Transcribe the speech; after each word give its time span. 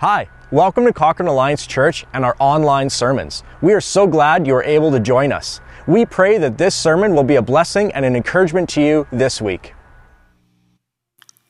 Hi, 0.00 0.30
welcome 0.50 0.86
to 0.86 0.94
Cochrane 0.94 1.28
Alliance 1.28 1.66
Church 1.66 2.06
and 2.14 2.24
our 2.24 2.34
online 2.38 2.88
sermons. 2.88 3.42
We 3.60 3.74
are 3.74 3.82
so 3.82 4.06
glad 4.06 4.46
you 4.46 4.54
are 4.54 4.64
able 4.64 4.90
to 4.92 4.98
join 4.98 5.30
us. 5.30 5.60
We 5.86 6.06
pray 6.06 6.38
that 6.38 6.56
this 6.56 6.74
sermon 6.74 7.14
will 7.14 7.22
be 7.22 7.34
a 7.34 7.42
blessing 7.42 7.92
and 7.92 8.06
an 8.06 8.16
encouragement 8.16 8.70
to 8.70 8.80
you 8.80 9.06
this 9.12 9.42
week. 9.42 9.74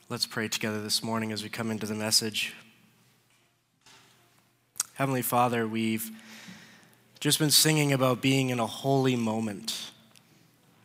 Let's 0.09 0.25
pray 0.25 0.49
together 0.49 0.81
this 0.81 1.01
morning 1.01 1.31
as 1.31 1.43
we 1.43 1.47
come 1.47 1.71
into 1.71 1.85
the 1.85 1.95
message. 1.95 2.53
Heavenly 4.95 5.21
Father, 5.21 5.65
we've 5.65 6.11
just 7.21 7.39
been 7.39 7.51
singing 7.51 7.93
about 7.93 8.21
being 8.21 8.49
in 8.49 8.59
a 8.59 8.67
holy 8.67 9.15
moment 9.15 9.91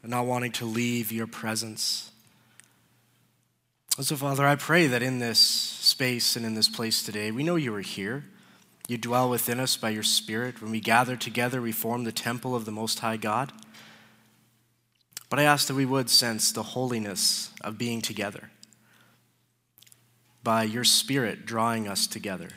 and 0.04 0.12
not 0.12 0.24
wanting 0.24 0.52
to 0.52 0.66
leave 0.66 1.10
your 1.10 1.26
presence. 1.26 2.12
So, 3.98 4.14
Father, 4.14 4.46
I 4.46 4.56
pray 4.56 4.88
that 4.88 5.02
in 5.02 5.20
this 5.20 5.38
space 5.40 6.36
and 6.36 6.44
in 6.44 6.54
this 6.54 6.68
place 6.68 7.02
today, 7.02 7.30
we 7.30 7.42
know 7.42 7.56
you 7.56 7.74
are 7.74 7.80
here. 7.80 8.24
You 8.88 8.98
dwell 8.98 9.30
within 9.30 9.58
us 9.58 9.78
by 9.78 9.88
your 9.88 10.02
Spirit. 10.02 10.60
When 10.60 10.70
we 10.70 10.80
gather 10.80 11.16
together, 11.16 11.62
we 11.62 11.72
form 11.72 12.04
the 12.04 12.12
temple 12.12 12.54
of 12.54 12.66
the 12.66 12.70
Most 12.70 12.98
High 12.98 13.16
God. 13.16 13.52
But 15.30 15.38
I 15.38 15.44
ask 15.44 15.66
that 15.68 15.74
we 15.74 15.86
would 15.86 16.10
sense 16.10 16.52
the 16.52 16.62
holiness 16.62 17.50
of 17.62 17.78
being 17.78 18.02
together 18.02 18.50
by 20.44 20.64
your 20.64 20.84
Spirit 20.84 21.46
drawing 21.46 21.88
us 21.88 22.06
together, 22.06 22.50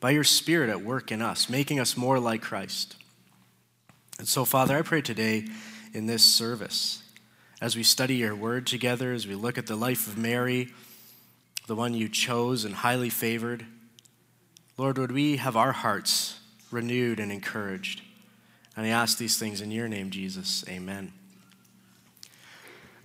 by 0.00 0.10
your 0.10 0.24
Spirit 0.24 0.70
at 0.70 0.82
work 0.82 1.12
in 1.12 1.22
us, 1.22 1.48
making 1.48 1.78
us 1.78 1.96
more 1.96 2.18
like 2.18 2.42
Christ. 2.42 2.96
And 4.18 4.26
so, 4.26 4.44
Father, 4.44 4.76
I 4.76 4.82
pray 4.82 5.02
today 5.02 5.46
in 5.94 6.06
this 6.06 6.24
service, 6.24 7.00
as 7.60 7.76
we 7.76 7.84
study 7.84 8.16
your 8.16 8.34
word 8.34 8.66
together, 8.66 9.12
as 9.12 9.28
we 9.28 9.36
look 9.36 9.56
at 9.56 9.68
the 9.68 9.76
life 9.76 10.08
of 10.08 10.18
Mary, 10.18 10.70
the 11.70 11.76
one 11.76 11.94
you 11.94 12.08
chose 12.08 12.64
and 12.64 12.74
highly 12.74 13.08
favored, 13.08 13.64
Lord, 14.76 14.98
would 14.98 15.12
we 15.12 15.36
have 15.36 15.56
our 15.56 15.70
hearts 15.70 16.40
renewed 16.72 17.20
and 17.20 17.30
encouraged? 17.30 18.02
And 18.76 18.84
I 18.84 18.88
ask 18.88 19.18
these 19.18 19.38
things 19.38 19.60
in 19.60 19.70
your 19.70 19.86
name, 19.86 20.10
Jesus. 20.10 20.64
Amen. 20.68 21.12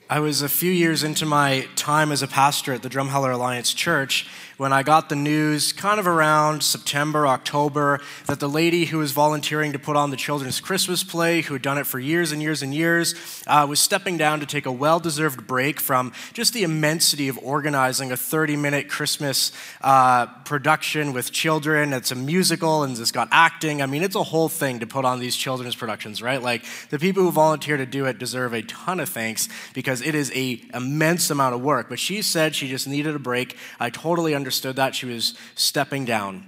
I 0.07 0.19
was 0.19 0.43
a 0.43 0.49
few 0.49 0.71
years 0.71 1.01
into 1.01 1.25
my 1.25 1.67
time 1.75 2.11
as 2.11 2.21
a 2.21 2.27
pastor 2.27 2.73
at 2.73 2.83
the 2.83 2.89
Drumheller 2.89 3.33
Alliance 3.33 3.73
Church 3.73 4.27
when 4.57 4.71
I 4.71 4.83
got 4.83 5.09
the 5.09 5.15
news, 5.15 5.73
kind 5.73 5.99
of 5.99 6.07
around 6.07 6.63
September, 6.63 7.27
October, 7.27 7.99
that 8.27 8.39
the 8.39 8.47
lady 8.47 8.85
who 8.85 8.99
was 8.99 9.11
volunteering 9.11 9.73
to 9.73 9.79
put 9.79 9.97
on 9.97 10.11
the 10.11 10.17
children's 10.17 10.61
Christmas 10.61 11.03
play, 11.03 11.41
who 11.41 11.53
had 11.55 11.61
done 11.61 11.77
it 11.77 11.85
for 11.85 11.99
years 11.99 12.31
and 12.31 12.41
years 12.41 12.61
and 12.61 12.73
years, 12.73 13.15
uh, 13.47 13.65
was 13.67 13.79
stepping 13.79 14.17
down 14.17 14.39
to 14.39 14.45
take 14.45 14.65
a 14.65 14.71
well 14.71 14.99
deserved 14.99 15.45
break 15.45 15.79
from 15.79 16.13
just 16.33 16.53
the 16.53 16.63
immensity 16.63 17.27
of 17.27 17.37
organizing 17.39 18.11
a 18.11 18.17
30 18.17 18.55
minute 18.55 18.87
Christmas 18.87 19.51
uh, 19.81 20.27
production 20.45 21.11
with 21.11 21.31
children. 21.31 21.91
It's 21.91 22.11
a 22.11 22.15
musical 22.15 22.83
and 22.83 22.97
it's 22.97 23.11
got 23.11 23.27
acting. 23.31 23.81
I 23.81 23.87
mean, 23.87 24.03
it's 24.03 24.15
a 24.15 24.23
whole 24.23 24.49
thing 24.49 24.79
to 24.79 24.87
put 24.87 25.03
on 25.03 25.19
these 25.19 25.35
children's 25.35 25.75
productions, 25.75 26.21
right? 26.21 26.41
Like, 26.41 26.63
the 26.89 26.99
people 26.99 27.23
who 27.23 27.31
volunteer 27.31 27.75
to 27.75 27.85
do 27.85 28.05
it 28.05 28.19
deserve 28.19 28.53
a 28.53 28.61
ton 28.61 28.99
of 28.99 29.09
thanks 29.09 29.49
because 29.73 29.94
it 30.01 30.15
is 30.15 30.31
a 30.33 30.61
immense 30.73 31.29
amount 31.29 31.55
of 31.55 31.61
work. 31.61 31.89
But 31.89 31.99
she 31.99 32.21
said 32.21 32.55
she 32.55 32.67
just 32.67 32.87
needed 32.87 33.15
a 33.15 33.19
break. 33.19 33.57
I 33.79 33.89
totally 33.89 34.33
understood 34.33 34.75
that. 34.77 34.95
She 34.95 35.05
was 35.05 35.35
stepping 35.55 36.05
down. 36.05 36.45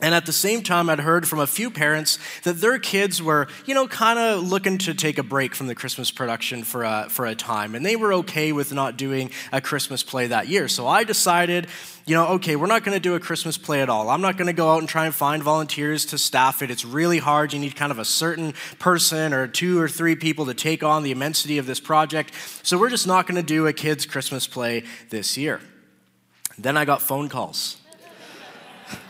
And 0.00 0.14
at 0.14 0.26
the 0.26 0.32
same 0.32 0.62
time, 0.62 0.88
I'd 0.88 1.00
heard 1.00 1.26
from 1.26 1.40
a 1.40 1.46
few 1.46 1.72
parents 1.72 2.20
that 2.44 2.60
their 2.60 2.78
kids 2.78 3.20
were, 3.20 3.48
you 3.66 3.74
know, 3.74 3.88
kind 3.88 4.18
of 4.18 4.48
looking 4.48 4.78
to 4.78 4.94
take 4.94 5.18
a 5.18 5.24
break 5.24 5.56
from 5.56 5.66
the 5.66 5.74
Christmas 5.74 6.12
production 6.12 6.62
for 6.62 6.84
a, 6.84 7.08
for 7.10 7.26
a 7.26 7.34
time. 7.34 7.74
And 7.74 7.84
they 7.84 7.96
were 7.96 8.12
okay 8.14 8.52
with 8.52 8.72
not 8.72 8.96
doing 8.96 9.32
a 9.50 9.60
Christmas 9.60 10.04
play 10.04 10.28
that 10.28 10.46
year. 10.46 10.68
So 10.68 10.86
I 10.86 11.02
decided, 11.02 11.66
you 12.06 12.14
know, 12.14 12.28
okay, 12.34 12.54
we're 12.54 12.68
not 12.68 12.84
going 12.84 12.94
to 12.94 13.00
do 13.00 13.16
a 13.16 13.20
Christmas 13.20 13.58
play 13.58 13.82
at 13.82 13.88
all. 13.88 14.08
I'm 14.08 14.20
not 14.20 14.36
going 14.36 14.46
to 14.46 14.52
go 14.52 14.72
out 14.72 14.78
and 14.78 14.88
try 14.88 15.04
and 15.04 15.12
find 15.12 15.42
volunteers 15.42 16.06
to 16.06 16.18
staff 16.18 16.62
it. 16.62 16.70
It's 16.70 16.84
really 16.84 17.18
hard. 17.18 17.52
You 17.52 17.58
need 17.58 17.74
kind 17.74 17.90
of 17.90 17.98
a 17.98 18.04
certain 18.04 18.54
person 18.78 19.32
or 19.32 19.48
two 19.48 19.80
or 19.80 19.88
three 19.88 20.14
people 20.14 20.46
to 20.46 20.54
take 20.54 20.84
on 20.84 21.02
the 21.02 21.10
immensity 21.10 21.58
of 21.58 21.66
this 21.66 21.80
project. 21.80 22.32
So 22.62 22.78
we're 22.78 22.90
just 22.90 23.08
not 23.08 23.26
going 23.26 23.34
to 23.34 23.42
do 23.42 23.66
a 23.66 23.72
kids' 23.72 24.06
Christmas 24.06 24.46
play 24.46 24.84
this 25.10 25.36
year. 25.36 25.60
Then 26.56 26.76
I 26.76 26.84
got 26.84 27.02
phone 27.02 27.28
calls. 27.28 27.78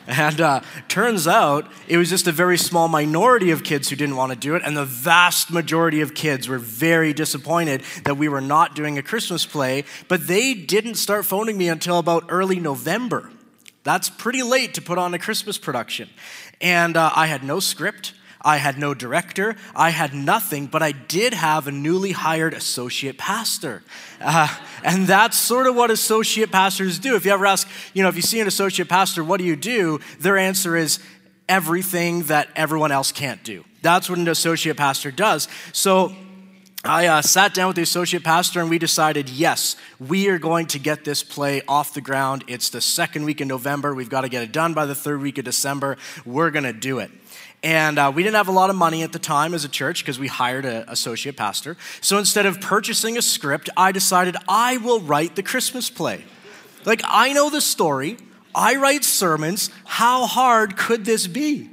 And 0.08 0.40
uh, 0.40 0.60
turns 0.88 1.28
out 1.28 1.70
it 1.86 1.98
was 1.98 2.08
just 2.08 2.26
a 2.26 2.32
very 2.32 2.56
small 2.56 2.88
minority 2.88 3.50
of 3.50 3.62
kids 3.62 3.90
who 3.90 3.96
didn't 3.96 4.16
want 4.16 4.32
to 4.32 4.38
do 4.38 4.54
it, 4.54 4.62
and 4.64 4.74
the 4.74 4.86
vast 4.86 5.50
majority 5.50 6.00
of 6.00 6.14
kids 6.14 6.48
were 6.48 6.58
very 6.58 7.12
disappointed 7.12 7.82
that 8.04 8.16
we 8.16 8.26
were 8.26 8.40
not 8.40 8.74
doing 8.74 8.96
a 8.96 9.02
Christmas 9.02 9.44
play. 9.44 9.84
But 10.08 10.26
they 10.26 10.54
didn't 10.54 10.94
start 10.94 11.26
phoning 11.26 11.58
me 11.58 11.68
until 11.68 11.98
about 11.98 12.24
early 12.30 12.58
November. 12.58 13.30
That's 13.84 14.08
pretty 14.08 14.42
late 14.42 14.72
to 14.74 14.82
put 14.82 14.96
on 14.96 15.12
a 15.12 15.18
Christmas 15.18 15.58
production. 15.58 16.08
And 16.58 16.96
uh, 16.96 17.10
I 17.14 17.26
had 17.26 17.44
no 17.44 17.60
script. 17.60 18.14
I 18.48 18.56
had 18.56 18.78
no 18.78 18.94
director. 18.94 19.56
I 19.76 19.90
had 19.90 20.14
nothing, 20.14 20.68
but 20.68 20.82
I 20.82 20.92
did 20.92 21.34
have 21.34 21.68
a 21.68 21.70
newly 21.70 22.12
hired 22.12 22.54
associate 22.54 23.18
pastor. 23.18 23.82
Uh, 24.22 24.48
and 24.82 25.06
that's 25.06 25.36
sort 25.38 25.66
of 25.66 25.76
what 25.76 25.90
associate 25.90 26.50
pastors 26.50 26.98
do. 26.98 27.14
If 27.14 27.26
you 27.26 27.32
ever 27.32 27.44
ask, 27.44 27.68
you 27.92 28.02
know, 28.02 28.08
if 28.08 28.16
you 28.16 28.22
see 28.22 28.40
an 28.40 28.46
associate 28.46 28.88
pastor, 28.88 29.22
what 29.22 29.36
do 29.36 29.44
you 29.44 29.54
do? 29.54 30.00
Their 30.18 30.38
answer 30.38 30.78
is 30.78 30.98
everything 31.46 32.22
that 32.22 32.48
everyone 32.56 32.90
else 32.90 33.12
can't 33.12 33.44
do. 33.44 33.64
That's 33.82 34.08
what 34.08 34.18
an 34.18 34.28
associate 34.28 34.78
pastor 34.78 35.10
does. 35.10 35.46
So, 35.74 36.14
I 36.84 37.06
uh, 37.06 37.22
sat 37.22 37.54
down 37.54 37.66
with 37.66 37.76
the 37.76 37.82
associate 37.82 38.22
pastor 38.24 38.60
and 38.60 38.70
we 38.70 38.78
decided, 38.78 39.28
yes, 39.28 39.76
we 39.98 40.28
are 40.28 40.38
going 40.38 40.68
to 40.68 40.78
get 40.78 41.04
this 41.04 41.22
play 41.22 41.60
off 41.68 41.92
the 41.92 42.00
ground. 42.00 42.44
It's 42.46 42.70
the 42.70 42.80
second 42.80 43.24
week 43.24 43.40
in 43.40 43.48
November. 43.48 43.94
We've 43.94 44.08
got 44.08 44.22
to 44.22 44.28
get 44.28 44.44
it 44.44 44.52
done 44.52 44.74
by 44.74 44.86
the 44.86 44.94
third 44.94 45.20
week 45.20 45.36
of 45.38 45.44
December. 45.44 45.98
We're 46.24 46.50
going 46.50 46.64
to 46.64 46.72
do 46.72 47.00
it. 47.00 47.10
And 47.62 47.98
uh, 47.98 48.12
we 48.14 48.22
didn't 48.22 48.36
have 48.36 48.48
a 48.48 48.52
lot 48.52 48.70
of 48.70 48.76
money 48.76 49.02
at 49.02 49.12
the 49.12 49.18
time 49.18 49.52
as 49.52 49.64
a 49.64 49.68
church 49.68 50.04
because 50.04 50.18
we 50.18 50.28
hired 50.28 50.64
an 50.64 50.84
associate 50.88 51.36
pastor. 51.36 51.76
So 52.00 52.18
instead 52.18 52.46
of 52.46 52.60
purchasing 52.60 53.18
a 53.18 53.22
script, 53.22 53.68
I 53.76 53.90
decided 53.90 54.36
I 54.48 54.76
will 54.76 55.00
write 55.00 55.34
the 55.34 55.42
Christmas 55.42 55.90
play. 55.90 56.24
Like, 56.84 57.02
I 57.04 57.32
know 57.32 57.50
the 57.50 57.60
story, 57.60 58.16
I 58.54 58.76
write 58.76 59.04
sermons. 59.04 59.70
How 59.84 60.26
hard 60.26 60.76
could 60.76 61.04
this 61.04 61.26
be? 61.26 61.70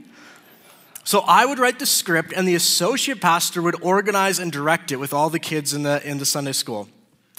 So 1.03 1.19
I 1.19 1.45
would 1.45 1.59
write 1.59 1.77
the 1.77 1.85
script, 1.85 2.33
and 2.35 2.47
the 2.47 2.55
associate 2.55 3.21
pastor 3.21 3.61
would 3.61 3.81
organize 3.83 4.39
and 4.39 4.51
direct 4.51 4.91
it 4.91 4.95
with 4.95 5.13
all 5.13 5.29
the 5.29 5.39
kids 5.39 5.73
in 5.73 5.83
the, 5.83 6.05
in 6.07 6.17
the 6.17 6.25
Sunday 6.25 6.51
school. 6.51 6.89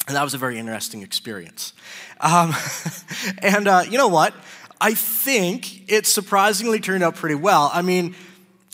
And 0.06 0.16
that 0.16 0.22
was 0.22 0.34
a 0.34 0.38
very 0.38 0.56
interesting 0.56 1.02
experience. 1.02 1.72
Um, 2.20 2.54
and 3.42 3.66
uh, 3.66 3.82
you 3.90 3.98
know 3.98 4.06
what? 4.06 4.34
I 4.80 4.94
think 4.94 5.90
it 5.90 6.06
surprisingly 6.06 6.78
turned 6.78 7.02
out 7.02 7.16
pretty 7.16 7.34
well. 7.34 7.70
I 7.72 7.82
mean, 7.82 8.14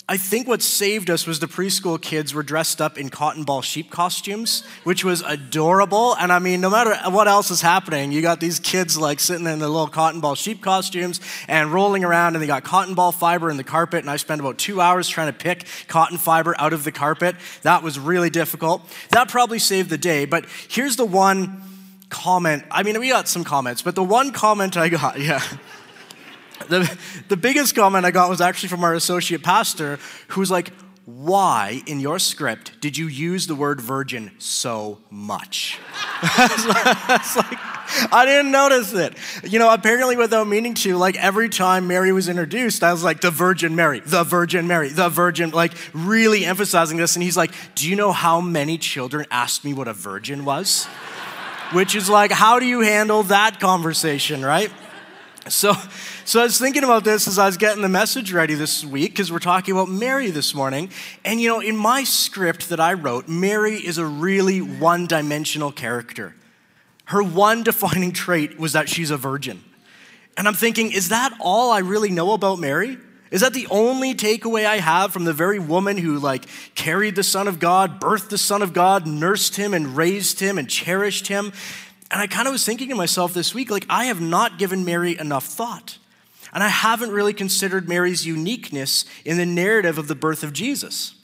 I 0.09 0.17
think 0.17 0.49
what 0.49 0.63
saved 0.63 1.11
us 1.11 1.29
was 1.29 1.39
the 1.39 1.47
preschool 1.47 2.01
kids 2.01 2.35
were 2.35 2.43
dressed 2.43 2.81
up 2.81 2.99
in 2.99 3.09
cotton 3.09 3.45
ball 3.45 3.63
sheep 3.63 3.89
costumes, 3.91 4.65
which 4.83 5.05
was 5.05 5.23
adorable. 5.23 6.17
And 6.17 6.33
I 6.33 6.41
mean, 6.41 6.61
no 6.61 6.71
matter 6.71 6.95
what 7.11 7.29
else 7.29 7.53
is 7.53 7.61
happening, 7.61 8.11
you 8.11 8.21
got 8.21 8.41
these 8.41 8.59
kids 8.59 8.99
like 8.99 9.21
sitting 9.21 9.47
in 9.47 9.61
their 9.61 9.69
little 9.69 9.87
cotton 9.87 10.21
ball 10.21 10.35
sheep 10.35 10.61
costumes 10.61 11.21
and 11.47 11.73
rolling 11.73 12.05
around, 12.05 12.35
and 12.35 12.43
they 12.43 12.49
got 12.49 12.65
cotton 12.65 12.95
ball 12.95 13.13
fiber 13.13 13.49
in 13.49 13.57
the 13.57 13.65
carpet. 13.65 14.01
And 14.01 14.11
I 14.11 14.17
spent 14.17 14.41
about 14.41 14.59
two 14.59 14.81
hours 14.81 15.09
trying 15.09 15.33
to 15.33 15.39
pick 15.39 15.67
cotton 15.87 16.19
fiber 16.19 16.57
out 16.59 16.73
of 16.73 16.83
the 16.83 16.93
carpet. 16.93 17.37
That 17.63 17.85
was 17.85 17.99
really 17.99 18.29
difficult. 18.29 18.83
That 19.11 19.29
probably 19.29 19.61
saved 19.61 19.89
the 19.89 19.99
day. 19.99 20.25
But 20.25 20.47
here's 20.69 20.97
the 20.97 21.07
one 21.07 21.63
comment. 22.13 22.65
I 22.71 22.83
mean, 22.83 23.01
we 23.01 23.09
got 23.09 23.29
some 23.29 23.45
comments, 23.45 23.83
but 23.83 23.95
the 23.95 24.05
one 24.05 24.33
comment 24.33 24.77
I 24.77 24.89
got, 24.89 25.19
yeah. 25.21 25.43
The, 26.69 26.99
the 27.29 27.37
biggest 27.37 27.75
comment 27.75 28.05
I 28.05 28.11
got 28.11 28.29
was 28.29 28.41
actually 28.41 28.69
from 28.69 28.85
our 28.85 28.95
associate 28.95 29.43
pastor, 29.43 29.99
who's 30.29 30.51
like, 30.51 30.73
why 31.05 31.83
in 31.87 31.99
your 31.99 32.21
script 32.21 32.81
did 32.81 32.97
you 32.97 33.09
use 33.09 33.49
the 33.49 33.57
word 33.57 33.81
virgin 33.81 34.31
so 34.39 34.99
much? 35.11 35.81
it's 36.23 37.37
like, 37.37 37.59
I 38.13 38.25
didn't 38.25 38.53
notice 38.53 38.93
it. 38.95 39.15
You 39.43 39.59
know, 39.59 39.73
apparently 39.73 40.17
without 40.17 40.47
meaning 40.47 40.75
to, 40.75 40.97
like 40.97 41.17
every 41.17 41.49
time 41.49 41.89
Mary 41.89 42.13
was 42.13 42.29
introduced, 42.29 42.85
I 42.85 42.93
was 42.93 43.03
like, 43.03 43.21
the 43.21 43.33
Virgin 43.33 43.75
Mary, 43.75 44.01
the 44.01 44.23
Virgin 44.23 44.69
Mary, 44.69 44.91
the 44.91 45.09
Virgin, 45.09 45.51
like 45.51 45.73
really 45.93 46.45
emphasizing 46.45 46.99
this. 46.99 47.17
And 47.17 47.23
he's 47.23 47.37
like, 47.37 47.53
Do 47.75 47.89
you 47.89 47.97
know 47.97 48.13
how 48.13 48.41
many 48.41 48.79
children 48.79 49.27
asked 49.31 49.65
me 49.65 49.75
what 49.75 49.89
a 49.89 49.93
virgin 49.93 50.45
was? 50.45 50.85
Which 51.73 51.95
is 51.97 52.09
like, 52.09 52.31
how 52.31 52.61
do 52.61 52.67
you 52.67 52.81
handle 52.81 53.25
that 53.25 53.59
conversation, 53.59 54.45
right? 54.45 54.71
So, 55.49 55.75
so 56.25 56.41
I 56.41 56.45
was 56.45 56.57
thinking 56.57 56.85
about 56.85 57.03
this 57.03 57.27
as 57.27 57.37
I 57.37 57.47
was 57.47 57.57
getting 57.57 57.83
the 57.83 57.89
message 57.89 58.33
ready 58.33 58.55
this 58.55 58.85
week 58.85 59.11
because 59.11 59.33
we're 59.33 59.41
talking 59.41 59.73
about 59.73 59.89
Mary 59.89 60.31
this 60.31 60.55
morning. 60.55 60.89
And 61.25 61.41
you 61.41 61.49
know, 61.49 61.59
in 61.59 61.77
my 61.77 62.05
script 62.05 62.69
that 62.69 62.79
I 62.79 62.93
wrote, 62.93 63.27
Mary 63.27 63.75
is 63.75 63.99
a 63.99 64.07
really 64.07 64.61
one 64.61 65.09
dimensional 65.09 65.73
character. 65.73 66.37
Her 67.07 67.25
one 67.25 67.63
defining 67.65 68.13
trait 68.13 68.57
was 68.57 68.75
that 68.75 68.89
she's 68.89 69.11
a 69.11 69.17
virgin. 69.17 69.65
And 70.37 70.47
I'm 70.47 70.55
thinking, 70.55 70.93
is 70.93 71.09
that 71.09 71.37
all 71.41 71.73
I 71.73 71.81
really 71.81 72.11
know 72.11 72.33
about 72.35 72.61
Mary? 72.61 72.99
Is 73.33 73.41
that 73.41 73.53
the 73.53 73.67
only 73.69 74.15
takeaway 74.15 74.65
I 74.65 74.77
have 74.77 75.13
from 75.13 75.25
the 75.25 75.33
very 75.33 75.59
woman 75.59 75.97
who 75.97 76.21
like 76.21 76.45
carried 76.77 77.17
the 77.17 77.25
son 77.25 77.49
of 77.49 77.59
God, 77.59 78.01
birthed 78.01 78.29
the 78.29 78.39
son 78.39 78.63
of 78.63 78.73
God, 78.73 79.09
nursed 79.09 79.57
him 79.57 79.75
and 79.75 79.97
raised 79.97 80.39
him 80.39 80.57
and 80.57 80.69
cherished 80.69 81.27
him? 81.27 81.53
And 82.13 82.21
I 82.21 82.27
kind 82.27 82.47
of 82.47 82.53
was 82.53 82.65
thinking 82.65 82.91
to 82.91 82.95
myself 82.95 83.33
this 83.33 83.55
week, 83.55 83.71
like, 83.71 83.87
I 83.89 84.05
have 84.05 84.21
not 84.21 84.59
given 84.59 84.85
Mary 84.85 85.19
enough 85.19 85.47
thought. 85.47 85.99
And 86.53 86.63
I 86.63 86.69
haven't 86.69 87.11
really 87.11 87.33
considered 87.33 87.89
Mary's 87.89 88.27
uniqueness 88.27 89.07
in 89.25 89.39
the 89.39 89.47
narrative 89.47 89.97
of 89.97 90.09
the 90.09 90.15
birth 90.15 90.43
of 90.43 90.53
Jesus. 90.53 91.15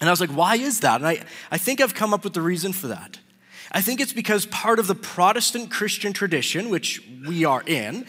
And 0.00 0.08
I 0.08 0.12
was 0.12 0.20
like, 0.20 0.30
why 0.30 0.56
is 0.56 0.80
that? 0.80 0.96
And 0.96 1.06
I, 1.06 1.22
I 1.50 1.58
think 1.58 1.82
I've 1.82 1.94
come 1.94 2.14
up 2.14 2.24
with 2.24 2.32
the 2.32 2.40
reason 2.40 2.72
for 2.72 2.86
that. 2.88 3.18
I 3.72 3.82
think 3.82 4.00
it's 4.00 4.14
because 4.14 4.46
part 4.46 4.78
of 4.78 4.86
the 4.86 4.94
Protestant 4.94 5.70
Christian 5.70 6.14
tradition, 6.14 6.70
which 6.70 7.02
we 7.28 7.44
are 7.44 7.62
in, 7.66 8.06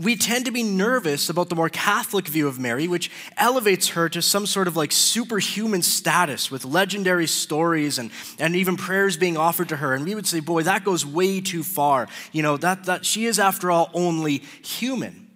we 0.00 0.16
tend 0.16 0.46
to 0.46 0.50
be 0.50 0.62
nervous 0.62 1.28
about 1.28 1.50
the 1.50 1.54
more 1.54 1.68
Catholic 1.68 2.26
view 2.26 2.48
of 2.48 2.58
Mary, 2.58 2.88
which 2.88 3.10
elevates 3.36 3.88
her 3.90 4.08
to 4.08 4.22
some 4.22 4.46
sort 4.46 4.66
of 4.66 4.76
like 4.76 4.92
superhuman 4.92 5.82
status 5.82 6.50
with 6.50 6.64
legendary 6.64 7.26
stories 7.26 7.98
and, 7.98 8.10
and 8.38 8.56
even 8.56 8.76
prayers 8.76 9.16
being 9.16 9.36
offered 9.36 9.68
to 9.68 9.76
her. 9.76 9.94
And 9.94 10.04
we 10.04 10.14
would 10.14 10.26
say, 10.26 10.40
boy, 10.40 10.62
that 10.62 10.84
goes 10.84 11.04
way 11.04 11.40
too 11.40 11.62
far. 11.62 12.08
You 12.32 12.42
know, 12.42 12.56
that, 12.56 12.84
that 12.84 13.04
she 13.04 13.26
is, 13.26 13.38
after 13.38 13.70
all, 13.70 13.90
only 13.92 14.38
human. 14.62 15.28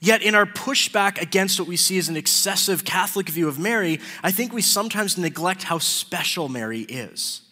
Yet, 0.00 0.22
in 0.22 0.34
our 0.34 0.44
pushback 0.44 1.20
against 1.20 1.58
what 1.58 1.68
we 1.68 1.76
see 1.76 1.96
as 1.96 2.08
an 2.08 2.16
excessive 2.16 2.84
Catholic 2.84 3.28
view 3.28 3.48
of 3.48 3.58
Mary, 3.58 4.00
I 4.22 4.32
think 4.32 4.52
we 4.52 4.60
sometimes 4.60 5.16
neglect 5.16 5.62
how 5.62 5.78
special 5.78 6.48
Mary 6.48 6.80
is. 6.80 7.42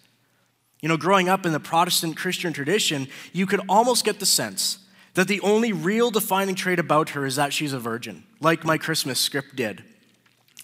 You 0.81 0.89
know, 0.89 0.97
growing 0.97 1.29
up 1.29 1.47
in 1.47 1.53
the 1.53 1.61
Protestant 1.61 2.17
Christian 2.17 2.53
tradition, 2.53 3.07
you 3.33 3.47
could 3.47 3.61
almost 3.69 4.05
get 4.05 4.19
the 4.19 4.27
sense 4.27 4.79
that 5.15 5.29
the 5.29 5.41
only 5.41 5.73
real 5.73 6.11
defining 6.11 6.55
trait 6.55 6.79
about 6.79 7.11
her 7.11 7.27
is 7.27 7.37
that 7.37 7.53
she's 7.53 7.73
a 7.73 7.79
virgin, 7.79 8.25
like 8.41 8.65
my 8.65 8.79
Christmas 8.79 9.21
script 9.21 9.57
did. 9.57 9.85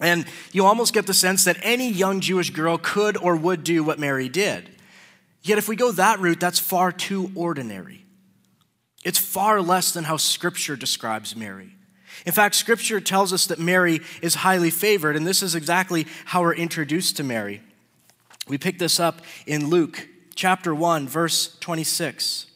And 0.01 0.27
you 0.53 0.65
almost 0.65 0.95
get 0.95 1.07
the 1.07 1.15
sense 1.15 1.45
that 1.45 1.59
any 1.63 1.91
young 1.91 2.21
Jewish 2.21 2.51
girl 2.51 2.79
could 2.79 3.17
or 3.17 3.37
would 3.37 3.65
do 3.65 3.83
what 3.83 3.99
Mary 3.99 4.29
did. 4.29 4.71
Yet, 5.43 5.59
if 5.59 5.69
we 5.69 5.77
go 5.77 5.93
that 5.93 6.21
route, 6.21 6.41
that's 6.41 6.59
far 6.59 6.93
too 6.93 7.31
ordinary. 7.35 8.05
It's 9.05 9.19
far 9.19 9.61
less 9.61 9.93
than 9.93 10.05
how 10.05 10.17
Scripture 10.17 10.77
describes 10.77 11.37
Mary. 11.37 11.75
In 12.27 12.33
fact, 12.33 12.55
Scripture 12.55 13.01
tells 13.01 13.33
us 13.33 13.47
that 13.47 13.59
Mary 13.59 14.01
is 14.23 14.37
highly 14.37 14.71
favored, 14.71 15.17
and 15.17 15.27
this 15.27 15.43
is 15.43 15.55
exactly 15.55 16.07
how 16.27 16.43
we're 16.43 16.55
introduced 16.55 17.17
to 17.17 17.25
Mary. 17.25 17.63
We 18.49 18.59
pick 18.59 18.79
this 18.79 18.99
up 18.99 19.23
in 19.47 19.69
Luke 19.69 20.09
chapter 20.35 20.75
1, 20.75 21.07
verse 21.09 21.57
26. 21.61 22.48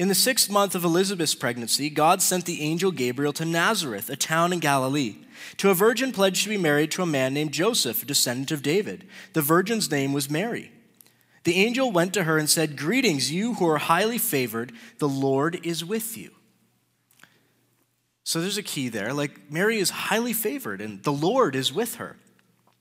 In 0.00 0.08
the 0.08 0.14
sixth 0.14 0.48
month 0.48 0.74
of 0.74 0.82
Elizabeth's 0.82 1.34
pregnancy, 1.34 1.90
God 1.90 2.22
sent 2.22 2.46
the 2.46 2.62
angel 2.62 2.90
Gabriel 2.90 3.34
to 3.34 3.44
Nazareth, 3.44 4.08
a 4.08 4.16
town 4.16 4.50
in 4.50 4.58
Galilee, 4.58 5.16
to 5.58 5.68
a 5.68 5.74
virgin 5.74 6.10
pledged 6.10 6.42
to 6.44 6.48
be 6.48 6.56
married 6.56 6.90
to 6.92 7.02
a 7.02 7.06
man 7.06 7.34
named 7.34 7.52
Joseph, 7.52 8.02
a 8.02 8.06
descendant 8.06 8.50
of 8.50 8.62
David. 8.62 9.06
The 9.34 9.42
virgin's 9.42 9.90
name 9.90 10.14
was 10.14 10.30
Mary. 10.30 10.72
The 11.44 11.56
angel 11.56 11.92
went 11.92 12.14
to 12.14 12.24
her 12.24 12.38
and 12.38 12.48
said, 12.48 12.78
Greetings, 12.78 13.30
you 13.30 13.56
who 13.56 13.68
are 13.68 13.76
highly 13.76 14.16
favored, 14.16 14.72
the 15.00 15.06
Lord 15.08 15.60
is 15.66 15.84
with 15.84 16.16
you. 16.16 16.30
So 18.24 18.40
there's 18.40 18.56
a 18.56 18.62
key 18.62 18.88
there. 18.88 19.12
Like, 19.12 19.50
Mary 19.50 19.76
is 19.80 19.90
highly 19.90 20.32
favored, 20.32 20.80
and 20.80 21.02
the 21.02 21.12
Lord 21.12 21.54
is 21.54 21.74
with 21.74 21.96
her. 21.96 22.16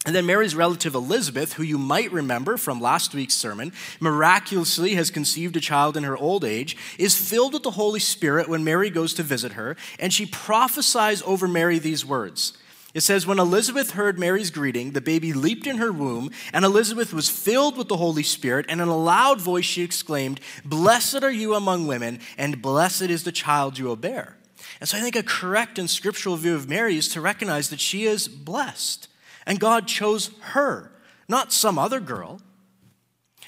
And 0.05 0.15
then 0.15 0.25
Mary's 0.25 0.55
relative 0.55 0.95
Elizabeth, 0.95 1.53
who 1.53 1.63
you 1.63 1.77
might 1.77 2.11
remember 2.13 2.55
from 2.55 2.79
last 2.79 3.13
week's 3.13 3.33
sermon, 3.33 3.73
miraculously 3.99 4.95
has 4.95 5.11
conceived 5.11 5.57
a 5.57 5.59
child 5.59 5.97
in 5.97 6.03
her 6.03 6.15
old 6.15 6.45
age, 6.45 6.77
is 6.97 7.17
filled 7.17 7.53
with 7.53 7.63
the 7.63 7.71
Holy 7.71 7.99
Spirit 7.99 8.47
when 8.47 8.63
Mary 8.63 8.89
goes 8.89 9.13
to 9.15 9.23
visit 9.23 9.53
her, 9.53 9.75
and 9.99 10.13
she 10.13 10.25
prophesies 10.25 11.21
over 11.23 11.49
Mary 11.49 11.79
these 11.79 12.05
words. 12.05 12.53
It 12.93 13.01
says, 13.01 13.27
When 13.27 13.39
Elizabeth 13.39 13.91
heard 13.91 14.17
Mary's 14.17 14.51
greeting, 14.51 14.91
the 14.91 15.01
baby 15.01 15.33
leaped 15.33 15.67
in 15.67 15.79
her 15.79 15.91
womb, 15.91 16.31
and 16.53 16.63
Elizabeth 16.63 17.13
was 17.13 17.27
filled 17.27 17.77
with 17.77 17.89
the 17.89 17.97
Holy 17.97 18.23
Spirit, 18.23 18.67
and 18.69 18.79
in 18.79 18.87
a 18.87 18.97
loud 18.97 19.41
voice 19.41 19.65
she 19.65 19.83
exclaimed, 19.83 20.39
Blessed 20.63 21.23
are 21.23 21.31
you 21.31 21.55
among 21.55 21.87
women, 21.87 22.21
and 22.37 22.61
blessed 22.61 23.03
is 23.03 23.25
the 23.25 23.33
child 23.33 23.77
you 23.77 23.83
will 23.83 23.97
bear. 23.97 24.37
And 24.79 24.87
so 24.87 24.97
I 24.97 25.01
think 25.01 25.17
a 25.17 25.23
correct 25.23 25.77
and 25.77 25.89
scriptural 25.89 26.37
view 26.37 26.55
of 26.55 26.69
Mary 26.69 26.95
is 26.95 27.09
to 27.09 27.21
recognize 27.21 27.69
that 27.69 27.81
she 27.81 28.05
is 28.05 28.29
blessed. 28.29 29.08
And 29.49 29.59
God 29.59 29.87
chose 29.87 30.29
her, 30.41 30.91
not 31.27 31.51
some 31.51 31.79
other 31.79 31.99
girl. 31.99 32.39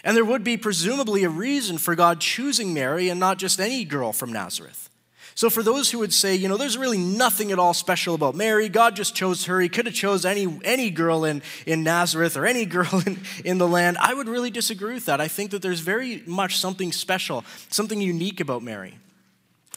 And 0.04 0.18
there 0.18 0.26
would 0.26 0.44
be 0.44 0.58
presumably 0.58 1.24
a 1.24 1.30
reason 1.30 1.78
for 1.78 1.94
God 1.94 2.20
choosing 2.20 2.74
Mary 2.74 3.10
and 3.10 3.20
not 3.20 3.38
just 3.38 3.60
any 3.60 3.86
girl 3.86 4.12
from 4.12 4.34
Nazareth. 4.34 4.90
So 5.36 5.52
for 5.52 5.62
those 5.62 5.92
who 5.92 6.00
would 6.00 6.12
say, 6.12 6.36
you 6.36 6.50
know, 6.50 6.58
there's 6.58 6.78
really 6.78 6.98
nothing 6.98 7.52
at 7.52 7.60
all 7.60 7.76
special 7.76 8.16
about 8.16 8.34
Mary, 8.34 8.68
God 8.68 8.96
just 8.96 9.14
chose 9.14 9.46
her. 9.46 9.62
He 9.62 9.70
could 9.70 9.86
have 9.86 9.94
chose 9.94 10.26
any, 10.26 10.60
any 10.64 10.90
girl 10.90 11.24
in, 11.24 11.44
in 11.68 11.84
Nazareth 11.84 12.36
or 12.36 12.48
any 12.48 12.66
girl 12.78 13.04
in, 13.06 13.20
in 13.46 13.60
the 13.60 13.68
land. 13.68 14.00
I 14.00 14.16
would 14.16 14.28
really 14.28 14.50
disagree 14.50 14.96
with 14.96 15.06
that. 15.06 15.22
I 15.22 15.28
think 15.28 15.52
that 15.52 15.62
there's 15.62 15.82
very 15.82 16.24
much 16.26 16.58
something 16.58 16.92
special, 16.92 17.46
something 17.70 18.02
unique 18.02 18.40
about 18.40 18.64
Mary. 18.64 18.98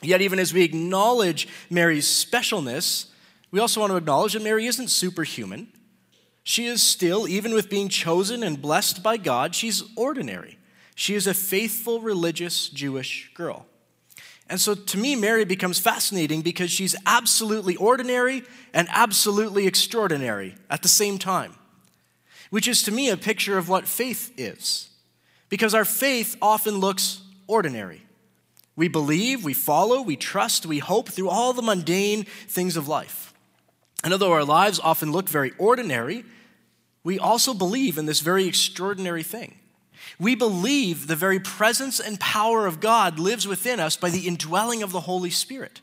Yet 0.00 0.22
even 0.22 0.38
as 0.38 0.54
we 0.54 0.62
acknowledge 0.62 1.48
Mary's 1.68 2.06
specialness, 2.06 3.08
we 3.50 3.60
also 3.60 3.80
want 3.80 3.90
to 3.92 3.96
acknowledge 3.96 4.32
that 4.32 4.42
Mary 4.42 4.64
isn't 4.66 4.88
superhuman. 4.88 5.68
She 6.44 6.66
is 6.66 6.82
still, 6.82 7.26
even 7.26 7.54
with 7.54 7.70
being 7.70 7.88
chosen 7.88 8.42
and 8.42 8.60
blessed 8.60 9.02
by 9.02 9.16
God, 9.16 9.54
she's 9.54 9.82
ordinary. 9.96 10.58
She 10.94 11.14
is 11.14 11.26
a 11.26 11.34
faithful, 11.34 12.00
religious 12.00 12.68
Jewish 12.68 13.32
girl. 13.34 13.66
And 14.48 14.60
so 14.60 14.74
to 14.74 14.98
me, 14.98 15.16
Mary 15.16 15.46
becomes 15.46 15.78
fascinating 15.78 16.42
because 16.42 16.70
she's 16.70 16.94
absolutely 17.06 17.76
ordinary 17.76 18.42
and 18.74 18.88
absolutely 18.90 19.66
extraordinary 19.66 20.54
at 20.68 20.82
the 20.82 20.88
same 20.88 21.18
time, 21.18 21.54
which 22.50 22.68
is 22.68 22.82
to 22.82 22.92
me 22.92 23.08
a 23.08 23.16
picture 23.16 23.56
of 23.56 23.70
what 23.70 23.88
faith 23.88 24.32
is. 24.36 24.90
Because 25.48 25.74
our 25.74 25.84
faith 25.84 26.36
often 26.42 26.78
looks 26.78 27.22
ordinary. 27.46 28.02
We 28.76 28.88
believe, 28.88 29.44
we 29.44 29.54
follow, 29.54 30.02
we 30.02 30.16
trust, 30.16 30.66
we 30.66 30.78
hope 30.78 31.08
through 31.08 31.30
all 31.30 31.52
the 31.52 31.62
mundane 31.62 32.24
things 32.48 32.76
of 32.76 32.88
life. 32.88 33.33
And 34.04 34.12
although 34.12 34.32
our 34.32 34.44
lives 34.44 34.78
often 34.78 35.10
look 35.10 35.28
very 35.28 35.52
ordinary, 35.58 36.24
we 37.02 37.18
also 37.18 37.54
believe 37.54 37.96
in 37.96 38.04
this 38.04 38.20
very 38.20 38.46
extraordinary 38.46 39.22
thing. 39.22 39.56
We 40.20 40.34
believe 40.34 41.06
the 41.06 41.16
very 41.16 41.40
presence 41.40 41.98
and 41.98 42.20
power 42.20 42.66
of 42.66 42.80
God 42.80 43.18
lives 43.18 43.48
within 43.48 43.80
us 43.80 43.96
by 43.96 44.10
the 44.10 44.28
indwelling 44.28 44.82
of 44.82 44.92
the 44.92 45.00
Holy 45.00 45.30
Spirit. 45.30 45.80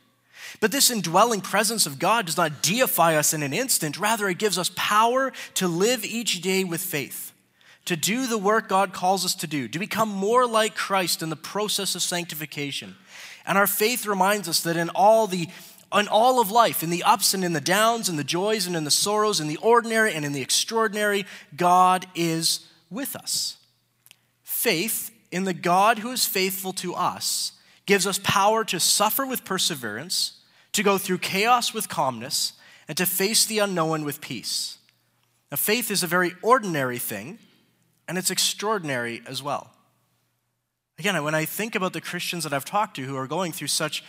But 0.60 0.72
this 0.72 0.92
indwelling 0.92 1.42
presence 1.42 1.86
of 1.86 1.98
God 1.98 2.28
does 2.28 2.38
not 2.38 2.62
deify 2.62 3.16
us 3.16 3.34
in 3.34 3.42
an 3.42 3.54
instant, 3.54 4.00
rather, 4.00 4.30
it 4.30 4.38
gives 4.38 4.58
us 4.58 4.72
power 4.76 5.32
to 5.56 5.68
live 5.68 6.06
each 6.06 6.42
day 6.42 6.64
with 6.64 6.82
faith, 6.82 7.32
to 7.86 7.96
do 7.96 8.28
the 8.28 8.38
work 8.38 8.70
God 8.70 8.94
calls 8.94 9.26
us 9.26 9.34
to 9.36 9.48
do, 9.48 9.68
to 9.68 9.80
become 9.80 10.10
more 10.10 10.46
like 10.46 10.76
Christ 10.76 11.24
in 11.24 11.30
the 11.30 11.36
process 11.36 11.96
of 11.96 12.04
sanctification. 12.04 12.96
And 13.46 13.58
our 13.58 13.68
faith 13.68 14.06
reminds 14.06 14.48
us 14.48 14.62
that 14.62 14.78
in 14.78 14.90
all 14.90 15.26
the 15.26 15.48
in 15.94 16.08
all 16.08 16.40
of 16.40 16.52
life, 16.52 16.84
in 16.84 16.90
the 16.90 17.04
ups 17.04 17.34
and 17.34 17.44
in 17.44 17.54
the 17.54 17.62
downs, 17.62 18.08
in 18.08 18.16
the 18.16 18.24
joys 18.24 18.66
and 18.68 18.76
in 18.76 18.84
the 18.84 18.92
sorrows, 18.92 19.40
in 19.40 19.48
the 19.48 19.58
ordinary 19.58 20.14
and 20.14 20.24
in 20.24 20.32
the 20.32 20.42
extraordinary, 20.42 21.26
God 21.56 22.06
is 22.16 22.68
with 22.90 23.16
us. 23.16 23.58
Faith 24.44 25.12
in 25.32 25.44
the 25.44 25.54
God 25.54 26.00
who 26.00 26.12
is 26.12 26.26
faithful 26.26 26.74
to 26.74 26.94
us 26.94 27.54
gives 27.86 28.06
us 28.06 28.20
power 28.24 28.64
to 28.66 28.80
suffer 28.80 29.26
with 29.26 29.44
perseverance, 29.44 30.40
to 30.74 30.84
go 30.84 30.98
through 30.98 31.18
chaos 31.18 31.74
with 31.74 31.90
calmness, 31.90 32.54
and 32.88 32.98
to 32.98 33.06
face 33.06 33.46
the 33.46 33.60
unknown 33.60 34.06
with 34.06 34.22
peace. 34.22 34.78
Now, 35.52 35.58
faith 35.58 35.92
is 35.92 36.04
a 36.04 36.08
very 36.08 36.34
ordinary 36.42 37.00
thing, 37.00 37.40
and 38.08 38.18
it's 38.18 38.32
extraordinary 38.32 39.22
as 39.26 39.44
well. 39.44 39.72
Again, 41.00 41.22
when 41.24 41.36
I 41.36 41.46
think 41.46 41.76
about 41.76 41.94
the 41.94 42.02
Christians 42.02 42.44
that 42.44 42.54
I've 42.54 42.66
talked 42.66 42.96
to 42.98 43.02
who 43.02 43.18
are 43.18 43.28
going 43.28 43.52
through 43.52 43.68
such 43.68 44.04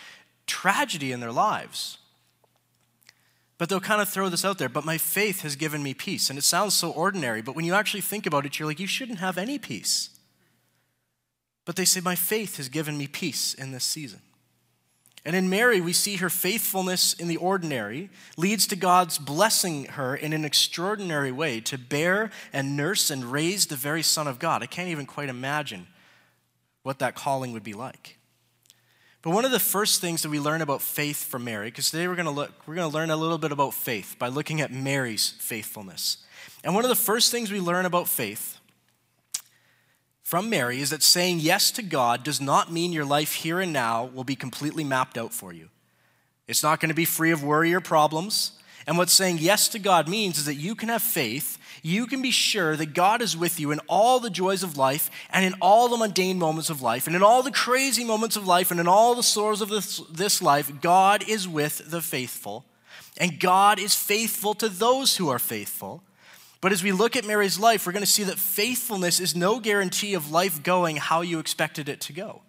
tragedy 0.47 1.13
in 1.13 1.21
their 1.21 1.33
lives. 1.33 1.99
But 3.59 3.69
they'll 3.69 3.81
kind 3.81 4.03
of 4.03 4.09
throw 4.09 4.29
this 4.29 4.45
out 4.45 4.59
there, 4.59 4.69
but 4.69 4.85
my 4.85 4.99
faith 4.99 5.43
has 5.43 5.55
given 5.55 5.83
me 5.83 5.95
peace. 5.95 6.31
And 6.31 6.39
it 6.39 6.43
sounds 6.43 6.75
so 6.75 6.91
ordinary, 6.91 7.43
but 7.43 7.55
when 7.55 7.65
you 7.65 7.75
actually 7.75 8.01
think 8.01 8.27
about 8.27 8.45
it, 8.45 8.59
you're 8.59 8.67
like, 8.67 8.81
you 8.81 8.87
shouldn't 8.87 9.21
have 9.21 9.39
any 9.39 9.59
peace. 9.59 10.11
But 11.65 11.77
they 11.77 11.85
say, 11.85 12.01
my 12.01 12.17
faith 12.17 12.57
has 12.57 12.69
given 12.69 12.99
me 12.99 13.07
peace 13.07 13.55
in 13.55 13.71
this 13.71 13.85
season. 13.85 14.21
And 15.25 15.37
in 15.37 15.49
Mary, 15.49 15.81
we 15.81 15.93
see 15.93 16.17
her 16.17 16.29
faithfulness 16.29 17.13
in 17.13 17.29
the 17.29 17.37
ordinary 17.37 18.11
leads 18.37 18.67
to 18.67 18.77
God's 18.77 19.19
blessing 19.19 19.85
her 19.85 20.17
in 20.17 20.33
an 20.33 20.45
extraordinary 20.45 21.31
way 21.31 21.61
to 21.61 21.79
bear 21.79 22.31
and 22.53 22.77
nurse 22.77 23.11
and 23.11 23.27
raise 23.27 23.67
the 23.67 23.77
very 23.77 24.03
Son 24.03 24.27
of 24.27 24.41
God. 24.41 24.65
I 24.65 24.67
can't 24.67 24.89
even 24.89 25.07
quite 25.07 25.29
imagine 25.29 25.87
what 26.83 26.99
that 26.99 27.15
calling 27.15 27.53
would 27.53 27.63
be 27.63 27.75
like. 27.75 28.19
But 29.23 29.31
one 29.31 29.45
of 29.45 29.52
the 29.52 29.61
first 29.61 30.00
things 30.00 30.23
that 30.23 30.31
we 30.31 30.41
learn 30.41 30.62
about 30.62 30.83
faith 30.83 31.25
from 31.25 31.45
Mary, 31.45 31.69
because 31.69 31.91
today 31.91 32.09
we're 32.09 32.17
going 32.17 32.26
to 32.26 32.33
look, 32.33 32.50
we're 32.67 32.75
going 32.75 32.91
to 32.91 32.95
learn 32.95 33.11
a 33.11 33.17
little 33.17 33.38
bit 33.38 33.52
about 33.52 33.73
faith 33.73 34.17
by 34.19 34.26
looking 34.26 34.61
at 34.61 34.73
Mary's 34.73 35.31
faithfulness. 35.38 36.19
And 36.64 36.75
one 36.75 36.85
of 36.85 36.88
the 36.88 36.97
first 36.97 37.31
things 37.31 37.52
we 37.52 37.61
learn 37.61 37.87
about 37.87 38.09
faith 38.09 38.59
from 40.25 40.50
Mary 40.50 40.81
is 40.81 40.91
that 40.91 41.05
saying 41.05 41.38
yes 41.38 41.71
to 41.73 41.83
God 41.83 42.25
does 42.25 42.41
not 42.41 42.73
mean 42.73 42.93
your 42.93 43.05
life 43.05 43.33
here 43.35 43.61
and 43.61 43.73
now 43.73 44.07
will 44.07 44.25
be 44.25 44.35
completely 44.35 44.83
mapped 44.83 45.17
out 45.17 45.33
for 45.33 45.52
you. 45.52 45.69
It's 46.49 46.62
not 46.64 46.81
going 46.81 46.88
to 46.88 46.95
be 46.95 47.05
free 47.05 47.31
of 47.31 47.45
worry 47.45 47.73
or 47.73 47.81
problems. 47.81 48.52
And 48.88 48.99
what 48.99 49.09
saying 49.09 49.38
yes 49.38 49.69
to 49.69 49.79
God 49.79 50.09
means 50.09 50.38
is 50.38 50.47
that 50.47 50.57
you 50.57 50.75
can 50.75 50.88
have 50.88 51.02
faith, 51.02 51.59
you 51.83 52.07
can 52.07 52.23
be 52.23 52.31
sure 52.31 52.77
that 52.77 52.95
God 52.95 53.21
is 53.21 53.37
with 53.37 53.59
you 53.59 53.73
in 53.73 53.81
all 53.89 54.21
the 54.21 54.31
joys 54.31 54.62
of 54.62 54.77
life 54.77 55.11
and 55.31 55.45
in 55.45 55.55
all 55.61 55.89
the 55.89 55.97
mundane 55.97 56.39
moments 56.39 56.71
of 56.71 56.81
life 56.81 57.09
and 57.09 57.17
in 57.17 57.25
all 57.25 57.43
the 57.43 57.51
crazy 57.51 58.05
moments 58.05 58.37
of 58.37 58.47
life 58.47 58.71
and 58.71 58.79
in 58.79 58.87
all 58.87 59.17
the 59.17 59.23
sorrows 59.23 59.61
of 59.61 59.69
this, 59.69 59.99
this 60.11 60.41
life. 60.41 60.81
God 60.81 61.29
is 61.29 61.49
with 61.49 61.91
the 61.91 62.01
faithful, 62.01 62.65
and 63.19 63.41
God 63.41 63.81
is 63.81 63.97
faithful 63.97 64.55
to 64.55 64.69
those 64.69 65.17
who 65.17 65.29
are 65.29 65.41
faithful. 65.41 66.05
But 66.61 66.71
as 66.71 66.85
we 66.85 66.93
look 66.93 67.17
at 67.17 67.27
Mary's 67.27 67.59
life, 67.59 67.85
we're 67.85 67.93
going 67.93 68.05
to 68.05 68.11
see 68.11 68.23
that 68.25 68.39
faithfulness 68.39 69.19
is 69.19 69.35
no 69.35 69.59
guarantee 69.59 70.15
of 70.15 70.31
life 70.31 70.62
going 70.62 70.97
how 70.97 71.23
you 71.23 71.41
expected 71.41 71.89
it 71.89 72.01
to 72.03 72.12
go. 72.12 72.43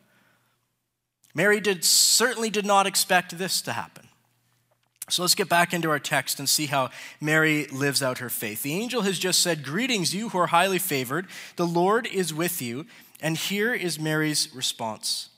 Mary 1.34 1.60
did, 1.60 1.84
certainly 1.84 2.52
did 2.52 2.68
not 2.68 2.86
expect 2.86 3.36
this 3.40 3.62
to 3.63 3.74
happen. 3.74 4.08
So 5.10 5.22
let's 5.22 5.36
get 5.36 5.50
back 5.50 5.74
into 5.74 5.89
our 5.89 6.00
text 6.00 6.39
and 6.39 6.48
see 6.48 6.67
how 6.67 6.89
Mary 7.19 7.65
lives 7.67 8.01
out 8.01 8.19
her 8.19 8.29
faith. 8.29 8.63
The 8.63 8.74
angel 8.74 9.01
has 9.01 9.19
just 9.19 9.41
said, 9.41 9.63
Greetings, 9.63 10.15
you 10.15 10.29
who 10.29 10.38
are 10.38 10.48
highly 10.48 10.79
favored. 10.79 11.27
The 11.57 11.67
Lord 11.67 12.07
is 12.07 12.33
with 12.33 12.62
you. 12.62 12.86
And 13.22 13.38
here 13.38 13.74
is 13.74 14.00
Mary's 14.00 14.53
response 14.53 15.29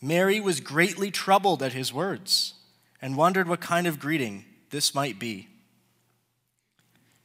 Mary 0.00 0.40
was 0.40 0.60
greatly 0.60 1.10
troubled 1.10 1.62
at 1.62 1.72
his 1.72 1.92
words 1.92 2.54
and 3.02 3.16
wondered 3.16 3.48
what 3.48 3.60
kind 3.60 3.86
of 3.86 3.98
greeting 3.98 4.44
this 4.70 4.94
might 4.94 5.18
be. 5.18 5.48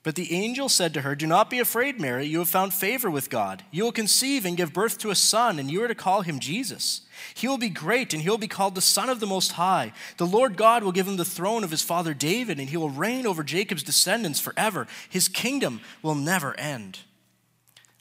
But 0.03 0.15
the 0.15 0.33
angel 0.33 0.67
said 0.67 0.93
to 0.93 1.01
her, 1.01 1.15
Do 1.15 1.25
not 1.25 1.49
be 1.49 1.59
afraid, 1.59 1.97
Mary. 1.99 2.25
You 2.25 2.39
have 2.39 2.49
found 2.49 2.73
favor 2.73 3.09
with 3.09 3.29
God. 3.29 3.63
You 3.71 3.85
will 3.85 3.93
conceive 3.93 4.45
and 4.45 4.57
give 4.57 4.73
birth 4.73 4.97
to 4.99 5.11
a 5.11 5.15
son, 5.15 5.59
and 5.59 5.71
you 5.71 5.81
are 5.81 5.87
to 5.87 5.95
call 5.95 6.21
him 6.21 6.39
Jesus. 6.39 7.01
He 7.33 7.47
will 7.47 7.57
be 7.57 7.69
great, 7.69 8.13
and 8.13 8.21
he 8.21 8.29
will 8.29 8.37
be 8.37 8.49
called 8.49 8.75
the 8.75 8.81
Son 8.81 9.07
of 9.09 9.21
the 9.21 9.25
Most 9.25 9.53
High. 9.53 9.93
The 10.17 10.25
Lord 10.25 10.57
God 10.57 10.83
will 10.83 10.91
give 10.91 11.07
him 11.07 11.15
the 11.15 11.23
throne 11.23 11.63
of 11.63 11.71
his 11.71 11.81
father 11.81 12.13
David, 12.13 12.59
and 12.59 12.69
he 12.69 12.75
will 12.75 12.89
reign 12.89 13.25
over 13.25 13.43
Jacob's 13.43 13.81
descendants 13.81 14.41
forever. 14.41 14.87
His 15.09 15.29
kingdom 15.29 15.79
will 16.01 16.15
never 16.15 16.53
end. 16.59 16.99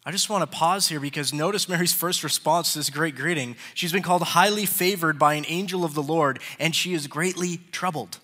I 0.04 0.11
just 0.11 0.28
want 0.28 0.42
to 0.42 0.59
pause 0.59 0.88
here 0.88 0.99
because 0.99 1.32
notice 1.32 1.68
Mary's 1.68 1.92
first 1.92 2.25
response 2.25 2.73
to 2.73 2.80
this 2.80 2.90
great 2.90 3.14
greeting. 3.14 3.54
She's 3.75 3.92
been 3.92 4.02
called 4.02 4.23
highly 4.23 4.66
favored 4.66 5.21
by 5.21 5.35
an 5.35 5.44
angel 5.47 5.85
of 5.85 5.94
the 5.94 6.02
Lord, 6.02 6.40
and 6.59 6.75
she 6.75 6.94
is 6.94 7.06
greatly 7.06 7.61
troubled 7.71 8.18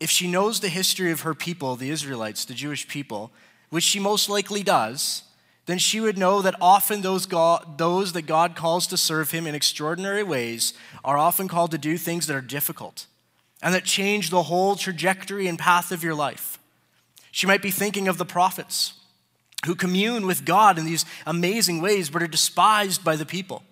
if 0.00 0.10
she 0.10 0.30
knows 0.30 0.60
the 0.60 0.68
history 0.68 1.10
of 1.10 1.20
her 1.20 1.34
people, 1.34 1.76
the 1.76 1.90
Israelites, 1.90 2.44
the 2.44 2.54
Jewish 2.54 2.88
people, 2.88 3.32
which 3.70 3.84
she 3.84 3.98
most 3.98 4.28
likely 4.28 4.62
does, 4.62 5.22
then 5.66 5.78
she 5.78 6.00
would 6.00 6.18
know 6.18 6.42
that 6.42 6.56
often 6.60 7.00
those, 7.00 7.26
God, 7.26 7.78
those 7.78 8.12
that 8.12 8.22
God 8.22 8.54
calls 8.54 8.86
to 8.88 8.96
serve 8.96 9.30
him 9.30 9.46
in 9.46 9.54
extraordinary 9.54 10.22
ways 10.22 10.74
are 11.04 11.16
often 11.16 11.48
called 11.48 11.70
to 11.70 11.78
do 11.78 11.96
things 11.96 12.26
that 12.26 12.36
are 12.36 12.42
difficult 12.42 13.06
and 13.62 13.72
that 13.72 13.84
change 13.84 14.28
the 14.28 14.42
whole 14.44 14.76
trajectory 14.76 15.46
and 15.46 15.58
path 15.58 15.90
of 15.90 16.04
your 16.04 16.14
life. 16.14 16.58
She 17.30 17.46
might 17.46 17.62
be 17.62 17.70
thinking 17.70 18.08
of 18.08 18.18
the 18.18 18.26
prophets 18.26 18.94
who 19.64 19.74
commune 19.74 20.26
with 20.26 20.44
God 20.44 20.78
in 20.78 20.84
these 20.84 21.06
amazing 21.26 21.80
ways 21.80 22.10
but 22.10 22.22
are 22.22 22.28
despised 22.28 23.02
by 23.02 23.16
the 23.16 23.26
people. 23.26 23.62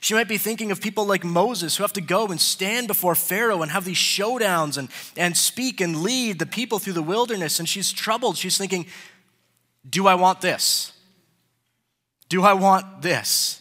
She 0.00 0.14
might 0.14 0.28
be 0.28 0.38
thinking 0.38 0.70
of 0.70 0.80
people 0.80 1.04
like 1.04 1.24
Moses 1.24 1.76
who 1.76 1.84
have 1.84 1.92
to 1.92 2.00
go 2.00 2.28
and 2.28 2.40
stand 2.40 2.88
before 2.88 3.14
Pharaoh 3.14 3.60
and 3.60 3.70
have 3.70 3.84
these 3.84 3.98
showdowns 3.98 4.78
and, 4.78 4.88
and 5.16 5.36
speak 5.36 5.80
and 5.80 6.02
lead 6.02 6.38
the 6.38 6.46
people 6.46 6.78
through 6.78 6.94
the 6.94 7.02
wilderness. 7.02 7.58
And 7.58 7.68
she's 7.68 7.92
troubled. 7.92 8.38
She's 8.38 8.56
thinking, 8.56 8.86
Do 9.88 10.06
I 10.06 10.14
want 10.14 10.40
this? 10.40 10.92
Do 12.30 12.42
I 12.42 12.54
want 12.54 13.02
this? 13.02 13.60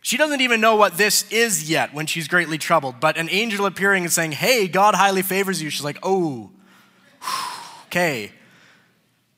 She 0.00 0.16
doesn't 0.16 0.40
even 0.40 0.62
know 0.62 0.76
what 0.76 0.96
this 0.96 1.30
is 1.30 1.68
yet 1.68 1.92
when 1.92 2.06
she's 2.06 2.28
greatly 2.28 2.56
troubled. 2.56 2.98
But 2.98 3.18
an 3.18 3.28
angel 3.28 3.66
appearing 3.66 4.04
and 4.04 4.12
saying, 4.12 4.32
Hey, 4.32 4.68
God 4.68 4.94
highly 4.94 5.20
favors 5.20 5.60
you. 5.60 5.68
She's 5.68 5.84
like, 5.84 5.98
Oh, 6.02 6.50
okay. 7.86 8.32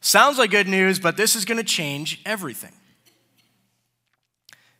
Sounds 0.00 0.38
like 0.38 0.52
good 0.52 0.68
news, 0.68 1.00
but 1.00 1.16
this 1.16 1.34
is 1.34 1.44
going 1.44 1.58
to 1.58 1.64
change 1.64 2.22
everything. 2.24 2.72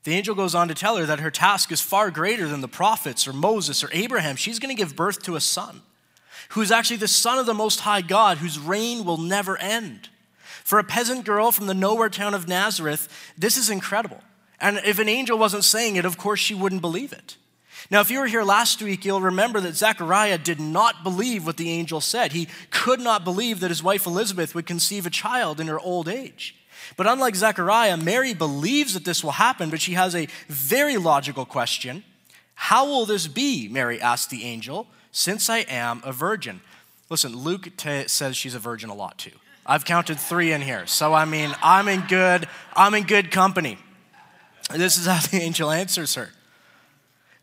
The 0.05 0.15
angel 0.15 0.35
goes 0.35 0.55
on 0.55 0.69
to 0.69 0.75
tell 0.75 0.97
her 0.97 1.07
that 1.07 1.21
her 1.21 1.31
task 1.31 1.71
is 1.71 1.81
far 1.81 2.11
greater 2.11 2.49
than 2.49 2.63
the 2.63 2.69
prophets 2.69 3.29
or 3.29 3.33
Moses 3.33 3.85
or 3.85 3.91
Abraham. 3.93 4.37
She's 4.37 4.59
going 4.59 4.75
to 4.75 4.81
give 4.81 4.97
birth 4.97 5.23
to 5.25 5.37
a 5.37 5.41
son 5.41 5.83
who 6.51 6.63
is 6.63 6.71
actually 6.71 6.97
the 6.97 7.09
son 7.09 7.39
of 7.39 7.47
the 7.47 7.55
Most 7.55 7.81
High 7.81 8.01
God, 8.01 8.39
whose 8.39 8.59
reign 8.59 9.05
will 9.05 9.19
never 9.19 9.57
end. 9.59 10.09
For 10.65 10.79
a 10.79 10.85
peasant 10.85 11.25
girl 11.25 11.53
from 11.53 11.67
the 11.67 11.75
nowhere 11.75 12.09
town 12.09 12.35
of 12.35 12.49
Nazareth, 12.49 13.09
this 13.37 13.57
is 13.57 13.71
incredible. 13.71 14.21
And 14.61 14.81
if 14.85 14.99
an 14.99 15.09
angel 15.09 15.39
wasn't 15.39 15.65
saying 15.65 15.97
it, 15.97 16.05
of 16.05 16.19
course 16.19 16.41
she 16.41 16.55
wouldn't 16.55 16.81
believe 16.81 17.13
it. 17.13 17.37
Now, 17.91 18.01
if 18.01 18.11
you 18.11 18.21
were 18.21 18.27
here 18.27 18.43
last 18.43 18.83
week, 18.83 19.05
you'll 19.05 19.21
remember 19.21 19.61
that 19.61 19.75
Zechariah 19.75 20.39
did 20.39 20.61
not 20.61 21.03
believe 21.03 21.47
what 21.47 21.57
the 21.57 21.71
angel 21.71 22.01
said. 22.01 22.33
He 22.33 22.49
could 22.71 23.01
not 23.01 23.25
believe 23.25 23.61
that 23.61 23.71
his 23.71 23.83
wife 23.83 24.07
Elizabeth 24.07 24.55
would 24.55 24.67
conceive 24.67 25.07
a 25.07 25.11
child 25.11 25.61
in 25.61 25.67
her 25.67 25.81
old 25.81 26.09
age. 26.09 26.57
But 26.97 27.07
unlike 27.07 27.37
Zechariah, 27.37 27.97
Mary 27.97 28.35
believes 28.35 28.95
that 28.95 29.05
this 29.05 29.23
will 29.23 29.33
happen, 29.33 29.71
but 29.71 29.81
she 29.81 29.93
has 29.93 30.15
a 30.15 30.29
very 30.49 30.97
logical 30.97 31.45
question. 31.45 32.05
How 32.55 32.87
will 32.87 33.07
this 33.07 33.27
be? 33.27 33.69
Mary 33.69 34.01
asked 34.01 34.31
the 34.31 34.45
angel, 34.45 34.87
since 35.13 35.49
I 35.49 35.59
am 35.61 36.03
a 36.05 36.13
virgin. 36.13 36.61
Listen, 37.09 37.35
Luke 37.37 37.77
t- 37.77 38.07
says 38.07 38.37
she's 38.37 38.55
a 38.55 38.59
virgin 38.59 38.91
a 38.91 38.95
lot 38.95 39.19
too. 39.19 39.33
I've 39.67 39.85
counted 39.85 40.19
three 40.19 40.53
in 40.53 40.63
here. 40.63 40.87
So 40.87 41.15
I 41.15 41.25
mean, 41.25 41.55
I'm 41.63 41.89
in 41.89 42.03
good, 42.03 42.49
I'm 42.75 42.95
in 42.95 43.05
good 43.05 43.31
company. 43.31 43.79
This 44.73 44.97
is 44.97 45.07
how 45.07 45.21
the 45.31 45.39
angel 45.39 45.71
answers 45.71 46.15
her. 46.15 46.31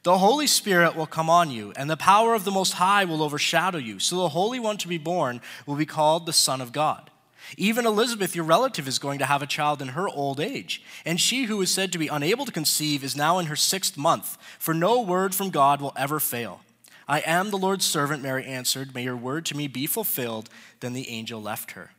The 0.03 0.19
Holy 0.19 0.47
Spirit 0.47 0.95
will 0.95 1.07
come 1.07 1.29
on 1.29 1.51
you, 1.51 1.73
and 1.75 1.89
the 1.89 1.97
power 1.97 2.33
of 2.33 2.45
the 2.45 2.51
Most 2.51 2.73
High 2.73 3.03
will 3.03 3.21
overshadow 3.21 3.77
you. 3.77 3.99
So 3.99 4.17
the 4.17 4.29
Holy 4.29 4.59
One 4.59 4.77
to 4.77 4.87
be 4.87 4.97
born 4.97 5.41
will 5.65 5.75
be 5.75 5.85
called 5.85 6.25
the 6.25 6.33
Son 6.33 6.61
of 6.61 6.71
God. 6.71 7.09
Even 7.55 7.85
Elizabeth, 7.85 8.35
your 8.35 8.45
relative, 8.45 8.87
is 8.87 8.99
going 8.99 9.19
to 9.19 9.25
have 9.25 9.41
a 9.41 9.47
child 9.47 9.81
in 9.81 9.89
her 9.89 10.09
old 10.09 10.39
age. 10.39 10.83
And 11.05 11.21
she 11.21 11.45
who 11.45 11.61
is 11.61 11.71
said 11.71 11.91
to 11.91 11.97
be 11.97 12.07
unable 12.07 12.45
to 12.45 12.51
conceive 12.51 13.03
is 13.03 13.15
now 13.15 13.39
in 13.39 13.45
her 13.45 13.55
sixth 13.55 13.95
month, 13.95 14.37
for 14.59 14.73
no 14.73 15.01
word 15.01 15.33
from 15.33 15.49
God 15.49 15.79
will 15.79 15.93
ever 15.95 16.19
fail. 16.19 16.61
I 17.07 17.19
am 17.21 17.51
the 17.51 17.57
Lord's 17.57 17.85
servant, 17.85 18.21
Mary 18.21 18.45
answered. 18.45 18.93
May 18.93 19.03
your 19.03 19.15
word 19.15 19.45
to 19.45 19.55
me 19.55 19.67
be 19.67 19.87
fulfilled. 19.87 20.49
Then 20.81 20.93
the 20.93 21.09
angel 21.09 21.41
left 21.41 21.71
her. 21.71 21.91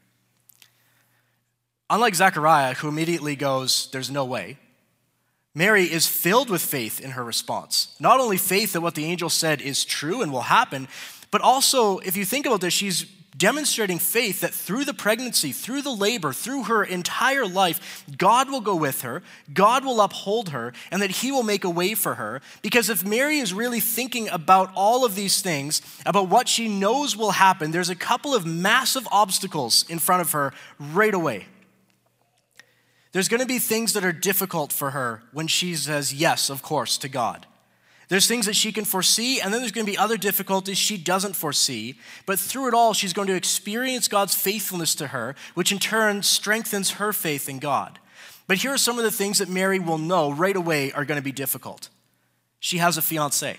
Unlike 1.89 2.17
Zechariah, 2.17 2.75
who 2.75 2.89
immediately 2.89 3.35
goes, 3.35 3.89
There's 3.91 4.11
no 4.11 4.27
way, 4.27 4.59
Mary 5.55 5.85
is 5.85 6.07
filled 6.07 6.51
with 6.51 6.63
faith 6.63 7.01
in 7.01 7.13
her 7.13 7.25
response. 7.25 7.97
Not 7.99 8.21
only 8.21 8.37
faith 8.37 8.75
that 8.75 8.83
what 8.83 8.95
the 8.95 9.07
angel 9.07 9.31
said 9.31 9.61
is 9.61 9.85
true 9.85 10.23
and 10.23 10.31
will 10.31 10.43
happen, 10.43 10.89
but 11.31 11.41
also, 11.41 11.99
if 11.99 12.17
you 12.17 12.25
think 12.25 12.47
about 12.47 12.61
this, 12.61 12.73
she's 12.73 13.05
demonstrating 13.39 13.99
faith 13.99 14.41
that 14.41 14.53
through 14.53 14.85
the 14.85 14.93
pregnancy, 14.93 15.53
through 15.53 15.83
the 15.83 15.95
labor, 15.95 16.33
through 16.33 16.65
her 16.65 16.85
entire 16.85 17.47
life, 17.47 18.05
God 18.19 18.51
will 18.51 18.61
go 18.61 18.77
with 18.77 19.03
her, 19.03 19.23
God 19.55 19.85
will 19.85 20.01
uphold 20.01 20.51
her, 20.51 20.73
and 20.91 21.01
that 21.01 21.11
He 21.11 21.33
will 21.33 21.43
make 21.43 21.65
a 21.65 21.71
way 21.71 21.95
for 21.95 22.17
her. 22.17 22.43
Because 22.61 22.91
if 22.91 23.05
Mary 23.05 23.39
is 23.39 23.55
really 23.55 23.81
thinking 23.81 24.29
about 24.29 24.71
all 24.75 25.05
of 25.05 25.15
these 25.15 25.41
things, 25.41 25.81
about 26.05 26.29
what 26.29 26.49
she 26.49 26.69
knows 26.69 27.17
will 27.17 27.33
happen, 27.33 27.71
there's 27.71 27.89
a 27.89 27.95
couple 27.95 28.35
of 28.35 28.45
massive 28.45 29.09
obstacles 29.11 29.85
in 29.89 29.99
front 29.99 30.21
of 30.21 30.33
her 30.33 30.53
right 30.79 31.15
away. 31.15 31.47
There's 33.13 33.29
going 33.29 33.41
to 33.41 33.47
be 33.47 33.59
things 33.59 33.95
that 33.95 34.05
are 34.05 34.13
difficult 34.13 34.73
for 34.73 34.91
her 34.91 35.23
when 35.33 35.47
she 35.47 35.75
says 35.75 36.13
yes, 36.13 36.51
of 36.51 36.63
course, 36.63 36.99
to 36.99 37.09
God. 37.09 37.47
There's 38.09 38.27
things 38.27 38.47
that 38.47 38.57
she 38.57 38.73
can 38.73 38.87
foresee, 38.87 39.39
and 39.41 39.53
then 39.53 39.61
there's 39.61 39.73
going 39.73 39.85
to 39.85 39.93
be 39.93 39.99
other 39.99 40.17
difficulties 40.17 40.79
she 40.79 40.97
doesn't 40.97 41.37
foresee. 41.37 41.99
But 42.25 42.39
through 42.39 42.69
it 42.69 42.75
all, 42.75 42.95
she's 42.95 43.13
going 43.13 43.29
to 43.29 43.35
experience 43.35 44.09
God's 44.09 44.35
faithfulness 44.35 44.95
to 44.97 45.09
her, 45.09 45.35
which 45.55 45.73
in 45.73 45.79
turn 45.79 46.23
strengthens 46.23 46.93
her 46.93 47.13
faith 47.13 47.49
in 47.49 47.59
God. 47.59 47.99
But 48.47 48.59
here 48.59 48.73
are 48.73 48.79
some 48.79 48.97
of 48.97 49.05
the 49.05 49.11
things 49.11 49.39
that 49.39 49.51
Mary 49.51 49.79
will 49.79 49.99
know 49.99 50.31
right 50.33 50.57
away 50.57 50.91
are 50.93 51.05
going 51.05 51.21
to 51.21 51.25
be 51.25 51.33
difficult. 51.33 51.91
She 52.61 52.79
has 52.79 52.97
a 52.97 53.03
fiance. 53.03 53.59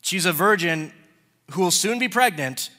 She's 0.00 0.24
a 0.24 0.32
virgin 0.32 0.92
who 1.50 1.62
will 1.62 1.72
soon 1.72 1.98
be 1.98 2.08
pregnant, 2.08 2.70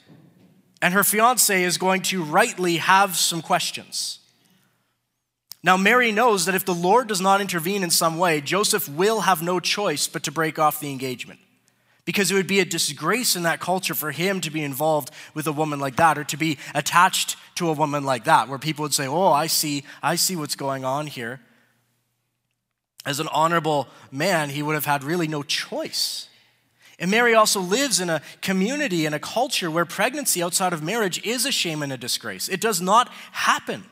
and 0.80 0.94
her 0.94 1.04
fiance 1.04 1.62
is 1.62 1.76
going 1.76 2.00
to 2.02 2.22
rightly 2.22 2.78
have 2.78 3.14
some 3.16 3.42
questions. 3.42 4.19
Now, 5.62 5.76
Mary 5.76 6.10
knows 6.10 6.46
that 6.46 6.54
if 6.54 6.64
the 6.64 6.74
Lord 6.74 7.08
does 7.08 7.20
not 7.20 7.40
intervene 7.40 7.82
in 7.82 7.90
some 7.90 8.18
way, 8.18 8.40
Joseph 8.40 8.88
will 8.88 9.20
have 9.20 9.42
no 9.42 9.60
choice 9.60 10.08
but 10.08 10.22
to 10.22 10.32
break 10.32 10.58
off 10.58 10.80
the 10.80 10.90
engagement. 10.90 11.38
Because 12.06 12.30
it 12.30 12.34
would 12.34 12.46
be 12.46 12.60
a 12.60 12.64
disgrace 12.64 13.36
in 13.36 13.42
that 13.42 13.60
culture 13.60 13.94
for 13.94 14.10
him 14.10 14.40
to 14.40 14.50
be 14.50 14.64
involved 14.64 15.10
with 15.34 15.46
a 15.46 15.52
woman 15.52 15.78
like 15.78 15.96
that 15.96 16.16
or 16.16 16.24
to 16.24 16.36
be 16.38 16.56
attached 16.74 17.36
to 17.56 17.68
a 17.68 17.74
woman 17.74 18.04
like 18.04 18.24
that, 18.24 18.48
where 18.48 18.58
people 18.58 18.84
would 18.84 18.94
say, 18.94 19.06
Oh, 19.06 19.28
I 19.28 19.48
see, 19.48 19.84
I 20.02 20.16
see 20.16 20.34
what's 20.34 20.56
going 20.56 20.84
on 20.84 21.06
here. 21.06 21.40
As 23.04 23.20
an 23.20 23.28
honorable 23.28 23.86
man, 24.10 24.48
he 24.48 24.62
would 24.62 24.74
have 24.74 24.86
had 24.86 25.04
really 25.04 25.28
no 25.28 25.42
choice. 25.42 26.28
And 26.98 27.10
Mary 27.10 27.34
also 27.34 27.60
lives 27.60 28.00
in 28.00 28.10
a 28.10 28.22
community 28.42 29.06
and 29.06 29.14
a 29.14 29.18
culture 29.18 29.70
where 29.70 29.86
pregnancy 29.86 30.42
outside 30.42 30.72
of 30.72 30.82
marriage 30.82 31.24
is 31.24 31.46
a 31.46 31.52
shame 31.52 31.82
and 31.82 31.92
a 31.92 31.96
disgrace. 31.96 32.48
It 32.48 32.60
does 32.60 32.80
not 32.80 33.10
happen. 33.32 33.84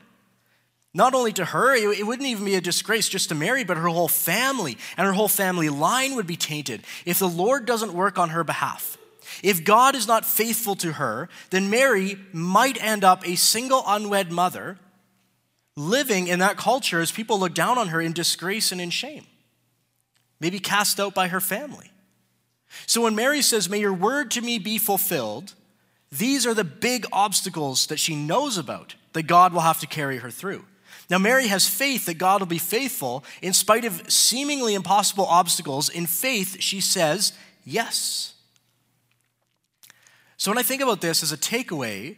Not 0.99 1.15
only 1.15 1.33
to 1.35 1.45
her, 1.45 1.77
it 1.77 2.05
wouldn't 2.05 2.29
even 2.29 2.45
be 2.45 2.57
a 2.57 2.61
disgrace 2.61 3.09
just 3.09 3.29
to 3.29 3.37
Mary, 3.37 3.63
but 3.63 3.77
her 3.77 3.87
whole 3.87 4.09
family 4.09 4.77
and 4.97 5.07
her 5.07 5.13
whole 5.13 5.29
family 5.29 5.69
line 5.69 6.17
would 6.17 6.27
be 6.27 6.35
tainted 6.35 6.83
if 7.07 7.21
the 7.21 7.29
Lord 7.29 7.67
doesn't 7.67 7.95
work 7.95 8.19
on 8.19 8.31
her 8.31 8.43
behalf. 8.43 8.99
If 9.45 9.63
God 9.63 9.95
is 9.95 10.09
not 10.09 10.27
faithful 10.27 10.75
to 10.75 10.95
her, 10.95 11.29
then 11.51 11.71
Mary 11.71 12.19
might 12.33 12.83
end 12.83 13.05
up 13.05 13.25
a 13.25 13.37
single 13.37 13.85
unwed 13.87 14.33
mother 14.33 14.77
living 15.77 16.27
in 16.27 16.41
that 16.41 16.57
culture 16.57 17.01
as 17.01 17.13
people 17.13 17.39
look 17.39 17.55
down 17.55 17.79
on 17.79 17.89
her 17.89 18.01
in 18.01 18.13
disgrace 18.13 18.73
and 18.73 18.81
in 18.81 18.91
shame, 18.91 19.25
maybe 20.41 20.59
cast 20.59 20.99
out 20.99 21.15
by 21.15 21.29
her 21.29 21.41
family. 21.41 21.93
So 22.87 23.03
when 23.03 23.15
Mary 23.15 23.41
says, 23.41 23.71
May 23.71 23.79
your 23.79 23.95
word 23.95 24.33
to 24.33 24.41
me 24.41 24.59
be 24.59 24.79
fulfilled, 24.79 25.55
these 26.11 26.45
are 26.45 26.55
the 26.55 26.65
big 26.65 27.07
obstacles 27.13 27.87
that 27.87 28.01
she 28.01 28.17
knows 28.17 28.59
about 28.59 28.97
that 29.13 29.29
God 29.29 29.53
will 29.53 29.61
have 29.61 29.79
to 29.79 29.87
carry 29.87 30.17
her 30.17 30.31
through. 30.33 30.65
Now, 31.11 31.19
Mary 31.19 31.47
has 31.47 31.67
faith 31.67 32.07
that 32.07 32.19
God 32.19 32.41
will 32.41 32.47
be 32.47 32.59
faithful 32.59 33.25
in 33.41 33.53
spite 33.55 33.85
of 33.85 34.11
seemingly 34.13 34.75
impossible 34.75 35.25
obstacles. 35.25 35.89
In 35.89 36.07
faith, 36.07 36.61
she 36.61 36.81
says, 36.81 37.33
Yes. 37.65 38.35
So, 40.37 40.51
when 40.51 40.59
I 40.59 40.63
think 40.63 40.83
about 40.83 41.01
this 41.01 41.23
as 41.23 41.33
a 41.33 41.37
takeaway, 41.37 42.17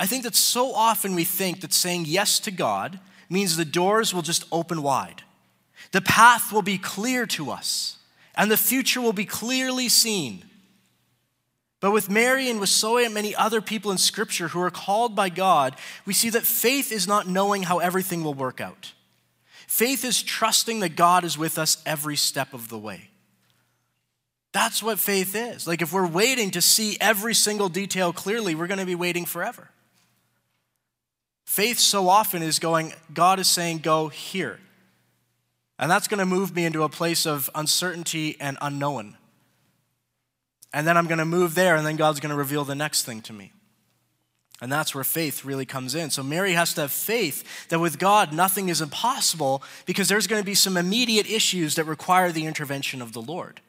I 0.00 0.06
think 0.06 0.24
that 0.24 0.34
so 0.34 0.74
often 0.74 1.14
we 1.14 1.24
think 1.24 1.60
that 1.60 1.72
saying 1.72 2.06
yes 2.06 2.40
to 2.40 2.50
God 2.50 2.98
means 3.28 3.56
the 3.56 3.64
doors 3.64 4.12
will 4.12 4.22
just 4.22 4.44
open 4.50 4.82
wide. 4.82 5.22
The 5.92 6.00
path 6.00 6.52
will 6.52 6.62
be 6.62 6.78
clear 6.78 7.26
to 7.26 7.50
us, 7.50 7.98
and 8.34 8.50
the 8.50 8.56
future 8.56 9.00
will 9.00 9.12
be 9.12 9.24
clearly 9.24 9.88
seen. 9.88 10.44
But 11.82 11.90
with 11.90 12.08
Mary 12.08 12.48
and 12.48 12.60
with 12.60 12.68
so 12.68 12.94
many 13.10 13.34
other 13.34 13.60
people 13.60 13.90
in 13.90 13.98
Scripture 13.98 14.46
who 14.46 14.60
are 14.60 14.70
called 14.70 15.16
by 15.16 15.28
God, 15.28 15.74
we 16.06 16.14
see 16.14 16.30
that 16.30 16.44
faith 16.44 16.92
is 16.92 17.08
not 17.08 17.26
knowing 17.26 17.64
how 17.64 17.80
everything 17.80 18.22
will 18.22 18.34
work 18.34 18.60
out. 18.60 18.92
Faith 19.66 20.04
is 20.04 20.22
trusting 20.22 20.78
that 20.80 20.94
God 20.94 21.24
is 21.24 21.36
with 21.36 21.58
us 21.58 21.82
every 21.84 22.14
step 22.14 22.54
of 22.54 22.68
the 22.68 22.78
way. 22.78 23.10
That's 24.52 24.80
what 24.80 25.00
faith 25.00 25.34
is. 25.34 25.66
Like, 25.66 25.82
if 25.82 25.92
we're 25.92 26.06
waiting 26.06 26.52
to 26.52 26.62
see 26.62 26.96
every 27.00 27.34
single 27.34 27.68
detail 27.68 28.12
clearly, 28.12 28.54
we're 28.54 28.68
going 28.68 28.78
to 28.78 28.86
be 28.86 28.94
waiting 28.94 29.24
forever. 29.24 29.68
Faith 31.44 31.80
so 31.80 32.08
often 32.08 32.44
is 32.44 32.60
going, 32.60 32.92
God 33.12 33.40
is 33.40 33.48
saying, 33.48 33.78
go 33.78 34.06
here. 34.06 34.60
And 35.80 35.90
that's 35.90 36.06
going 36.06 36.20
to 36.20 36.26
move 36.26 36.54
me 36.54 36.64
into 36.64 36.84
a 36.84 36.88
place 36.88 37.26
of 37.26 37.50
uncertainty 37.56 38.36
and 38.38 38.56
unknown. 38.60 39.16
And 40.72 40.86
then 40.86 40.96
I'm 40.96 41.06
going 41.06 41.18
to 41.18 41.24
move 41.24 41.54
there, 41.54 41.76
and 41.76 41.86
then 41.86 41.96
God's 41.96 42.20
going 42.20 42.30
to 42.30 42.36
reveal 42.36 42.64
the 42.64 42.74
next 42.74 43.04
thing 43.04 43.20
to 43.22 43.32
me. 43.32 43.52
And 44.62 44.70
that's 44.70 44.94
where 44.94 45.04
faith 45.04 45.44
really 45.44 45.66
comes 45.66 45.96
in. 45.96 46.10
So 46.10 46.22
Mary 46.22 46.52
has 46.52 46.72
to 46.74 46.82
have 46.82 46.92
faith 46.92 47.68
that 47.68 47.80
with 47.80 47.98
God, 47.98 48.32
nothing 48.32 48.68
is 48.68 48.80
impossible 48.80 49.60
because 49.86 50.08
there's 50.08 50.28
going 50.28 50.40
to 50.40 50.46
be 50.46 50.54
some 50.54 50.76
immediate 50.76 51.28
issues 51.28 51.74
that 51.74 51.84
require 51.84 52.30
the 52.30 52.46
intervention 52.46 53.02
of 53.02 53.12
the 53.12 53.20
Lord. 53.20 53.60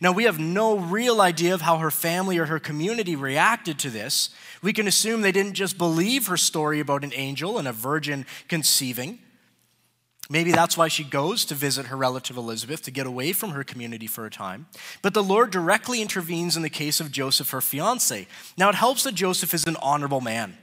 Now, 0.00 0.12
we 0.12 0.24
have 0.24 0.38
no 0.38 0.78
real 0.78 1.20
idea 1.20 1.54
of 1.54 1.62
how 1.62 1.78
her 1.78 1.90
family 1.90 2.38
or 2.38 2.46
her 2.46 2.60
community 2.60 3.16
reacted 3.16 3.80
to 3.80 3.90
this. 3.90 4.30
We 4.62 4.72
can 4.72 4.86
assume 4.86 5.22
they 5.22 5.32
didn't 5.32 5.54
just 5.54 5.76
believe 5.76 6.28
her 6.28 6.36
story 6.36 6.78
about 6.78 7.04
an 7.04 7.12
angel 7.14 7.58
and 7.58 7.66
a 7.66 7.72
virgin 7.72 8.24
conceiving. 8.46 9.18
Maybe 10.30 10.52
that's 10.52 10.76
why 10.76 10.88
she 10.88 11.04
goes 11.04 11.46
to 11.46 11.54
visit 11.54 11.86
her 11.86 11.96
relative 11.96 12.36
Elizabeth 12.36 12.82
to 12.82 12.90
get 12.90 13.06
away 13.06 13.32
from 13.32 13.50
her 13.50 13.64
community 13.64 14.06
for 14.06 14.26
a 14.26 14.30
time. 14.30 14.66
But 15.00 15.14
the 15.14 15.22
Lord 15.22 15.50
directly 15.50 16.02
intervenes 16.02 16.54
in 16.54 16.62
the 16.62 16.68
case 16.68 17.00
of 17.00 17.10
Joseph, 17.10 17.50
her 17.50 17.62
fiance. 17.62 18.28
Now, 18.58 18.68
it 18.68 18.74
helps 18.74 19.04
that 19.04 19.14
Joseph 19.14 19.54
is 19.54 19.64
an 19.64 19.76
honorable 19.80 20.20
man, 20.20 20.58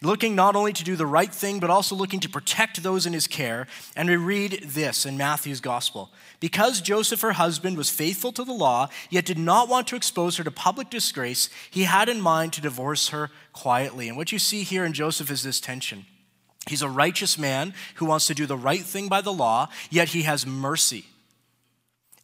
looking 0.00 0.36
not 0.36 0.54
only 0.54 0.72
to 0.72 0.84
do 0.84 0.94
the 0.94 1.06
right 1.06 1.34
thing, 1.34 1.58
but 1.58 1.70
also 1.70 1.96
looking 1.96 2.20
to 2.20 2.28
protect 2.28 2.84
those 2.84 3.04
in 3.04 3.12
his 3.12 3.26
care. 3.26 3.66
And 3.96 4.08
we 4.08 4.14
read 4.14 4.62
this 4.64 5.04
in 5.04 5.18
Matthew's 5.18 5.60
gospel 5.60 6.12
Because 6.38 6.80
Joseph, 6.80 7.22
her 7.22 7.32
husband, 7.32 7.76
was 7.76 7.90
faithful 7.90 8.30
to 8.30 8.44
the 8.44 8.52
law, 8.52 8.90
yet 9.10 9.26
did 9.26 9.38
not 9.38 9.68
want 9.68 9.88
to 9.88 9.96
expose 9.96 10.36
her 10.36 10.44
to 10.44 10.52
public 10.52 10.88
disgrace, 10.88 11.48
he 11.68 11.82
had 11.82 12.08
in 12.08 12.20
mind 12.20 12.52
to 12.52 12.60
divorce 12.60 13.08
her 13.08 13.32
quietly. 13.52 14.06
And 14.06 14.16
what 14.16 14.30
you 14.30 14.38
see 14.38 14.62
here 14.62 14.84
in 14.84 14.92
Joseph 14.92 15.32
is 15.32 15.42
this 15.42 15.58
tension. 15.58 16.06
He's 16.70 16.82
a 16.82 16.88
righteous 16.88 17.36
man 17.36 17.74
who 17.96 18.06
wants 18.06 18.26
to 18.28 18.34
do 18.34 18.46
the 18.46 18.56
right 18.56 18.82
thing 18.82 19.08
by 19.08 19.20
the 19.20 19.32
law, 19.32 19.68
yet 19.90 20.08
he 20.08 20.22
has 20.22 20.46
mercy. 20.46 21.04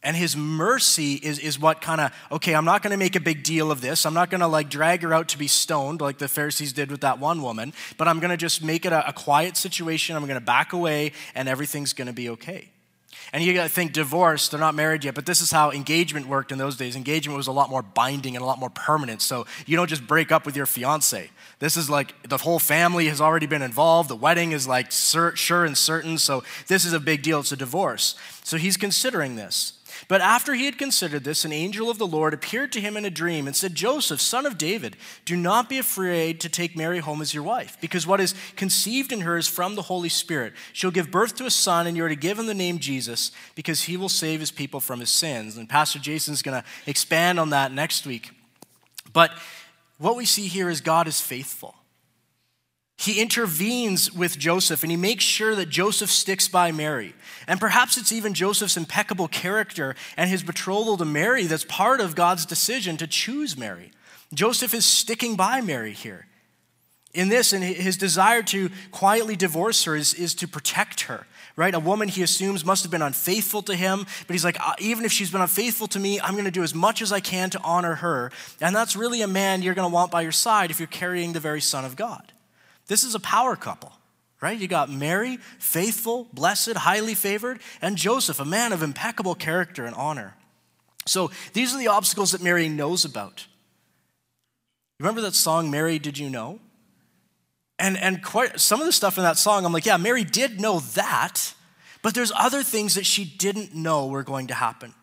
And 0.03 0.15
his 0.15 0.37
mercy 0.37 1.15
is, 1.15 1.37
is 1.37 1.59
what 1.59 1.81
kind 1.81 1.99
of, 1.99 2.13
okay, 2.31 2.55
I'm 2.55 2.65
not 2.65 2.81
going 2.81 2.91
to 2.91 2.97
make 2.97 3.15
a 3.15 3.19
big 3.19 3.43
deal 3.43 3.71
of 3.71 3.81
this. 3.81 4.05
I'm 4.05 4.13
not 4.13 4.29
going 4.29 4.41
to 4.41 4.47
like 4.47 4.69
drag 4.69 5.01
her 5.01 5.13
out 5.13 5.27
to 5.29 5.37
be 5.37 5.47
stoned 5.47 5.99
like 5.99 6.17
the 6.17 6.27
Pharisees 6.27 6.71
did 6.71 6.91
with 6.91 7.01
that 7.01 7.19
one 7.19 7.41
woman, 7.41 7.73
but 7.97 8.07
I'm 8.07 8.19
going 8.19 8.29
to 8.31 8.37
just 8.37 8.63
make 8.63 8.85
it 8.85 8.93
a, 8.93 9.09
a 9.09 9.11
quiet 9.13 9.57
situation. 9.57 10.15
I'm 10.15 10.25
going 10.25 10.39
to 10.39 10.45
back 10.45 10.71
away 10.71 11.11
and 11.35 11.49
everything's 11.49 11.93
going 11.93 12.07
to 12.07 12.13
be 12.13 12.29
okay. 12.29 12.69
And 13.33 13.43
you 13.43 13.53
got 13.53 13.63
to 13.63 13.69
think 13.69 13.91
divorce, 13.91 14.47
they're 14.47 14.59
not 14.59 14.75
married 14.75 15.03
yet, 15.03 15.15
but 15.15 15.25
this 15.25 15.41
is 15.41 15.51
how 15.51 15.71
engagement 15.71 16.27
worked 16.27 16.51
in 16.51 16.57
those 16.57 16.77
days. 16.77 16.95
Engagement 16.95 17.35
was 17.35 17.47
a 17.47 17.51
lot 17.51 17.69
more 17.69 17.81
binding 17.81 18.35
and 18.35 18.43
a 18.43 18.45
lot 18.45 18.59
more 18.59 18.69
permanent. 18.69 19.21
So 19.21 19.45
you 19.65 19.75
don't 19.75 19.89
just 19.89 20.07
break 20.07 20.31
up 20.31 20.45
with 20.45 20.55
your 20.55 20.65
fiance. 20.65 21.29
This 21.59 21.75
is 21.75 21.89
like 21.89 22.13
the 22.27 22.37
whole 22.37 22.59
family 22.59 23.07
has 23.07 23.19
already 23.19 23.47
been 23.47 23.63
involved. 23.63 24.09
The 24.09 24.15
wedding 24.15 24.51
is 24.51 24.67
like 24.67 24.91
sure 24.91 25.65
and 25.65 25.77
certain. 25.77 26.17
So 26.17 26.43
this 26.67 26.85
is 26.85 26.93
a 26.93 26.99
big 26.99 27.23
deal. 27.23 27.39
It's 27.39 27.51
a 27.51 27.57
divorce. 27.57 28.15
So 28.43 28.57
he's 28.57 28.77
considering 28.77 29.35
this. 29.35 29.73
But 30.07 30.21
after 30.21 30.53
he 30.53 30.65
had 30.65 30.77
considered 30.77 31.23
this, 31.23 31.43
an 31.43 31.51
angel 31.51 31.89
of 31.89 31.97
the 31.97 32.05
Lord 32.05 32.31
appeared 32.31 32.71
to 32.73 32.79
him 32.79 32.95
in 32.95 33.05
a 33.05 33.09
dream 33.09 33.47
and 33.47 33.55
said, 33.55 33.73
Joseph, 33.73 34.21
son 34.21 34.45
of 34.45 34.55
David, 34.55 34.95
do 35.25 35.35
not 35.35 35.69
be 35.69 35.79
afraid 35.79 36.39
to 36.41 36.49
take 36.49 36.77
Mary 36.77 36.99
home 36.99 37.19
as 37.19 37.33
your 37.33 37.41
wife, 37.41 37.77
because 37.81 38.05
what 38.05 38.21
is 38.21 38.35
conceived 38.55 39.11
in 39.11 39.21
her 39.21 39.37
is 39.37 39.47
from 39.47 39.73
the 39.73 39.81
Holy 39.81 40.09
Spirit. 40.09 40.53
She'll 40.71 40.91
give 40.91 41.09
birth 41.09 41.35
to 41.37 41.47
a 41.47 41.51
son, 41.51 41.87
and 41.87 41.97
you're 41.97 42.09
to 42.09 42.15
give 42.15 42.37
him 42.37 42.45
the 42.45 42.53
name 42.53 42.77
Jesus, 42.77 43.31
because 43.55 43.83
he 43.83 43.97
will 43.97 44.07
save 44.07 44.39
his 44.39 44.51
people 44.51 44.79
from 44.79 44.99
his 44.99 45.09
sins. 45.09 45.57
And 45.57 45.67
Pastor 45.67 45.97
Jason's 45.97 46.43
going 46.43 46.61
to 46.61 46.67
expand 46.85 47.39
on 47.39 47.49
that 47.49 47.71
next 47.71 48.05
week. 48.05 48.29
But 49.13 49.31
what 49.97 50.15
we 50.15 50.25
see 50.25 50.47
here 50.47 50.69
is 50.69 50.81
God 50.81 51.07
is 51.07 51.19
faithful. 51.21 51.75
He 52.97 53.21
intervenes 53.21 54.11
with 54.11 54.39
Joseph 54.39 54.81
and 54.81 54.91
he 54.91 54.97
makes 54.97 55.23
sure 55.23 55.55
that 55.55 55.69
Joseph 55.69 56.09
sticks 56.09 56.47
by 56.47 56.71
Mary. 56.71 57.13
And 57.47 57.59
perhaps 57.59 57.95
it's 57.95 58.11
even 58.11 58.33
Joseph's 58.33 58.75
impeccable 58.75 59.27
character 59.27 59.95
and 60.17 60.29
his 60.29 60.41
betrothal 60.41 60.97
to 60.97 61.05
Mary 61.05 61.45
that's 61.45 61.63
part 61.63 62.01
of 62.01 62.15
God's 62.15 62.45
decision 62.45 62.97
to 62.97 63.05
choose 63.05 63.55
Mary. 63.55 63.91
Joseph 64.33 64.73
is 64.73 64.85
sticking 64.85 65.35
by 65.35 65.61
Mary 65.61 65.93
here. 65.93 66.25
In 67.13 67.29
this, 67.29 67.53
and 67.53 67.63
his 67.63 67.97
desire 67.97 68.43
to 68.43 68.69
quietly 68.91 69.35
divorce 69.35 69.85
her 69.85 69.95
is, 69.95 70.13
is 70.13 70.35
to 70.35 70.47
protect 70.47 71.01
her, 71.01 71.25
right? 71.57 71.73
A 71.73 71.79
woman 71.79 72.07
he 72.07 72.21
assumes 72.21 72.63
must 72.63 72.83
have 72.83 72.91
been 72.91 73.01
unfaithful 73.01 73.63
to 73.63 73.75
him, 73.75 74.05
but 74.27 74.33
he's 74.33 74.45
like, 74.45 74.57
uh, 74.61 74.75
even 74.79 75.03
if 75.03 75.11
she's 75.11 75.31
been 75.31 75.41
unfaithful 75.41 75.87
to 75.87 75.99
me, 75.99 76.21
I'm 76.21 76.33
going 76.33 76.45
to 76.45 76.51
do 76.51 76.63
as 76.63 76.73
much 76.73 77.01
as 77.01 77.11
I 77.11 77.19
can 77.19 77.49
to 77.49 77.61
honor 77.61 77.95
her. 77.95 78.31
And 78.61 78.73
that's 78.73 78.95
really 78.95 79.21
a 79.21 79.27
man 79.27 79.63
you're 79.63 79.73
going 79.73 79.89
to 79.89 79.93
want 79.93 80.11
by 80.11 80.21
your 80.21 80.31
side 80.31 80.71
if 80.71 80.79
you're 80.79 80.87
carrying 80.87 81.33
the 81.33 81.39
very 81.39 81.59
Son 81.59 81.83
of 81.83 81.95
God. 81.95 82.31
This 82.85 83.03
is 83.03 83.15
a 83.15 83.19
power 83.19 83.55
couple, 83.55 83.91
right? 84.39 84.57
You 84.57 84.67
got 84.67 84.89
Mary, 84.89 85.39
faithful, 85.57 86.27
blessed, 86.31 86.77
highly 86.77 87.15
favored, 87.15 87.59
and 87.81 87.97
Joseph, 87.97 88.39
a 88.39 88.45
man 88.45 88.71
of 88.71 88.83
impeccable 88.83 89.35
character 89.35 89.85
and 89.85 89.95
honor. 89.95 90.35
So 91.07 91.31
these 91.53 91.73
are 91.73 91.79
the 91.79 91.87
obstacles 91.87 92.31
that 92.31 92.43
Mary 92.43 92.69
knows 92.69 93.03
about. 93.03 93.47
Remember 94.99 95.21
that 95.21 95.33
song, 95.33 95.71
Mary, 95.71 95.97
Did 95.97 96.17
You 96.19 96.29
Know? 96.29 96.59
And, 97.79 97.97
and 97.97 98.23
quite, 98.23 98.59
some 98.59 98.79
of 98.79 98.85
the 98.85 98.91
stuff 98.91 99.17
in 99.17 99.23
that 99.23 99.37
song, 99.37 99.65
I'm 99.65 99.73
like, 99.73 99.85
yeah, 99.85 99.97
Mary 99.97 100.23
did 100.23 100.59
know 100.59 100.79
that, 100.79 101.53
but 102.01 102.15
there's 102.15 102.31
other 102.35 102.63
things 102.63 102.95
that 102.95 103.05
she 103.05 103.23
didn't 103.25 103.75
know 103.75 104.07
were 104.07 104.23
going 104.23 104.47
to 104.47 104.53
happen. 104.53 104.93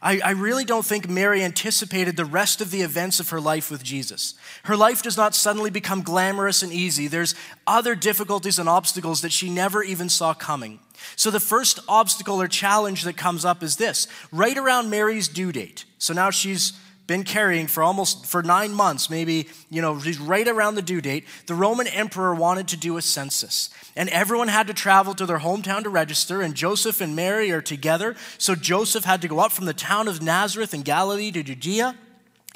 I, 0.00 0.20
I 0.24 0.30
really 0.30 0.64
don't 0.64 0.84
think 0.84 1.08
Mary 1.08 1.44
anticipated 1.44 2.16
the 2.16 2.24
rest 2.24 2.60
of 2.60 2.72
the 2.72 2.82
events 2.82 3.20
of 3.20 3.28
her 3.28 3.40
life 3.40 3.70
with 3.70 3.84
Jesus. 3.84 4.34
Her 4.64 4.76
life 4.76 5.02
does 5.02 5.16
not 5.16 5.34
suddenly 5.34 5.70
become 5.70 6.02
glamorous 6.02 6.62
and 6.62 6.72
easy. 6.72 7.06
There's 7.06 7.36
other 7.68 7.94
difficulties 7.94 8.58
and 8.58 8.68
obstacles 8.68 9.20
that 9.20 9.32
she 9.32 9.48
never 9.48 9.82
even 9.82 10.08
saw 10.08 10.34
coming. 10.34 10.80
So, 11.14 11.30
the 11.30 11.40
first 11.40 11.78
obstacle 11.88 12.40
or 12.40 12.48
challenge 12.48 13.02
that 13.04 13.16
comes 13.16 13.44
up 13.44 13.62
is 13.62 13.76
this 13.76 14.08
right 14.32 14.56
around 14.56 14.90
Mary's 14.90 15.28
due 15.28 15.52
date. 15.52 15.84
So 15.98 16.12
now 16.12 16.30
she's 16.30 16.72
been 17.12 17.24
carrying 17.24 17.66
for 17.66 17.82
almost 17.82 18.24
for 18.24 18.42
nine 18.42 18.72
months 18.72 19.10
maybe 19.10 19.46
you 19.68 19.82
know 19.82 20.00
she's 20.00 20.18
right 20.18 20.48
around 20.48 20.76
the 20.76 20.80
due 20.80 21.02
date 21.02 21.26
the 21.46 21.54
roman 21.54 21.86
emperor 21.86 22.34
wanted 22.34 22.66
to 22.66 22.74
do 22.74 22.96
a 22.96 23.02
census 23.02 23.68
and 23.94 24.08
everyone 24.08 24.48
had 24.48 24.66
to 24.66 24.72
travel 24.72 25.12
to 25.12 25.26
their 25.26 25.40
hometown 25.40 25.82
to 25.82 25.90
register 25.90 26.40
and 26.40 26.54
joseph 26.54 27.02
and 27.02 27.14
mary 27.14 27.50
are 27.50 27.60
together 27.60 28.16
so 28.38 28.54
joseph 28.54 29.04
had 29.04 29.20
to 29.20 29.28
go 29.28 29.40
up 29.40 29.52
from 29.52 29.66
the 29.66 29.74
town 29.74 30.08
of 30.08 30.22
nazareth 30.22 30.72
in 30.72 30.80
galilee 30.80 31.30
to 31.30 31.42
judea 31.42 31.94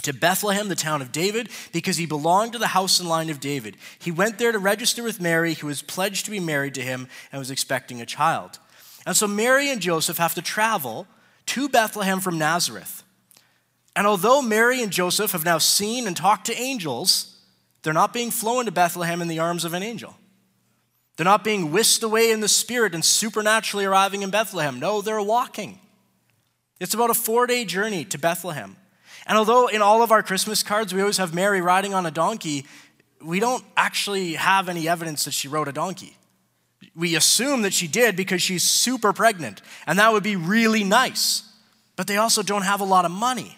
to 0.03 0.12
Bethlehem, 0.12 0.69
the 0.69 0.75
town 0.75 1.01
of 1.01 1.11
David, 1.11 1.49
because 1.73 1.97
he 1.97 2.07
belonged 2.07 2.53
to 2.53 2.59
the 2.59 2.69
house 2.69 3.01
and 3.01 3.09
line 3.09 3.31
of 3.31 3.40
David. 3.40 3.79
He 3.99 4.12
went 4.12 4.38
there 4.38 4.53
to 4.53 4.59
register 4.59 5.03
with 5.03 5.23
Mary, 5.23 5.55
who 5.55 5.66
was 5.66 5.81
pledged 5.81 6.27
to 6.27 6.31
be 6.31 6.38
married 6.38 6.75
to 6.75 6.83
him 6.83 7.09
and 7.33 7.38
was 7.38 7.51
expecting 7.51 8.01
a 8.01 8.07
child. 8.07 8.59
And 9.07 9.16
so 9.16 9.27
Mary 9.27 9.71
and 9.71 9.81
Joseph 9.81 10.19
have 10.19 10.35
to 10.35 10.42
travel 10.42 11.07
to 11.47 11.69
Bethlehem 11.71 12.21
from 12.21 12.38
Nazareth. 12.38 13.03
And 13.96 14.06
although 14.06 14.42
Mary 14.42 14.82
and 14.82 14.92
Joseph 14.92 15.32
have 15.32 15.46
now 15.46 15.56
seen 15.56 16.06
and 16.06 16.14
talked 16.14 16.46
to 16.46 16.54
angels, 16.54 17.35
they're 17.82 17.94
not 17.94 18.12
being 18.12 18.30
flown 18.30 18.66
to 18.66 18.70
Bethlehem 18.70 19.22
in 19.22 19.28
the 19.28 19.38
arms 19.38 19.64
of 19.64 19.72
an 19.72 19.82
angel. 19.82 20.14
They're 21.16 21.24
not 21.24 21.42
being 21.42 21.72
whisked 21.72 22.02
away 22.02 22.30
in 22.30 22.40
the 22.40 22.48
spirit 22.48 22.94
and 22.94 23.02
supernaturally 23.02 23.87
arriving 23.87 24.20
in 24.20 24.28
Bethlehem. 24.28 24.78
No, 24.78 25.00
they're 25.00 25.22
walking. 25.22 25.80
It's 26.78 26.92
about 26.92 27.09
a 27.09 27.14
four 27.14 27.46
day 27.46 27.64
journey 27.64 28.04
to 28.04 28.18
Bethlehem. 28.18 28.76
And 29.26 29.38
although 29.38 29.66
in 29.66 29.80
all 29.80 30.02
of 30.02 30.12
our 30.12 30.22
Christmas 30.22 30.62
cards 30.62 30.92
we 30.92 31.00
always 31.00 31.16
have 31.16 31.35
Mary 31.35 31.62
riding 31.62 31.94
on 31.94 32.04
a 32.04 32.11
donkey, 32.11 32.66
we 33.24 33.40
don't 33.40 33.64
actually 33.78 34.35
have 34.35 34.68
any 34.68 34.87
evidence 34.87 35.24
that 35.24 35.32
she 35.32 35.48
rode 35.48 35.68
a 35.68 35.72
donkey. 35.72 36.18
We 36.94 37.16
assume 37.16 37.62
that 37.62 37.72
she 37.72 37.88
did 37.88 38.14
because 38.14 38.42
she's 38.42 38.62
super 38.62 39.14
pregnant, 39.14 39.62
and 39.87 39.98
that 39.98 40.12
would 40.12 40.22
be 40.22 40.37
really 40.37 40.85
nice. 40.85 41.42
But 41.96 42.06
they 42.06 42.18
also 42.18 42.42
don't 42.42 42.62
have 42.62 42.80
a 42.80 42.85
lot 42.85 43.06
of 43.06 43.11
money. 43.11 43.56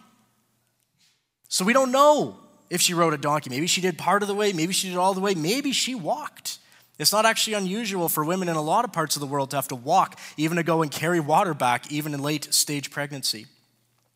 So 1.49 1.65
we 1.65 1.73
don't 1.73 1.91
know 1.91 2.39
if 2.71 2.81
she 2.81 2.95
rode 2.95 3.15
a 3.15 3.19
donkey. 3.19 3.51
Maybe 3.51 3.67
she 3.67 3.81
did 3.81 3.99
part 3.99 4.23
of 4.23 4.29
the 4.29 4.35
way, 4.35 4.53
maybe 4.53 4.73
she 4.73 4.89
did 4.89 4.97
all 4.97 5.15
the 5.15 5.21
way, 5.21 5.35
maybe 5.35 5.73
she 5.73 5.95
walked. 5.95 6.59
It's 6.99 7.13
not 7.13 7.25
actually 7.25 7.55
unusual 7.55 8.09
for 8.09 8.25
women 8.25 8.49
in 8.49 8.57
a 8.57 8.63
lot 8.63 8.85
of 8.85 8.93
parts 8.93 9.17
of 9.17 9.21
the 9.21 9.27
world 9.27 9.51
to 9.51 9.57
have 9.57 9.69
to 9.69 9.77
walk, 9.77 10.19
even 10.37 10.57
to 10.57 10.63
go 10.63 10.83
and 10.83 10.91
carry 10.91 11.21
water 11.21 11.55
back, 11.55 11.91
even 11.93 12.13
in 12.13 12.21
late 12.21 12.53
stage 12.53 12.91
pregnancy. 12.91 13.47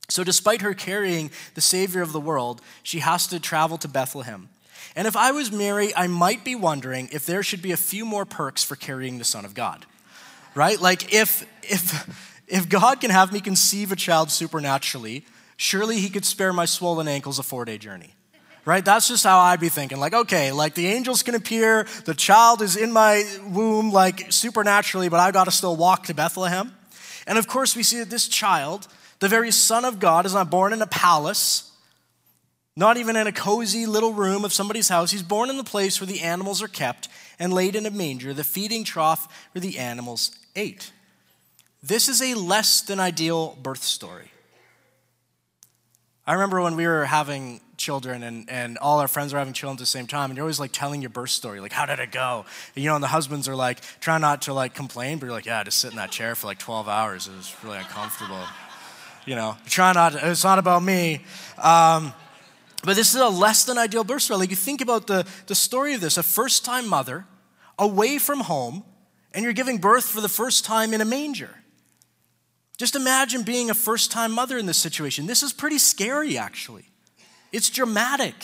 So, 0.08 0.24
despite 0.24 0.62
her 0.62 0.74
carrying 0.74 1.30
the 1.54 1.60
Savior 1.60 2.02
of 2.02 2.12
the 2.12 2.20
world, 2.20 2.60
she 2.82 2.98
has 2.98 3.28
to 3.28 3.38
travel 3.38 3.78
to 3.78 3.88
Bethlehem. 3.88 4.48
And 4.96 5.06
if 5.06 5.16
I 5.16 5.30
was 5.30 5.52
Mary, 5.52 5.94
I 5.94 6.08
might 6.08 6.44
be 6.44 6.54
wondering 6.54 7.08
if 7.12 7.24
there 7.24 7.42
should 7.42 7.62
be 7.62 7.72
a 7.72 7.76
few 7.76 8.04
more 8.04 8.26
perks 8.26 8.64
for 8.64 8.76
carrying 8.76 9.18
the 9.18 9.24
Son 9.24 9.44
of 9.44 9.54
God. 9.54 9.86
Right? 10.54 10.78
Like, 10.78 11.14
if, 11.14 11.48
if, 11.62 12.42
if 12.48 12.68
God 12.68 13.00
can 13.00 13.10
have 13.10 13.32
me 13.32 13.40
conceive 13.40 13.92
a 13.92 13.96
child 13.96 14.30
supernaturally, 14.30 15.24
surely 15.62 16.00
he 16.00 16.10
could 16.10 16.24
spare 16.24 16.52
my 16.52 16.64
swollen 16.64 17.06
ankles 17.06 17.38
a 17.38 17.42
four 17.42 17.64
day 17.64 17.78
journey 17.78 18.14
right? 18.64 18.84
That's 18.84 19.08
just 19.08 19.24
how 19.24 19.40
I'd 19.40 19.60
be 19.60 19.68
thinking. 19.68 19.98
Like, 19.98 20.14
okay, 20.14 20.52
like 20.52 20.74
the 20.74 20.86
angels 20.86 21.22
can 21.22 21.34
appear, 21.34 21.86
the 22.04 22.14
child 22.14 22.62
is 22.62 22.76
in 22.76 22.92
my 22.92 23.24
womb, 23.48 23.90
like 23.90 24.30
supernaturally, 24.30 25.08
but 25.08 25.20
I've 25.20 25.32
got 25.32 25.44
to 25.44 25.50
still 25.50 25.76
walk 25.76 26.04
to 26.04 26.14
Bethlehem. 26.14 26.72
And 27.26 27.38
of 27.38 27.48
course, 27.48 27.74
we 27.76 27.82
see 27.82 27.98
that 27.98 28.10
this 28.10 28.28
child, 28.28 28.86
the 29.18 29.28
very 29.28 29.50
Son 29.50 29.84
of 29.84 29.98
God, 29.98 30.26
is 30.26 30.34
not 30.34 30.50
born 30.50 30.72
in 30.72 30.82
a 30.82 30.86
palace, 30.86 31.72
not 32.76 32.96
even 32.96 33.16
in 33.16 33.26
a 33.26 33.32
cozy 33.32 33.86
little 33.86 34.12
room 34.12 34.44
of 34.44 34.52
somebody's 34.52 34.88
house. 34.88 35.10
He's 35.10 35.22
born 35.22 35.50
in 35.50 35.56
the 35.56 35.64
place 35.64 36.00
where 36.00 36.06
the 36.06 36.20
animals 36.20 36.62
are 36.62 36.68
kept 36.68 37.08
and 37.38 37.52
laid 37.52 37.74
in 37.74 37.84
a 37.84 37.90
manger, 37.90 38.32
the 38.32 38.44
feeding 38.44 38.84
trough 38.84 39.26
where 39.52 39.60
the 39.60 39.78
animals 39.78 40.30
ate. 40.54 40.92
This 41.82 42.08
is 42.08 42.22
a 42.22 42.34
less 42.34 42.80
than 42.80 43.00
ideal 43.00 43.58
birth 43.60 43.82
story. 43.82 44.30
I 46.24 46.34
remember 46.34 46.60
when 46.60 46.76
we 46.76 46.86
were 46.86 47.04
having 47.04 47.60
children 47.76 48.22
and, 48.22 48.48
and 48.48 48.78
all 48.78 49.00
our 49.00 49.08
friends 49.08 49.32
were 49.32 49.40
having 49.40 49.52
children 49.54 49.74
at 49.74 49.80
the 49.80 49.86
same 49.86 50.06
time 50.06 50.30
and 50.30 50.36
you're 50.36 50.44
always 50.44 50.60
like 50.60 50.70
telling 50.70 51.02
your 51.02 51.10
birth 51.10 51.30
story 51.30 51.58
like 51.58 51.72
how 51.72 51.84
did 51.84 51.98
it 51.98 52.12
go? 52.12 52.44
And, 52.76 52.84
you 52.84 52.88
know 52.88 52.94
and 52.94 53.02
the 53.02 53.08
husbands 53.08 53.48
are 53.48 53.56
like 53.56 53.80
trying 53.98 54.20
not 54.20 54.42
to 54.42 54.54
like 54.54 54.72
complain 54.72 55.18
but 55.18 55.26
you're 55.26 55.34
like 55.34 55.46
yeah 55.46 55.64
just 55.64 55.78
sit 55.78 55.90
in 55.90 55.96
that 55.96 56.12
chair 56.12 56.36
for 56.36 56.46
like 56.46 56.58
12 56.58 56.88
hours. 56.88 57.26
It 57.26 57.32
was 57.32 57.54
really 57.64 57.78
uncomfortable. 57.78 58.40
You 59.26 59.34
know 59.34 59.56
try 59.66 59.92
not 59.92 60.12
to, 60.12 60.30
it's 60.30 60.44
not 60.44 60.60
about 60.60 60.84
me. 60.84 61.24
Um, 61.60 62.12
but 62.84 62.94
this 62.94 63.14
is 63.14 63.20
a 63.20 63.28
less 63.28 63.64
than 63.64 63.76
ideal 63.78 64.04
birth 64.04 64.22
story. 64.22 64.38
Like 64.38 64.50
you 64.50 64.56
think 64.56 64.80
about 64.80 65.08
the, 65.08 65.26
the 65.46 65.54
story 65.54 65.94
of 65.94 66.00
this 66.00 66.18
a 66.18 66.22
first 66.22 66.64
time 66.64 66.88
mother 66.88 67.26
away 67.78 68.18
from 68.18 68.40
home 68.40 68.84
and 69.34 69.42
you're 69.42 69.52
giving 69.52 69.78
birth 69.78 70.04
for 70.04 70.20
the 70.20 70.28
first 70.28 70.64
time 70.64 70.94
in 70.94 71.00
a 71.00 71.04
manger 71.04 71.61
just 72.78 72.96
imagine 72.96 73.42
being 73.42 73.70
a 73.70 73.74
first 73.74 74.10
time 74.10 74.32
mother 74.32 74.58
in 74.58 74.66
this 74.66 74.78
situation. 74.78 75.26
This 75.26 75.42
is 75.42 75.52
pretty 75.52 75.78
scary, 75.78 76.36
actually. 76.36 76.86
It's 77.52 77.70
dramatic 77.70 78.34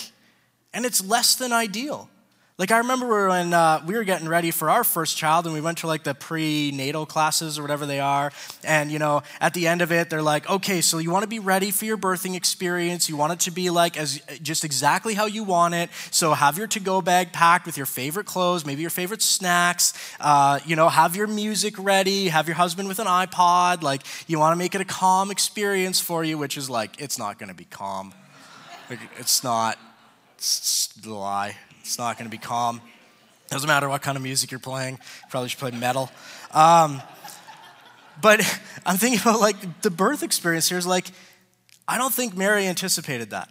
and 0.72 0.84
it's 0.84 1.04
less 1.04 1.34
than 1.34 1.52
ideal. 1.52 2.10
Like, 2.58 2.72
I 2.72 2.78
remember 2.78 3.28
when 3.28 3.54
uh, 3.54 3.80
we 3.86 3.94
were 3.94 4.02
getting 4.02 4.28
ready 4.28 4.50
for 4.50 4.68
our 4.68 4.82
first 4.82 5.16
child 5.16 5.44
and 5.44 5.54
we 5.54 5.60
went 5.60 5.78
to 5.78 5.86
like 5.86 6.02
the 6.02 6.12
prenatal 6.12 7.06
classes 7.06 7.56
or 7.56 7.62
whatever 7.62 7.86
they 7.86 8.00
are. 8.00 8.32
And, 8.64 8.90
you 8.90 8.98
know, 8.98 9.22
at 9.40 9.54
the 9.54 9.68
end 9.68 9.80
of 9.80 9.92
it, 9.92 10.10
they're 10.10 10.22
like, 10.22 10.50
okay, 10.50 10.80
so 10.80 10.98
you 10.98 11.12
want 11.12 11.22
to 11.22 11.28
be 11.28 11.38
ready 11.38 11.70
for 11.70 11.84
your 11.84 11.96
birthing 11.96 12.34
experience. 12.34 13.08
You 13.08 13.16
want 13.16 13.32
it 13.32 13.40
to 13.40 13.52
be 13.52 13.70
like 13.70 13.96
as 13.96 14.20
just 14.42 14.64
exactly 14.64 15.14
how 15.14 15.26
you 15.26 15.44
want 15.44 15.74
it. 15.74 15.88
So 16.10 16.34
have 16.34 16.58
your 16.58 16.66
to 16.66 16.80
go 16.80 17.00
bag 17.00 17.32
packed 17.32 17.64
with 17.64 17.76
your 17.76 17.86
favorite 17.86 18.26
clothes, 18.26 18.66
maybe 18.66 18.80
your 18.80 18.90
favorite 18.90 19.22
snacks. 19.22 19.94
Uh, 20.18 20.58
you 20.66 20.74
know, 20.74 20.88
have 20.88 21.14
your 21.14 21.28
music 21.28 21.76
ready. 21.78 22.26
Have 22.26 22.48
your 22.48 22.56
husband 22.56 22.88
with 22.88 22.98
an 22.98 23.06
iPod. 23.06 23.82
Like, 23.82 24.02
you 24.26 24.40
want 24.40 24.52
to 24.54 24.58
make 24.58 24.74
it 24.74 24.80
a 24.80 24.84
calm 24.84 25.30
experience 25.30 26.00
for 26.00 26.24
you, 26.24 26.36
which 26.36 26.56
is 26.56 26.68
like, 26.68 27.00
it's 27.00 27.20
not 27.20 27.38
going 27.38 27.50
to 27.50 27.54
be 27.54 27.66
calm. 27.66 28.12
It's 29.16 29.44
not. 29.44 29.78
It's 30.38 30.92
a 31.06 31.08
lie. 31.08 31.54
It's 31.80 31.98
not 31.98 32.18
going 32.18 32.30
to 32.30 32.36
be 32.36 32.40
calm. 32.40 32.80
Doesn't 33.48 33.66
matter 33.66 33.88
what 33.88 34.02
kind 34.02 34.16
of 34.16 34.22
music 34.22 34.50
you're 34.50 34.60
playing. 34.60 34.98
Probably 35.30 35.48
should 35.48 35.58
play 35.58 35.70
metal. 35.70 36.10
Um, 36.52 37.02
but 38.20 38.40
I'm 38.86 38.96
thinking 38.96 39.20
about 39.20 39.40
like 39.40 39.82
the 39.82 39.90
birth 39.90 40.22
experience 40.22 40.68
here 40.68 40.78
is 40.78 40.86
like, 40.86 41.06
I 41.86 41.96
don't 41.98 42.12
think 42.12 42.36
Mary 42.36 42.66
anticipated 42.66 43.30
that. 43.30 43.48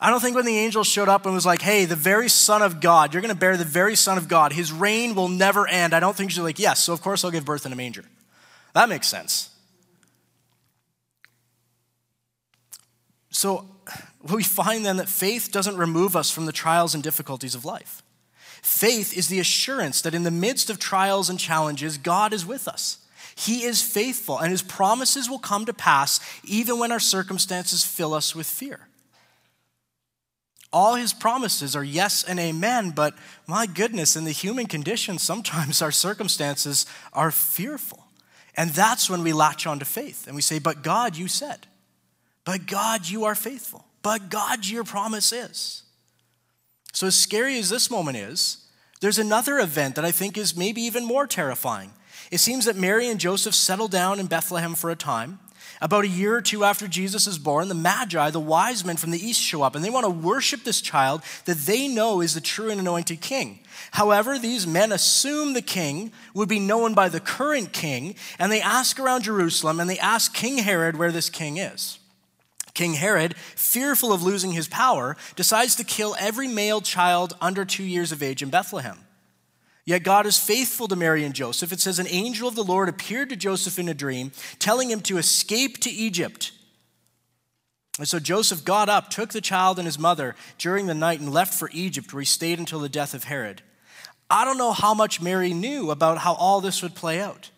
I 0.00 0.10
don't 0.10 0.20
think 0.20 0.36
when 0.36 0.44
the 0.44 0.56
angel 0.56 0.84
showed 0.84 1.08
up 1.08 1.26
and 1.26 1.34
was 1.34 1.44
like, 1.44 1.62
hey, 1.62 1.84
the 1.84 1.96
very 1.96 2.28
Son 2.28 2.62
of 2.62 2.80
God, 2.80 3.12
you're 3.12 3.22
going 3.22 3.34
to 3.34 3.38
bear 3.38 3.56
the 3.56 3.64
very 3.64 3.96
Son 3.96 4.16
of 4.18 4.28
God, 4.28 4.52
his 4.52 4.72
reign 4.72 5.14
will 5.14 5.28
never 5.28 5.66
end. 5.66 5.94
I 5.94 6.00
don't 6.00 6.16
think 6.16 6.30
she's 6.30 6.40
like, 6.40 6.58
yes, 6.58 6.78
so 6.80 6.92
of 6.92 7.02
course 7.02 7.24
I'll 7.24 7.30
give 7.30 7.44
birth 7.44 7.66
in 7.66 7.72
a 7.72 7.76
manger. 7.76 8.04
That 8.72 8.88
makes 8.88 9.08
sense. 9.08 9.50
So 13.30 13.66
we 14.32 14.42
find 14.42 14.84
then 14.84 14.96
that 14.98 15.08
faith 15.08 15.50
doesn't 15.52 15.76
remove 15.76 16.16
us 16.16 16.30
from 16.30 16.46
the 16.46 16.52
trials 16.52 16.94
and 16.94 17.02
difficulties 17.02 17.54
of 17.54 17.64
life. 17.64 18.02
Faith 18.62 19.16
is 19.16 19.28
the 19.28 19.40
assurance 19.40 20.02
that 20.02 20.14
in 20.14 20.22
the 20.22 20.30
midst 20.30 20.68
of 20.68 20.78
trials 20.78 21.30
and 21.30 21.38
challenges, 21.38 21.96
God 21.96 22.32
is 22.32 22.44
with 22.44 22.68
us. 22.68 22.98
He 23.34 23.62
is 23.64 23.80
faithful, 23.80 24.38
and 24.38 24.50
his 24.50 24.62
promises 24.62 25.30
will 25.30 25.38
come 25.38 25.64
to 25.64 25.72
pass 25.72 26.20
even 26.44 26.78
when 26.78 26.92
our 26.92 27.00
circumstances 27.00 27.84
fill 27.84 28.12
us 28.12 28.34
with 28.34 28.46
fear. 28.46 28.88
All 30.72 30.94
his 30.94 31.12
promises 31.12 31.74
are 31.74 31.82
yes 31.82 32.22
and 32.22 32.38
amen, 32.38 32.90
but 32.90 33.14
my 33.46 33.66
goodness, 33.66 34.14
in 34.14 34.24
the 34.24 34.30
human 34.30 34.66
condition, 34.66 35.18
sometimes 35.18 35.82
our 35.82 35.92
circumstances 35.92 36.86
are 37.12 37.30
fearful. 37.30 38.04
And 38.56 38.70
that's 38.70 39.08
when 39.08 39.22
we 39.22 39.32
latch 39.32 39.66
onto 39.66 39.84
faith 39.84 40.26
and 40.26 40.36
we 40.36 40.42
say, 40.42 40.58
But 40.58 40.82
God, 40.82 41.16
you 41.16 41.28
said. 41.28 41.66
But 42.50 42.66
God, 42.66 43.08
you 43.08 43.26
are 43.26 43.36
faithful. 43.36 43.84
But 44.02 44.28
God, 44.28 44.66
your 44.66 44.82
promise 44.82 45.32
is. 45.32 45.84
So, 46.92 47.06
as 47.06 47.14
scary 47.14 47.56
as 47.60 47.70
this 47.70 47.92
moment 47.92 48.16
is, 48.16 48.66
there's 49.00 49.20
another 49.20 49.60
event 49.60 49.94
that 49.94 50.04
I 50.04 50.10
think 50.10 50.36
is 50.36 50.56
maybe 50.56 50.82
even 50.82 51.04
more 51.04 51.28
terrifying. 51.28 51.92
It 52.32 52.38
seems 52.38 52.64
that 52.64 52.74
Mary 52.74 53.06
and 53.06 53.20
Joseph 53.20 53.54
settle 53.54 53.86
down 53.86 54.18
in 54.18 54.26
Bethlehem 54.26 54.74
for 54.74 54.90
a 54.90 54.96
time. 54.96 55.38
About 55.80 56.02
a 56.02 56.08
year 56.08 56.34
or 56.34 56.42
two 56.42 56.64
after 56.64 56.88
Jesus 56.88 57.28
is 57.28 57.38
born, 57.38 57.68
the 57.68 57.74
Magi, 57.76 58.30
the 58.30 58.40
wise 58.40 58.84
men 58.84 58.96
from 58.96 59.12
the 59.12 59.24
east, 59.24 59.40
show 59.40 59.62
up 59.62 59.76
and 59.76 59.84
they 59.84 59.88
want 59.88 60.04
to 60.04 60.10
worship 60.10 60.64
this 60.64 60.80
child 60.80 61.22
that 61.44 61.56
they 61.56 61.86
know 61.86 62.20
is 62.20 62.34
the 62.34 62.40
true 62.40 62.70
and 62.70 62.80
anointed 62.80 63.20
king. 63.20 63.60
However, 63.92 64.40
these 64.40 64.66
men 64.66 64.90
assume 64.90 65.52
the 65.52 65.62
king 65.62 66.10
would 66.34 66.48
be 66.48 66.58
known 66.58 66.94
by 66.94 67.08
the 67.08 67.20
current 67.20 67.72
king, 67.72 68.16
and 68.40 68.50
they 68.50 68.60
ask 68.60 68.98
around 68.98 69.22
Jerusalem 69.22 69.78
and 69.78 69.88
they 69.88 70.00
ask 70.00 70.34
King 70.34 70.58
Herod 70.58 70.96
where 70.96 71.12
this 71.12 71.30
king 71.30 71.56
is. 71.56 71.99
King 72.74 72.94
Herod, 72.94 73.36
fearful 73.36 74.12
of 74.12 74.22
losing 74.22 74.52
his 74.52 74.68
power, 74.68 75.16
decides 75.36 75.74
to 75.76 75.84
kill 75.84 76.16
every 76.18 76.48
male 76.48 76.80
child 76.80 77.34
under 77.40 77.64
two 77.64 77.84
years 77.84 78.12
of 78.12 78.22
age 78.22 78.42
in 78.42 78.50
Bethlehem. 78.50 78.98
Yet 79.84 80.02
God 80.02 80.26
is 80.26 80.38
faithful 80.38 80.86
to 80.88 80.96
Mary 80.96 81.24
and 81.24 81.34
Joseph. 81.34 81.72
It 81.72 81.80
says, 81.80 81.98
An 81.98 82.06
angel 82.08 82.46
of 82.46 82.54
the 82.54 82.62
Lord 82.62 82.88
appeared 82.88 83.28
to 83.30 83.36
Joseph 83.36 83.78
in 83.78 83.88
a 83.88 83.94
dream, 83.94 84.30
telling 84.58 84.90
him 84.90 85.00
to 85.02 85.18
escape 85.18 85.78
to 85.78 85.90
Egypt. 85.90 86.52
And 87.98 88.06
so 88.06 88.18
Joseph 88.18 88.64
got 88.64 88.88
up, 88.88 89.10
took 89.10 89.30
the 89.30 89.40
child 89.40 89.78
and 89.78 89.86
his 89.86 89.98
mother 89.98 90.36
during 90.58 90.86
the 90.86 90.94
night, 90.94 91.20
and 91.20 91.32
left 91.32 91.52
for 91.52 91.70
Egypt, 91.72 92.12
where 92.12 92.20
he 92.20 92.26
stayed 92.26 92.58
until 92.58 92.78
the 92.78 92.88
death 92.88 93.14
of 93.14 93.24
Herod. 93.24 93.62
I 94.30 94.44
don't 94.44 94.58
know 94.58 94.72
how 94.72 94.94
much 94.94 95.20
Mary 95.20 95.52
knew 95.52 95.90
about 95.90 96.18
how 96.18 96.34
all 96.34 96.60
this 96.60 96.82
would 96.82 96.94
play 96.94 97.20
out. 97.20 97.50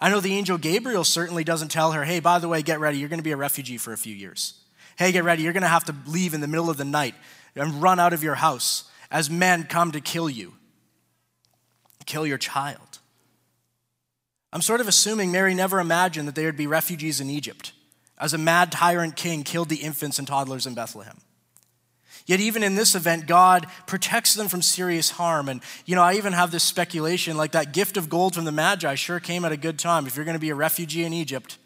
I 0.00 0.10
know 0.10 0.20
the 0.20 0.34
angel 0.34 0.58
Gabriel 0.58 1.04
certainly 1.04 1.44
doesn't 1.44 1.68
tell 1.68 1.92
her, 1.92 2.04
hey, 2.04 2.20
by 2.20 2.38
the 2.38 2.48
way, 2.48 2.62
get 2.62 2.80
ready, 2.80 2.98
you're 2.98 3.08
going 3.08 3.18
to 3.18 3.24
be 3.24 3.32
a 3.32 3.36
refugee 3.36 3.76
for 3.78 3.92
a 3.92 3.98
few 3.98 4.14
years. 4.14 4.59
Hey, 5.00 5.12
get 5.12 5.24
ready, 5.24 5.42
you're 5.42 5.54
going 5.54 5.62
to 5.62 5.68
have 5.68 5.84
to 5.84 5.94
leave 6.04 6.34
in 6.34 6.42
the 6.42 6.46
middle 6.46 6.68
of 6.68 6.76
the 6.76 6.84
night 6.84 7.14
and 7.56 7.80
run 7.80 7.98
out 7.98 8.12
of 8.12 8.22
your 8.22 8.34
house 8.34 8.84
as 9.10 9.30
men 9.30 9.64
come 9.64 9.92
to 9.92 10.00
kill 10.02 10.28
you, 10.28 10.52
kill 12.04 12.26
your 12.26 12.36
child. 12.36 12.98
I'm 14.52 14.60
sort 14.60 14.82
of 14.82 14.88
assuming 14.88 15.32
Mary 15.32 15.54
never 15.54 15.80
imagined 15.80 16.28
that 16.28 16.34
there 16.34 16.44
would 16.44 16.58
be 16.58 16.66
refugees 16.66 17.18
in 17.18 17.30
Egypt 17.30 17.72
as 18.18 18.34
a 18.34 18.38
mad 18.38 18.70
tyrant 18.70 19.16
king 19.16 19.42
killed 19.42 19.70
the 19.70 19.76
infants 19.76 20.18
and 20.18 20.28
toddlers 20.28 20.66
in 20.66 20.74
Bethlehem. 20.74 21.16
Yet, 22.26 22.40
even 22.40 22.62
in 22.62 22.74
this 22.74 22.94
event, 22.94 23.26
God 23.26 23.68
protects 23.86 24.34
them 24.34 24.48
from 24.48 24.60
serious 24.60 25.12
harm. 25.12 25.48
And, 25.48 25.62
you 25.86 25.94
know, 25.94 26.02
I 26.02 26.16
even 26.16 26.34
have 26.34 26.50
this 26.50 26.62
speculation 26.62 27.38
like 27.38 27.52
that 27.52 27.72
gift 27.72 27.96
of 27.96 28.10
gold 28.10 28.34
from 28.34 28.44
the 28.44 28.52
Magi 28.52 28.96
sure 28.96 29.18
came 29.18 29.46
at 29.46 29.52
a 29.52 29.56
good 29.56 29.78
time. 29.78 30.06
If 30.06 30.16
you're 30.16 30.26
going 30.26 30.34
to 30.36 30.38
be 30.38 30.50
a 30.50 30.54
refugee 30.54 31.04
in 31.04 31.14
Egypt, 31.14 31.56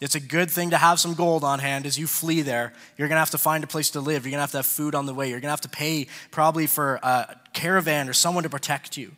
it's 0.00 0.14
a 0.14 0.20
good 0.20 0.50
thing 0.50 0.70
to 0.70 0.76
have 0.76 0.98
some 0.98 1.14
gold 1.14 1.44
on 1.44 1.60
hand 1.60 1.86
as 1.86 1.98
you 1.98 2.06
flee 2.06 2.42
there. 2.42 2.72
You're 2.98 3.08
going 3.08 3.16
to 3.16 3.20
have 3.20 3.30
to 3.30 3.38
find 3.38 3.62
a 3.62 3.66
place 3.66 3.90
to 3.90 4.00
live. 4.00 4.24
You're 4.24 4.32
going 4.32 4.38
to 4.38 4.42
have 4.42 4.50
to 4.52 4.58
have 4.58 4.66
food 4.66 4.94
on 4.94 5.06
the 5.06 5.14
way. 5.14 5.30
You're 5.30 5.40
going 5.40 5.48
to 5.48 5.52
have 5.52 5.60
to 5.62 5.68
pay 5.68 6.08
probably 6.30 6.66
for 6.66 6.96
a 6.96 7.36
caravan 7.52 8.08
or 8.08 8.12
someone 8.12 8.42
to 8.42 8.50
protect 8.50 8.96
you. 8.96 9.12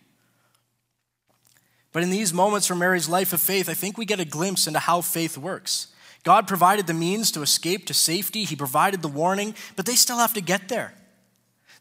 But 1.92 2.02
in 2.02 2.10
these 2.10 2.34
moments 2.34 2.66
from 2.66 2.78
Mary's 2.78 3.08
life 3.08 3.32
of 3.32 3.40
faith, 3.40 3.70
I 3.70 3.74
think 3.74 3.96
we 3.96 4.04
get 4.04 4.20
a 4.20 4.24
glimpse 4.26 4.66
into 4.66 4.78
how 4.78 5.00
faith 5.00 5.38
works. 5.38 5.88
God 6.24 6.46
provided 6.46 6.86
the 6.86 6.92
means 6.92 7.30
to 7.32 7.42
escape 7.42 7.86
to 7.86 7.94
safety, 7.94 8.44
He 8.44 8.54
provided 8.54 9.00
the 9.00 9.08
warning, 9.08 9.54
but 9.76 9.86
they 9.86 9.94
still 9.94 10.18
have 10.18 10.34
to 10.34 10.40
get 10.40 10.68
there. 10.68 10.92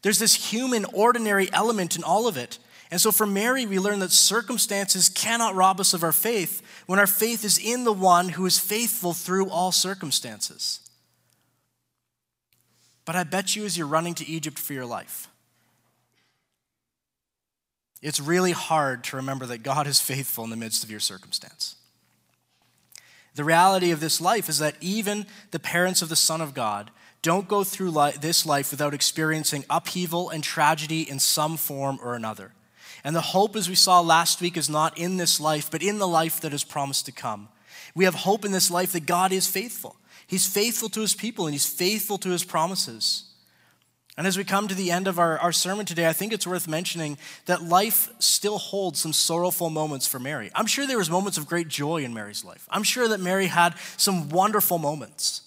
There's 0.02 0.18
this 0.18 0.52
human, 0.52 0.84
ordinary 0.86 1.52
element 1.52 1.96
in 1.96 2.02
all 2.02 2.28
of 2.28 2.36
it. 2.36 2.58
And 2.90 3.00
so 3.00 3.10
for 3.10 3.26
Mary, 3.26 3.66
we 3.66 3.78
learn 3.78 3.98
that 3.98 4.12
circumstances 4.12 5.08
cannot 5.08 5.54
rob 5.54 5.80
us 5.80 5.92
of 5.92 6.04
our 6.04 6.12
faith 6.12 6.62
when 6.86 6.98
our 6.98 7.06
faith 7.06 7.44
is 7.44 7.58
in 7.58 7.84
the 7.84 7.92
one 7.92 8.30
who 8.30 8.46
is 8.46 8.58
faithful 8.58 9.12
through 9.12 9.50
all 9.50 9.72
circumstances. 9.72 10.80
But 13.04 13.16
I 13.16 13.24
bet 13.24 13.56
you, 13.56 13.64
as 13.64 13.76
you're 13.76 13.86
running 13.86 14.14
to 14.14 14.26
Egypt 14.26 14.58
for 14.58 14.72
your 14.72 14.86
life, 14.86 15.28
it's 18.02 18.20
really 18.20 18.52
hard 18.52 19.02
to 19.04 19.16
remember 19.16 19.46
that 19.46 19.62
God 19.62 19.86
is 19.86 20.00
faithful 20.00 20.44
in 20.44 20.50
the 20.50 20.56
midst 20.56 20.84
of 20.84 20.90
your 20.90 21.00
circumstance. 21.00 21.76
The 23.34 23.44
reality 23.44 23.90
of 23.90 24.00
this 24.00 24.20
life 24.20 24.48
is 24.48 24.58
that 24.58 24.76
even 24.80 25.26
the 25.50 25.58
parents 25.58 26.02
of 26.02 26.08
the 26.08 26.16
Son 26.16 26.40
of 26.40 26.54
God 26.54 26.90
don't 27.22 27.48
go 27.48 27.64
through 27.64 27.92
this 28.20 28.46
life 28.46 28.70
without 28.70 28.94
experiencing 28.94 29.64
upheaval 29.68 30.30
and 30.30 30.44
tragedy 30.44 31.02
in 31.02 31.18
some 31.18 31.56
form 31.56 31.98
or 32.02 32.14
another. 32.14 32.52
And 33.04 33.14
the 33.14 33.20
hope, 33.20 33.56
as 33.56 33.68
we 33.68 33.74
saw 33.74 34.00
last 34.00 34.40
week, 34.40 34.56
is 34.56 34.68
not 34.70 34.98
in 34.98 35.16
this 35.16 35.40
life, 35.40 35.70
but 35.70 35.82
in 35.82 35.98
the 35.98 36.08
life 36.08 36.40
that 36.40 36.52
is 36.52 36.64
promised 36.64 37.06
to 37.06 37.12
come. 37.12 37.48
We 37.94 38.04
have 38.04 38.14
hope 38.14 38.44
in 38.44 38.52
this 38.52 38.70
life 38.70 38.92
that 38.92 39.06
God 39.06 39.32
is 39.32 39.46
faithful. 39.46 39.96
He's 40.26 40.46
faithful 40.46 40.88
to 40.90 41.00
his 41.00 41.14
people 41.14 41.46
and 41.46 41.54
he's 41.54 41.66
faithful 41.66 42.18
to 42.18 42.30
his 42.30 42.44
promises. 42.44 43.24
And 44.18 44.26
as 44.26 44.38
we 44.38 44.44
come 44.44 44.66
to 44.68 44.74
the 44.74 44.90
end 44.90 45.08
of 45.08 45.18
our, 45.18 45.38
our 45.38 45.52
sermon 45.52 45.84
today, 45.84 46.08
I 46.08 46.14
think 46.14 46.32
it's 46.32 46.46
worth 46.46 46.66
mentioning 46.66 47.18
that 47.44 47.62
life 47.62 48.10
still 48.18 48.58
holds 48.58 48.98
some 48.98 49.12
sorrowful 49.12 49.68
moments 49.68 50.06
for 50.06 50.18
Mary. 50.18 50.50
I'm 50.54 50.66
sure 50.66 50.86
there 50.86 50.96
was 50.96 51.10
moments 51.10 51.36
of 51.36 51.46
great 51.46 51.68
joy 51.68 52.02
in 52.02 52.14
Mary's 52.14 52.44
life. 52.44 52.66
I'm 52.70 52.82
sure 52.82 53.08
that 53.08 53.20
Mary 53.20 53.46
had 53.46 53.74
some 53.98 54.30
wonderful 54.30 54.78
moments. 54.78 55.42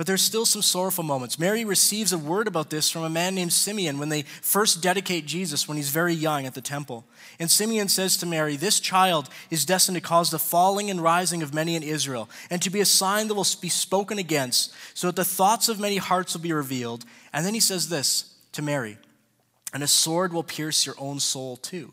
But 0.00 0.06
there's 0.06 0.22
still 0.22 0.46
some 0.46 0.62
sorrowful 0.62 1.04
moments. 1.04 1.38
Mary 1.38 1.62
receives 1.62 2.14
a 2.14 2.16
word 2.16 2.48
about 2.48 2.70
this 2.70 2.88
from 2.88 3.02
a 3.02 3.10
man 3.10 3.34
named 3.34 3.52
Simeon 3.52 3.98
when 3.98 4.08
they 4.08 4.22
first 4.22 4.80
dedicate 4.80 5.26
Jesus 5.26 5.68
when 5.68 5.76
he's 5.76 5.90
very 5.90 6.14
young 6.14 6.46
at 6.46 6.54
the 6.54 6.62
temple. 6.62 7.04
And 7.38 7.50
Simeon 7.50 7.86
says 7.88 8.16
to 8.16 8.24
Mary, 8.24 8.56
This 8.56 8.80
child 8.80 9.28
is 9.50 9.66
destined 9.66 9.96
to 9.96 10.00
cause 10.00 10.30
the 10.30 10.38
falling 10.38 10.88
and 10.88 11.02
rising 11.02 11.42
of 11.42 11.52
many 11.52 11.76
in 11.76 11.82
Israel, 11.82 12.30
and 12.48 12.62
to 12.62 12.70
be 12.70 12.80
a 12.80 12.86
sign 12.86 13.28
that 13.28 13.34
will 13.34 13.46
be 13.60 13.68
spoken 13.68 14.16
against, 14.16 14.72
so 14.94 15.08
that 15.08 15.16
the 15.16 15.22
thoughts 15.22 15.68
of 15.68 15.78
many 15.78 15.98
hearts 15.98 16.32
will 16.32 16.40
be 16.40 16.54
revealed. 16.54 17.04
And 17.34 17.44
then 17.44 17.52
he 17.52 17.60
says 17.60 17.90
this 17.90 18.36
to 18.52 18.62
Mary, 18.62 18.96
and 19.74 19.82
a 19.82 19.86
sword 19.86 20.32
will 20.32 20.42
pierce 20.42 20.86
your 20.86 20.94
own 20.96 21.20
soul 21.20 21.58
too. 21.58 21.92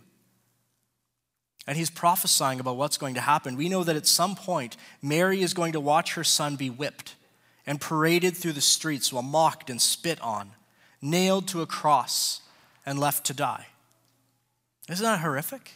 And 1.67 1.75
he's 1.75 1.89
prophesying 1.89 2.61
about 2.61 2.77
what's 2.77 2.97
going 2.97 3.15
to 3.15 3.19
happen. 3.19 3.57
We 3.57 3.67
know 3.67 3.83
that 3.83 3.97
at 3.97 4.07
some 4.07 4.37
point, 4.37 4.77
Mary 5.01 5.41
is 5.41 5.53
going 5.53 5.73
to 5.73 5.81
watch 5.81 6.13
her 6.13 6.23
son 6.23 6.55
be 6.55 6.69
whipped 6.69 7.15
and 7.67 7.81
paraded 7.81 8.35
through 8.35 8.53
the 8.53 8.61
streets 8.61 9.11
while 9.11 9.21
mocked 9.21 9.69
and 9.69 9.81
spit 9.81 10.19
on, 10.21 10.51
nailed 11.01 11.47
to 11.49 11.61
a 11.61 11.67
cross, 11.67 12.41
and 12.85 12.97
left 12.97 13.25
to 13.25 13.33
die. 13.33 13.67
Isn't 14.89 15.03
that 15.03 15.19
horrific? 15.19 15.73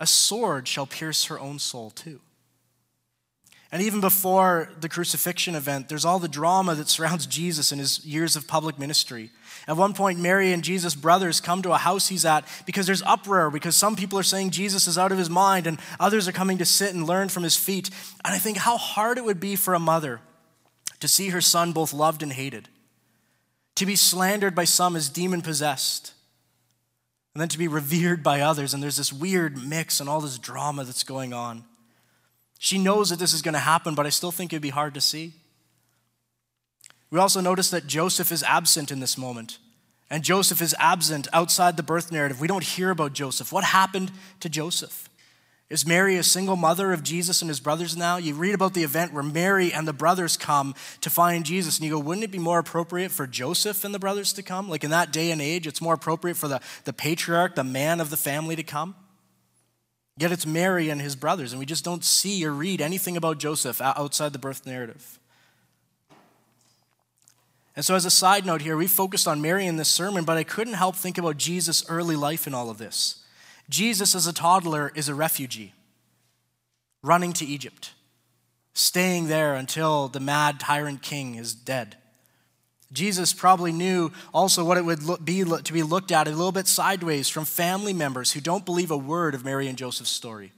A 0.00 0.06
sword 0.06 0.66
shall 0.66 0.86
pierce 0.86 1.26
her 1.26 1.38
own 1.38 1.58
soul 1.58 1.90
too. 1.90 2.20
And 3.70 3.82
even 3.82 4.00
before 4.00 4.70
the 4.80 4.88
crucifixion 4.88 5.54
event, 5.54 5.90
there's 5.90 6.06
all 6.06 6.18
the 6.18 6.26
drama 6.26 6.74
that 6.74 6.88
surrounds 6.88 7.26
Jesus 7.26 7.70
in 7.70 7.78
his 7.78 8.02
years 8.06 8.34
of 8.34 8.48
public 8.48 8.78
ministry. 8.78 9.30
At 9.66 9.76
one 9.76 9.92
point, 9.92 10.18
Mary 10.18 10.54
and 10.54 10.64
Jesus' 10.64 10.94
brothers 10.94 11.42
come 11.42 11.60
to 11.60 11.72
a 11.72 11.76
house 11.76 12.08
he's 12.08 12.24
at 12.24 12.48
because 12.64 12.86
there's 12.86 13.02
uproar, 13.02 13.50
because 13.50 13.76
some 13.76 13.94
people 13.94 14.18
are 14.18 14.22
saying 14.22 14.50
Jesus 14.52 14.88
is 14.88 14.96
out 14.96 15.12
of 15.12 15.18
his 15.18 15.28
mind, 15.28 15.66
and 15.66 15.78
others 16.00 16.26
are 16.26 16.32
coming 16.32 16.56
to 16.56 16.64
sit 16.64 16.94
and 16.94 17.06
learn 17.06 17.28
from 17.28 17.42
his 17.42 17.56
feet. 17.56 17.90
And 18.24 18.32
I 18.32 18.38
think 18.38 18.56
how 18.56 18.78
hard 18.78 19.18
it 19.18 19.24
would 19.24 19.40
be 19.40 19.54
for 19.54 19.74
a 19.74 19.78
mother 19.78 20.22
to 21.00 21.08
see 21.08 21.28
her 21.28 21.40
son 21.40 21.72
both 21.72 21.92
loved 21.92 22.22
and 22.22 22.32
hated, 22.32 22.68
to 23.76 23.86
be 23.86 23.96
slandered 23.96 24.54
by 24.54 24.64
some 24.64 24.96
as 24.96 25.08
demon 25.08 25.42
possessed, 25.42 26.12
and 27.34 27.40
then 27.40 27.48
to 27.48 27.58
be 27.58 27.68
revered 27.68 28.22
by 28.22 28.40
others. 28.40 28.74
And 28.74 28.82
there's 28.82 28.96
this 28.96 29.12
weird 29.12 29.62
mix 29.62 30.00
and 30.00 30.08
all 30.08 30.20
this 30.20 30.38
drama 30.38 30.84
that's 30.84 31.04
going 31.04 31.32
on. 31.32 31.64
She 32.58 32.78
knows 32.78 33.10
that 33.10 33.20
this 33.20 33.32
is 33.32 33.42
going 33.42 33.54
to 33.54 33.60
happen, 33.60 33.94
but 33.94 34.06
I 34.06 34.08
still 34.08 34.32
think 34.32 34.52
it'd 34.52 34.62
be 34.62 34.70
hard 34.70 34.94
to 34.94 35.00
see. 35.00 35.34
We 37.10 37.18
also 37.18 37.40
notice 37.40 37.70
that 37.70 37.86
Joseph 37.86 38.32
is 38.32 38.42
absent 38.42 38.90
in 38.90 39.00
this 39.00 39.16
moment. 39.16 39.58
And 40.10 40.24
Joseph 40.24 40.62
is 40.62 40.74
absent 40.78 41.28
outside 41.32 41.76
the 41.76 41.82
birth 41.82 42.10
narrative. 42.10 42.40
We 42.40 42.48
don't 42.48 42.64
hear 42.64 42.90
about 42.90 43.12
Joseph. 43.12 43.52
What 43.52 43.64
happened 43.64 44.10
to 44.40 44.48
Joseph? 44.48 45.07
Is 45.70 45.86
Mary 45.86 46.16
a 46.16 46.22
single 46.22 46.56
mother 46.56 46.92
of 46.92 47.02
Jesus 47.02 47.42
and 47.42 47.50
his 47.50 47.60
brothers 47.60 47.94
now? 47.94 48.16
You 48.16 48.34
read 48.34 48.54
about 48.54 48.72
the 48.72 48.84
event 48.84 49.12
where 49.12 49.22
Mary 49.22 49.70
and 49.70 49.86
the 49.86 49.92
brothers 49.92 50.38
come 50.38 50.74
to 51.02 51.10
find 51.10 51.44
Jesus, 51.44 51.76
and 51.76 51.84
you 51.84 51.92
go, 51.92 51.98
wouldn't 51.98 52.24
it 52.24 52.30
be 52.30 52.38
more 52.38 52.58
appropriate 52.58 53.10
for 53.10 53.26
Joseph 53.26 53.84
and 53.84 53.94
the 53.94 53.98
brothers 53.98 54.32
to 54.34 54.42
come? 54.42 54.70
Like 54.70 54.82
in 54.82 54.90
that 54.90 55.12
day 55.12 55.30
and 55.30 55.42
age, 55.42 55.66
it's 55.66 55.82
more 55.82 55.92
appropriate 55.92 56.38
for 56.38 56.48
the, 56.48 56.62
the 56.84 56.94
patriarch, 56.94 57.54
the 57.54 57.64
man 57.64 58.00
of 58.00 58.08
the 58.08 58.16
family, 58.16 58.56
to 58.56 58.62
come. 58.62 58.96
Yet 60.16 60.32
it's 60.32 60.46
Mary 60.46 60.88
and 60.88 61.02
his 61.02 61.14
brothers, 61.14 61.52
and 61.52 61.60
we 61.60 61.66
just 61.66 61.84
don't 61.84 62.02
see 62.02 62.44
or 62.46 62.52
read 62.52 62.80
anything 62.80 63.18
about 63.18 63.38
Joseph 63.38 63.80
outside 63.82 64.32
the 64.32 64.38
birth 64.38 64.66
narrative. 64.66 65.20
And 67.76 67.84
so, 67.84 67.94
as 67.94 68.06
a 68.06 68.10
side 68.10 68.44
note 68.46 68.62
here, 68.62 68.76
we 68.76 68.88
focused 68.88 69.28
on 69.28 69.42
Mary 69.42 69.66
in 69.66 69.76
this 69.76 69.88
sermon, 69.88 70.24
but 70.24 70.38
I 70.38 70.44
couldn't 70.44 70.74
help 70.74 70.96
think 70.96 71.18
about 71.18 71.36
Jesus' 71.36 71.88
early 71.88 72.16
life 72.16 72.46
in 72.46 72.54
all 72.54 72.70
of 72.70 72.78
this. 72.78 73.22
Jesus, 73.68 74.14
as 74.14 74.26
a 74.26 74.32
toddler, 74.32 74.92
is 74.94 75.08
a 75.08 75.14
refugee, 75.14 75.74
running 77.02 77.32
to 77.34 77.44
Egypt, 77.44 77.92
staying 78.72 79.28
there 79.28 79.54
until 79.54 80.08
the 80.08 80.20
mad 80.20 80.58
tyrant 80.58 81.02
king 81.02 81.34
is 81.34 81.54
dead. 81.54 81.96
Jesus 82.90 83.34
probably 83.34 83.72
knew 83.72 84.10
also 84.32 84.64
what 84.64 84.78
it 84.78 84.84
would 84.84 85.24
be 85.24 85.44
to 85.44 85.72
be 85.72 85.82
looked 85.82 86.10
at 86.10 86.26
a 86.26 86.30
little 86.30 86.52
bit 86.52 86.66
sideways 86.66 87.28
from 87.28 87.44
family 87.44 87.92
members 87.92 88.32
who 88.32 88.40
don't 88.40 88.64
believe 88.64 88.90
a 88.90 88.96
word 88.96 89.34
of 89.34 89.44
Mary 89.44 89.68
and 89.68 89.76
Joseph's 89.76 90.10
story. 90.10 90.52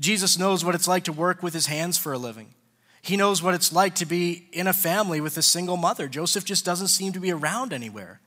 Jesus 0.00 0.38
knows 0.38 0.64
what 0.64 0.74
it's 0.74 0.88
like 0.88 1.04
to 1.04 1.12
work 1.12 1.42
with 1.42 1.54
his 1.54 1.66
hands 1.66 1.98
for 1.98 2.12
a 2.12 2.18
living. 2.18 2.54
He 3.00 3.16
knows 3.16 3.42
what 3.42 3.54
it's 3.54 3.72
like 3.72 3.94
to 3.96 4.06
be 4.06 4.48
in 4.52 4.66
a 4.66 4.72
family 4.72 5.20
with 5.20 5.36
a 5.36 5.42
single 5.42 5.76
mother. 5.76 6.08
Joseph 6.08 6.44
just 6.44 6.64
doesn't 6.64 6.88
seem 6.88 7.12
to 7.12 7.20
be 7.20 7.32
around 7.32 7.72
anywhere. 7.72 8.20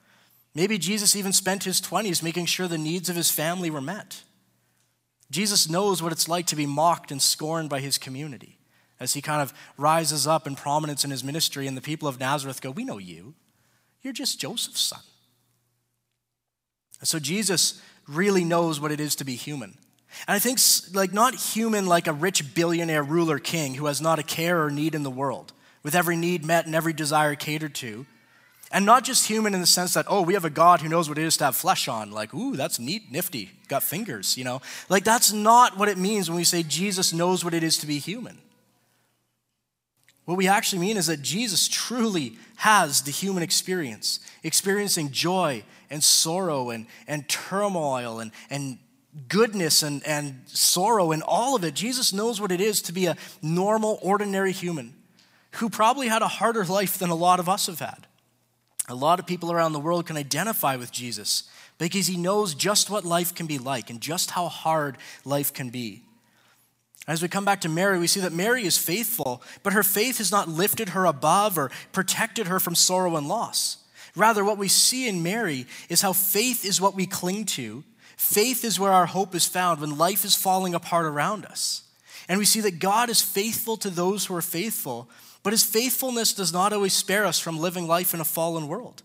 Maybe 0.53 0.77
Jesus 0.77 1.15
even 1.15 1.33
spent 1.33 1.63
his 1.63 1.81
20s 1.81 2.21
making 2.21 2.45
sure 2.45 2.67
the 2.67 2.77
needs 2.77 3.09
of 3.09 3.15
his 3.15 3.31
family 3.31 3.69
were 3.69 3.81
met. 3.81 4.23
Jesus 5.29 5.69
knows 5.69 6.03
what 6.03 6.11
it's 6.11 6.27
like 6.27 6.45
to 6.47 6.57
be 6.57 6.65
mocked 6.65 7.11
and 7.11 7.21
scorned 7.21 7.69
by 7.69 7.79
his 7.79 7.97
community 7.97 8.59
as 8.99 9.13
he 9.13 9.21
kind 9.21 9.41
of 9.41 9.53
rises 9.77 10.27
up 10.27 10.45
in 10.45 10.55
prominence 10.55 11.03
in 11.03 11.09
his 11.09 11.23
ministry, 11.23 11.65
and 11.65 11.75
the 11.75 11.81
people 11.81 12.07
of 12.07 12.19
Nazareth 12.19 12.61
go, 12.61 12.69
We 12.69 12.83
know 12.83 12.99
you. 12.99 13.33
You're 14.03 14.13
just 14.13 14.39
Joseph's 14.39 14.81
son. 14.81 14.99
So 17.03 17.17
Jesus 17.17 17.81
really 18.07 18.43
knows 18.43 18.79
what 18.79 18.91
it 18.91 18.99
is 18.99 19.15
to 19.15 19.25
be 19.25 19.35
human. 19.35 19.77
And 20.27 20.35
I 20.35 20.39
think, 20.39 20.59
like, 20.93 21.13
not 21.13 21.33
human 21.33 21.87
like 21.87 22.07
a 22.07 22.13
rich 22.13 22.53
billionaire 22.53 23.03
ruler 23.03 23.39
king 23.39 23.73
who 23.73 23.87
has 23.87 24.01
not 24.01 24.19
a 24.19 24.23
care 24.23 24.63
or 24.63 24.69
need 24.69 24.93
in 24.93 25.03
the 25.03 25.09
world, 25.09 25.53
with 25.81 25.95
every 25.95 26.15
need 26.15 26.45
met 26.45 26.65
and 26.65 26.75
every 26.75 26.93
desire 26.93 27.33
catered 27.33 27.73
to, 27.75 28.05
and 28.71 28.85
not 28.85 29.03
just 29.03 29.27
human 29.27 29.53
in 29.53 29.61
the 29.61 29.67
sense 29.67 29.93
that, 29.93 30.05
oh, 30.07 30.21
we 30.21 30.33
have 30.33 30.45
a 30.45 30.49
God 30.49 30.81
who 30.81 30.89
knows 30.89 31.09
what 31.09 31.17
it 31.17 31.25
is 31.25 31.37
to 31.37 31.45
have 31.45 31.55
flesh 31.55 31.87
on. 31.87 32.11
Like, 32.11 32.33
ooh, 32.33 32.55
that's 32.55 32.79
neat, 32.79 33.11
nifty, 33.11 33.51
got 33.67 33.83
fingers, 33.83 34.37
you 34.37 34.43
know? 34.43 34.61
Like, 34.89 35.03
that's 35.03 35.33
not 35.33 35.77
what 35.77 35.89
it 35.89 35.97
means 35.97 36.29
when 36.29 36.37
we 36.37 36.43
say 36.43 36.63
Jesus 36.63 37.13
knows 37.13 37.43
what 37.43 37.53
it 37.53 37.63
is 37.63 37.77
to 37.79 37.87
be 37.87 37.99
human. 37.99 38.37
What 40.25 40.37
we 40.37 40.47
actually 40.47 40.79
mean 40.79 40.97
is 40.97 41.07
that 41.07 41.21
Jesus 41.21 41.67
truly 41.67 42.37
has 42.57 43.01
the 43.01 43.11
human 43.11 43.43
experience, 43.43 44.19
experiencing 44.43 45.11
joy 45.11 45.63
and 45.89 46.03
sorrow 46.03 46.69
and, 46.69 46.85
and 47.07 47.27
turmoil 47.27 48.19
and, 48.19 48.31
and 48.49 48.77
goodness 49.27 49.83
and, 49.83 50.05
and 50.07 50.43
sorrow 50.45 51.11
and 51.11 51.23
all 51.23 51.55
of 51.55 51.65
it. 51.65 51.73
Jesus 51.73 52.13
knows 52.13 52.39
what 52.39 52.51
it 52.51 52.61
is 52.61 52.81
to 52.83 52.93
be 52.93 53.07
a 53.07 53.17
normal, 53.41 53.99
ordinary 54.01 54.53
human 54.53 54.93
who 55.55 55.69
probably 55.69 56.07
had 56.07 56.21
a 56.21 56.27
harder 56.27 56.63
life 56.63 56.97
than 56.97 57.09
a 57.09 57.15
lot 57.15 57.39
of 57.39 57.49
us 57.49 57.67
have 57.67 57.79
had. 57.79 58.07
A 58.91 58.95
lot 58.95 59.19
of 59.19 59.25
people 59.25 59.53
around 59.53 59.71
the 59.71 59.79
world 59.79 60.05
can 60.05 60.17
identify 60.17 60.75
with 60.75 60.91
Jesus 60.91 61.43
because 61.77 62.07
he 62.07 62.17
knows 62.17 62.53
just 62.53 62.89
what 62.89 63.05
life 63.05 63.33
can 63.33 63.47
be 63.47 63.57
like 63.57 63.89
and 63.89 64.01
just 64.01 64.31
how 64.31 64.49
hard 64.49 64.97
life 65.23 65.53
can 65.53 65.69
be. 65.69 66.03
As 67.07 67.21
we 67.21 67.29
come 67.29 67.45
back 67.45 67.61
to 67.61 67.69
Mary, 67.69 67.97
we 67.99 68.07
see 68.07 68.19
that 68.19 68.33
Mary 68.33 68.65
is 68.65 68.77
faithful, 68.77 69.41
but 69.63 69.71
her 69.71 69.81
faith 69.81 70.17
has 70.17 70.29
not 70.29 70.49
lifted 70.49 70.89
her 70.89 71.05
above 71.05 71.57
or 71.57 71.71
protected 71.93 72.47
her 72.47 72.59
from 72.59 72.75
sorrow 72.75 73.15
and 73.15 73.29
loss. 73.29 73.77
Rather, 74.13 74.43
what 74.43 74.57
we 74.57 74.67
see 74.67 75.07
in 75.07 75.23
Mary 75.23 75.67
is 75.87 76.01
how 76.01 76.11
faith 76.11 76.65
is 76.65 76.81
what 76.81 76.93
we 76.93 77.05
cling 77.05 77.45
to. 77.45 77.85
Faith 78.17 78.65
is 78.65 78.77
where 78.77 78.91
our 78.91 79.05
hope 79.05 79.33
is 79.33 79.47
found 79.47 79.79
when 79.79 79.97
life 79.97 80.25
is 80.25 80.35
falling 80.35 80.75
apart 80.75 81.05
around 81.05 81.45
us. 81.45 81.83
And 82.27 82.37
we 82.37 82.45
see 82.45 82.59
that 82.59 82.79
God 82.79 83.09
is 83.09 83.21
faithful 83.21 83.77
to 83.77 83.89
those 83.89 84.25
who 84.25 84.35
are 84.35 84.41
faithful, 84.41 85.09
but 85.43 85.53
his 85.53 85.63
faithfulness 85.63 86.33
does 86.33 86.53
not 86.53 86.73
always 86.73 86.93
spare 86.93 87.25
us 87.25 87.39
from 87.39 87.59
living 87.59 87.87
life 87.87 88.13
in 88.13 88.21
a 88.21 88.25
fallen 88.25 88.67
world. 88.67 89.03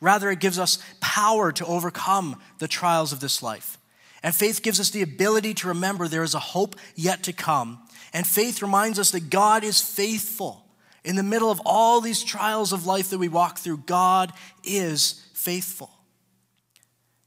Rather, 0.00 0.30
it 0.30 0.40
gives 0.40 0.58
us 0.58 0.78
power 1.00 1.52
to 1.52 1.66
overcome 1.66 2.40
the 2.58 2.68
trials 2.68 3.12
of 3.12 3.20
this 3.20 3.42
life. 3.42 3.78
And 4.22 4.34
faith 4.34 4.62
gives 4.62 4.80
us 4.80 4.90
the 4.90 5.02
ability 5.02 5.54
to 5.54 5.68
remember 5.68 6.08
there 6.08 6.22
is 6.22 6.34
a 6.34 6.40
hope 6.40 6.76
yet 6.94 7.22
to 7.24 7.32
come 7.32 7.86
And 8.16 8.26
faith 8.26 8.62
reminds 8.62 8.98
us 8.98 9.10
that 9.10 9.28
God 9.28 9.62
is 9.62 9.80
faithful. 9.82 10.64
In 11.04 11.16
the 11.16 11.22
middle 11.22 11.50
of 11.50 11.60
all 11.66 12.00
these 12.00 12.24
trials 12.24 12.72
of 12.72 12.86
life 12.86 13.10
that 13.10 13.18
we 13.18 13.28
walk 13.28 13.58
through, 13.58 13.78
God 13.86 14.32
is 14.64 15.26
faithful. 15.34 15.90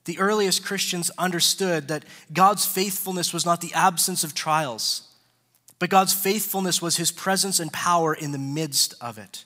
The 0.06 0.18
earliest 0.18 0.66
Christians 0.66 1.12
understood 1.18 1.90
that 1.90 2.06
God's 2.34 2.66
faithfulness 2.66 3.32
was 3.32 3.46
not 3.46 3.62
the 3.62 3.74
absence 3.76 4.24
of 4.24 4.34
trials, 4.34 5.08
but 5.80 5.90
God's 5.90 6.14
faithfulness 6.14 6.82
was 6.82 6.98
his 6.98 7.12
presence 7.12 7.60
and 7.60 7.72
power 7.72 8.14
in 8.14 8.32
the 8.32 8.38
midst 8.38 8.94
of 9.02 9.18
it. 9.18 9.46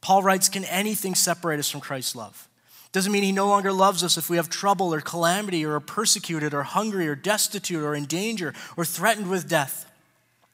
Paul 0.00 0.22
writes, 0.22 0.50
Can 0.50 0.64
anything 0.64 1.14
separate 1.14 1.58
us 1.58 1.70
from 1.70 1.80
Christ's 1.80 2.14
love? 2.14 2.48
Doesn't 2.92 3.10
mean 3.10 3.24
he 3.24 3.32
no 3.32 3.48
longer 3.48 3.72
loves 3.72 4.04
us 4.04 4.16
if 4.16 4.30
we 4.30 4.36
have 4.36 4.48
trouble 4.48 4.94
or 4.94 5.00
calamity 5.00 5.64
or 5.64 5.74
are 5.74 5.80
persecuted 5.80 6.54
or 6.54 6.62
hungry 6.62 7.08
or 7.08 7.16
destitute 7.16 7.82
or 7.82 7.94
in 7.94 8.04
danger 8.04 8.54
or 8.76 8.84
threatened 8.84 9.28
with 9.28 9.48
death. 9.48 9.90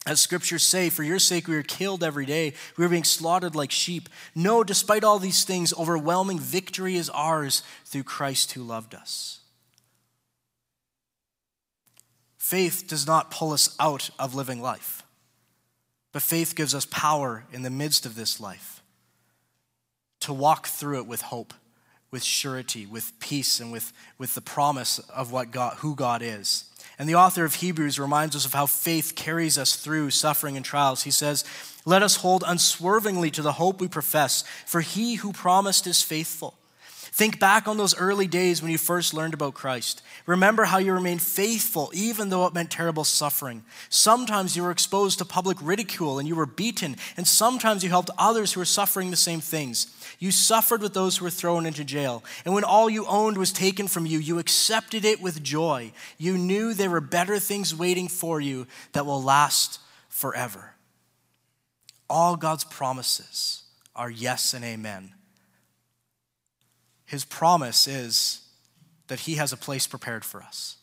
As 0.07 0.23
scriptures 0.23 0.62
say, 0.62 0.88
for 0.88 1.03
your 1.03 1.18
sake 1.18 1.46
we 1.46 1.57
are 1.57 1.62
killed 1.62 2.03
every 2.03 2.25
day. 2.25 2.55
We 2.79 2.87
are 2.87 2.88
being 2.88 3.05
slaughtered 3.05 3.55
like 3.55 3.70
sheep. 3.70 4.09
No, 4.35 4.64
despite 4.64 5.05
all 5.05 5.18
these 5.18 5.44
things, 5.44 5.75
overwhelming 5.75 6.38
victory 6.38 6.96
is 6.96 7.11
ours 7.11 7.62
through 7.85 8.05
Christ 8.05 8.53
who 8.53 8.62
loved 8.62 8.94
us. 8.94 9.39
Faith 12.50 12.88
does 12.88 13.06
not 13.06 13.30
pull 13.30 13.52
us 13.52 13.76
out 13.78 14.10
of 14.18 14.34
living 14.34 14.60
life, 14.60 15.04
but 16.10 16.20
faith 16.20 16.56
gives 16.56 16.74
us 16.74 16.84
power 16.84 17.44
in 17.52 17.62
the 17.62 17.70
midst 17.70 18.04
of 18.04 18.16
this 18.16 18.40
life 18.40 18.82
to 20.18 20.32
walk 20.32 20.66
through 20.66 20.98
it 20.98 21.06
with 21.06 21.20
hope, 21.20 21.54
with 22.10 22.24
surety, 22.24 22.86
with 22.86 23.12
peace, 23.20 23.60
and 23.60 23.70
with, 23.70 23.92
with 24.18 24.34
the 24.34 24.40
promise 24.40 24.98
of 24.98 25.30
what 25.30 25.52
God, 25.52 25.76
who 25.76 25.94
God 25.94 26.22
is. 26.22 26.64
And 26.98 27.08
the 27.08 27.14
author 27.14 27.44
of 27.44 27.54
Hebrews 27.54 28.00
reminds 28.00 28.34
us 28.34 28.44
of 28.44 28.52
how 28.52 28.66
faith 28.66 29.14
carries 29.14 29.56
us 29.56 29.76
through 29.76 30.10
suffering 30.10 30.56
and 30.56 30.64
trials. 30.64 31.04
He 31.04 31.12
says, 31.12 31.44
Let 31.84 32.02
us 32.02 32.16
hold 32.16 32.42
unswervingly 32.44 33.30
to 33.30 33.42
the 33.42 33.52
hope 33.52 33.80
we 33.80 33.86
profess, 33.86 34.42
for 34.66 34.80
he 34.80 35.14
who 35.14 35.32
promised 35.32 35.86
is 35.86 36.02
faithful. 36.02 36.58
Think 37.12 37.40
back 37.40 37.66
on 37.66 37.77
those 37.77 37.96
early 37.96 38.29
days 38.29 38.62
when 38.62 38.70
you 38.70 38.79
first 38.79 39.12
learned 39.12 39.35
about 39.35 39.55
Christ. 39.55 40.01
Remember 40.27 40.64
how 40.64 40.79
you 40.79 40.92
remained 40.92 41.23
faithful 41.23 41.90
even 41.92 42.29
though 42.29 42.46
it 42.46 42.55
meant 42.55 42.70
terrible 42.70 43.03
suffering. 43.03 43.64
Sometimes 43.88 44.57
you 44.57 44.62
were 44.62 44.70
exposed 44.70 45.18
to 45.18 45.25
public 45.25 45.59
ridicule 45.61 46.18
and 46.18 46.29
you 46.29 46.37
were 46.37 46.46
beaten, 46.46 46.96
and 47.16 47.27
sometimes 47.27 47.83
you 47.83 47.90
helped 47.90 48.11
others 48.16 48.53
who 48.53 48.61
were 48.61 48.64
suffering 48.64 49.11
the 49.11 49.16
same 49.16 49.40
things. 49.40 49.88
You 50.18 50.31
suffered 50.31 50.83
with 50.83 50.94
those 50.94 51.16
who 51.16 51.25
were 51.25 51.31
thrown 51.31 51.66
into 51.66 51.85
jail. 51.85 52.23
And 52.44 52.55
when 52.55 52.64
all 52.64 52.88
you 52.88 53.07
owned 53.07 53.38
was 53.38 53.53
taken 53.53 53.88
from 53.88 54.07
you, 54.07 54.18
you 54.18 54.38
accepted 54.38 55.05
it 55.05 55.20
with 55.20 55.42
joy. 55.42 55.92
You 56.16 56.38
knew 56.38 56.75
there 56.75 56.90
were 56.90 57.01
better 57.01 57.38
things 57.38 57.75
waiting 57.75 58.09
for 58.09 58.40
you 58.40 58.66
that 58.92 59.05
will 59.05 59.23
last 59.23 59.81
forever. 60.09 60.75
All 62.09 62.37
God's 62.37 62.64
promises 62.64 63.64
are 63.96 64.11
yes 64.11 64.55
and 64.55 64.64
amen. 64.64 65.14
His 67.11 67.25
promise 67.25 67.88
is 67.88 68.42
that 69.09 69.18
He 69.18 69.35
has 69.35 69.53
a 69.53 69.57
place 69.57 69.88
prepared 69.88 70.25
for 70.25 70.44
us. 70.44 70.77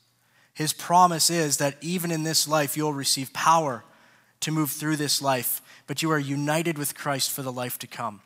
His 0.54 0.74
promise 0.74 1.30
is 1.30 1.56
that 1.56 1.78
even 1.80 2.12
in 2.12 2.24
this 2.24 2.50
life, 2.50 2.76
you'll 2.76 2.92
receive 2.92 3.32
power 3.32 3.86
to 4.42 4.52
move 4.52 4.72
through 4.72 4.98
this 4.98 5.22
life, 5.22 5.62
but 5.88 6.02
you 6.02 6.12
are 6.12 6.20
united 6.20 6.78
with 6.78 6.98
Christ 6.98 7.32
for 7.32 7.44
the 7.44 7.52
life 7.52 7.80
to 7.80 7.88
come. 7.88 8.20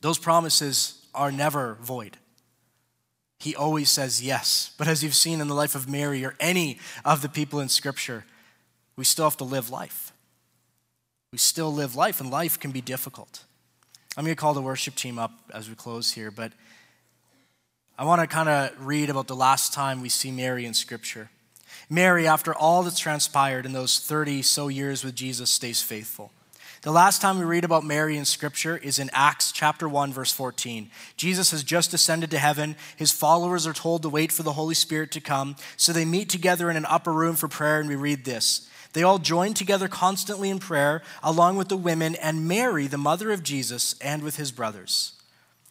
Those 0.00 0.16
promises 0.16 1.06
are 1.14 1.30
never 1.30 1.76
void. 1.82 2.16
He 3.40 3.54
always 3.54 3.90
says 3.90 4.22
yes. 4.22 4.72
But 4.78 4.88
as 4.88 5.04
you've 5.04 5.14
seen 5.14 5.42
in 5.42 5.48
the 5.48 5.54
life 5.54 5.74
of 5.74 5.90
Mary 5.90 6.24
or 6.24 6.34
any 6.40 6.78
of 7.04 7.20
the 7.20 7.28
people 7.28 7.60
in 7.60 7.68
Scripture, 7.68 8.24
we 8.96 9.04
still 9.04 9.26
have 9.26 9.36
to 9.36 9.44
live 9.44 9.68
life. 9.68 10.14
We 11.30 11.36
still 11.36 11.70
live 11.70 11.94
life, 11.94 12.22
and 12.22 12.30
life 12.30 12.58
can 12.58 12.70
be 12.70 12.80
difficult. 12.80 13.44
I'm 14.16 14.24
going 14.24 14.34
to 14.34 14.40
call 14.40 14.54
the 14.54 14.62
worship 14.62 14.94
team 14.94 15.18
up 15.18 15.32
as 15.52 15.68
we 15.68 15.74
close 15.74 16.12
here, 16.12 16.30
but 16.30 16.52
I 17.98 18.04
want 18.04 18.20
to 18.20 18.26
kind 18.26 18.50
of 18.50 18.86
read 18.86 19.08
about 19.08 19.26
the 19.26 19.34
last 19.34 19.72
time 19.72 20.02
we 20.02 20.10
see 20.10 20.30
Mary 20.30 20.66
in 20.66 20.74
Scripture. 20.74 21.30
Mary, 21.88 22.28
after 22.28 22.54
all 22.54 22.82
that's 22.82 22.98
transpired 22.98 23.64
in 23.64 23.72
those 23.72 23.98
30 24.00 24.42
so 24.42 24.68
years 24.68 25.02
with 25.02 25.14
Jesus, 25.14 25.48
stays 25.48 25.80
faithful. 25.80 26.30
The 26.82 26.92
last 26.92 27.22
time 27.22 27.38
we 27.38 27.46
read 27.46 27.64
about 27.64 27.84
Mary 27.84 28.18
in 28.18 28.26
Scripture 28.26 28.76
is 28.76 28.98
in 28.98 29.08
Acts 29.14 29.50
chapter 29.50 29.88
1, 29.88 30.12
verse 30.12 30.30
14. 30.30 30.90
Jesus 31.16 31.52
has 31.52 31.64
just 31.64 31.94
ascended 31.94 32.30
to 32.32 32.38
heaven. 32.38 32.76
His 32.96 33.12
followers 33.12 33.66
are 33.66 33.72
told 33.72 34.02
to 34.02 34.10
wait 34.10 34.30
for 34.30 34.42
the 34.42 34.52
Holy 34.52 34.74
Spirit 34.74 35.10
to 35.12 35.20
come. 35.22 35.56
So 35.78 35.94
they 35.94 36.04
meet 36.04 36.28
together 36.28 36.70
in 36.70 36.76
an 36.76 36.84
upper 36.84 37.14
room 37.14 37.34
for 37.34 37.48
prayer, 37.48 37.80
and 37.80 37.88
we 37.88 37.96
read 37.96 38.26
this. 38.26 38.68
They 38.92 39.04
all 39.04 39.18
join 39.18 39.54
together 39.54 39.88
constantly 39.88 40.50
in 40.50 40.58
prayer, 40.58 41.02
along 41.22 41.56
with 41.56 41.68
the 41.68 41.78
women 41.78 42.14
and 42.16 42.46
Mary, 42.46 42.88
the 42.88 42.98
mother 42.98 43.30
of 43.30 43.42
Jesus, 43.42 43.94
and 44.02 44.22
with 44.22 44.36
his 44.36 44.52
brothers. 44.52 45.15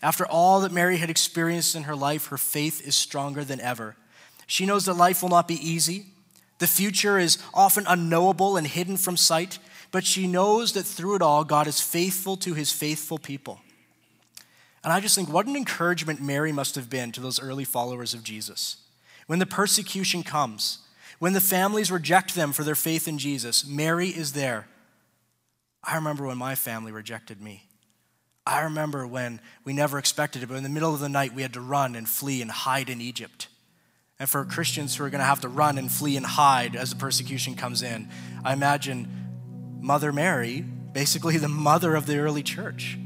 After 0.05 0.25
all 0.25 0.61
that 0.61 0.71
Mary 0.71 0.97
had 0.97 1.09
experienced 1.09 1.75
in 1.75 1.83
her 1.83 1.95
life, 1.95 2.27
her 2.27 2.37
faith 2.37 2.85
is 2.85 2.95
stronger 2.95 3.43
than 3.43 3.59
ever. 3.59 3.95
She 4.45 4.65
knows 4.65 4.85
that 4.85 4.93
life 4.93 5.21
will 5.21 5.29
not 5.29 5.47
be 5.47 5.55
easy. 5.55 6.05
The 6.59 6.67
future 6.67 7.17
is 7.17 7.39
often 7.53 7.85
unknowable 7.87 8.55
and 8.55 8.67
hidden 8.67 8.97
from 8.97 9.17
sight 9.17 9.59
but 9.95 10.05
she 10.05 10.27
knows 10.27 10.73
that 10.73 10.83
through 10.83 11.15
it 11.15 11.21
all, 11.21 11.45
God 11.45 11.67
is 11.67 11.79
faithful 11.79 12.35
to 12.35 12.53
his 12.53 12.69
faithful 12.69 13.17
people. 13.17 13.61
And 14.83 14.91
I 14.91 14.99
just 14.99 15.15
think 15.15 15.29
what 15.29 15.47
an 15.47 15.55
encouragement 15.55 16.21
Mary 16.21 16.51
must 16.51 16.75
have 16.75 16.89
been 16.89 17.13
to 17.13 17.21
those 17.21 17.41
early 17.41 17.63
followers 17.63 18.13
of 18.13 18.21
Jesus. 18.21 18.75
When 19.27 19.39
the 19.39 19.45
persecution 19.45 20.21
comes, 20.21 20.79
when 21.19 21.31
the 21.31 21.39
families 21.39 21.93
reject 21.93 22.35
them 22.35 22.51
for 22.51 22.65
their 22.65 22.75
faith 22.75 23.07
in 23.07 23.17
Jesus, 23.17 23.65
Mary 23.65 24.09
is 24.09 24.33
there. 24.33 24.67
I 25.81 25.95
remember 25.95 26.25
when 26.25 26.37
my 26.37 26.55
family 26.55 26.91
rejected 26.91 27.41
me. 27.41 27.64
I 28.47 28.61
remember 28.61 29.07
when 29.07 29.39
we 29.63 29.73
never 29.73 29.97
expected 29.97 30.43
it, 30.43 30.49
but 30.49 30.55
in 30.55 30.63
the 30.63 30.69
middle 30.69 30.93
of 30.93 30.99
the 30.99 31.09
night, 31.09 31.33
we 31.33 31.41
had 31.41 31.53
to 31.53 31.61
run 31.61 31.95
and 31.95 32.07
flee 32.07 32.41
and 32.41 32.51
hide 32.51 32.89
in 32.89 33.01
Egypt. 33.01 33.47
And 34.19 34.29
for 34.29 34.45
Christians 34.45 34.95
who 34.95 35.03
are 35.03 35.09
going 35.09 35.19
to 35.19 35.25
have 35.25 35.41
to 35.41 35.49
run 35.49 35.77
and 35.77 35.91
flee 35.91 36.15
and 36.15 36.25
hide 36.25 36.75
as 36.75 36.91
the 36.91 36.95
persecution 36.95 37.55
comes 37.55 37.81
in, 37.81 38.07
I 38.43 38.53
imagine 38.53 39.07
Mother 39.81 40.13
Mary, 40.13 40.61
basically 40.61 41.37
the 41.37 41.47
mother 41.47 41.95
of 41.95 42.05
the 42.05 42.19
early 42.19 42.43
church, 42.43 42.97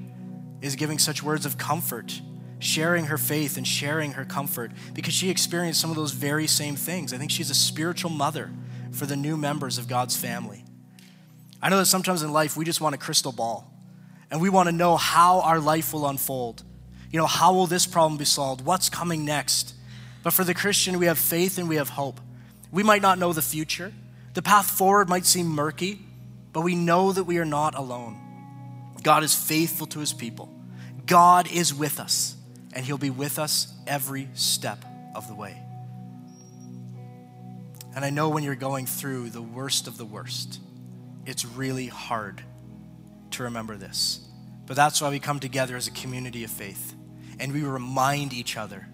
is 0.61 0.75
giving 0.75 0.99
such 0.99 1.23
words 1.23 1.45
of 1.45 1.57
comfort, 1.57 2.21
sharing 2.59 3.05
her 3.05 3.17
faith 3.17 3.55
and 3.55 3.65
sharing 3.65 4.11
her 4.13 4.25
comfort 4.25 4.71
because 4.93 5.13
she 5.13 5.29
experienced 5.29 5.79
some 5.79 5.89
of 5.89 5.95
those 5.95 6.11
very 6.11 6.47
same 6.47 6.75
things. 6.75 7.13
I 7.13 7.17
think 7.17 7.31
she's 7.31 7.49
a 7.49 7.55
spiritual 7.55 8.11
mother 8.11 8.51
for 8.91 9.05
the 9.05 9.15
new 9.15 9.37
members 9.37 9.77
of 9.77 9.87
God's 9.87 10.17
family. 10.17 10.65
I 11.61 11.69
know 11.69 11.77
that 11.77 11.85
sometimes 11.85 12.23
in 12.23 12.33
life 12.33 12.57
we 12.57 12.65
just 12.65 12.81
want 12.81 12.93
a 12.93 12.97
crystal 12.97 13.31
ball 13.31 13.78
and 14.31 14.41
we 14.41 14.49
want 14.49 14.67
to 14.67 14.75
know 14.75 14.97
how 14.97 15.41
our 15.41 15.59
life 15.59 15.93
will 15.93 16.07
unfold. 16.07 16.63
You 17.11 17.19
know, 17.19 17.25
how 17.25 17.53
will 17.53 17.67
this 17.67 17.85
problem 17.85 18.17
be 18.17 18.25
solved? 18.25 18.61
What's 18.61 18.89
coming 18.89 19.25
next? 19.25 19.73
But 20.23 20.33
for 20.33 20.43
the 20.43 20.53
Christian, 20.53 20.99
we 20.99 21.07
have 21.07 21.17
faith 21.17 21.57
and 21.57 21.67
we 21.67 21.77
have 21.77 21.89
hope. 21.89 22.19
We 22.71 22.83
might 22.83 23.01
not 23.01 23.17
know 23.17 23.33
the 23.33 23.41
future. 23.41 23.91
The 24.33 24.41
path 24.41 24.69
forward 24.69 25.09
might 25.09 25.25
seem 25.25 25.47
murky, 25.47 25.99
but 26.53 26.61
we 26.61 26.75
know 26.75 27.11
that 27.11 27.23
we 27.23 27.39
are 27.39 27.45
not 27.45 27.75
alone. 27.75 28.17
God 29.01 29.23
is 29.23 29.33
faithful 29.33 29.87
to 29.87 29.99
his 29.99 30.13
people. 30.13 30.53
God 31.05 31.51
is 31.51 31.73
with 31.73 31.99
us, 31.99 32.35
and 32.73 32.85
he'll 32.85 32.99
be 32.99 33.09
with 33.09 33.39
us 33.39 33.73
every 33.87 34.29
step 34.35 34.83
of 35.15 35.27
the 35.27 35.33
way. 35.33 35.59
And 37.95 38.05
I 38.05 38.11
know 38.11 38.29
when 38.29 38.43
you're 38.43 38.55
going 38.55 38.85
through 38.85 39.31
the 39.31 39.41
worst 39.41 39.87
of 39.87 39.97
the 39.97 40.05
worst, 40.05 40.59
it's 41.25 41.43
really 41.43 41.87
hard 41.87 42.43
to 43.31 43.43
remember 43.43 43.77
this. 43.77 44.27
But 44.65 44.75
that's 44.75 45.01
why 45.01 45.09
we 45.09 45.19
come 45.19 45.39
together 45.39 45.75
as 45.75 45.87
a 45.87 45.91
community 45.91 46.43
of 46.43 46.51
faith 46.51 46.95
and 47.39 47.53
we 47.53 47.63
remind 47.63 48.33
each 48.33 48.57
other 48.57 48.87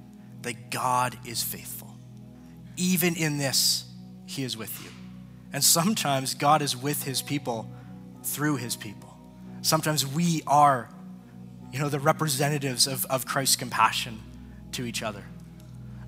that 0.44 0.70
God 0.70 1.18
is 1.26 1.44
faithful. 1.44 1.96
Even 2.78 3.16
in 3.16 3.38
this, 3.38 3.86
He 4.26 4.44
is 4.44 4.56
with 4.56 4.84
you. 4.84 4.92
And 5.56 5.64
sometimes 5.64 6.34
God 6.34 6.62
is 6.62 6.76
with 6.76 7.04
his 7.04 7.22
people 7.22 7.72
through 8.24 8.58
his 8.58 8.76
people. 8.76 9.18
Sometimes 9.62 10.06
we 10.06 10.44
are, 10.46 10.90
you 11.72 11.80
know, 11.80 11.88
the 11.88 11.98
representatives 11.98 12.88
of, 12.88 13.06
of 13.06 13.26
Christ's 13.26 13.56
compassion 13.56 14.22
to 14.74 14.84
each 14.84 15.02
other. 15.02 15.24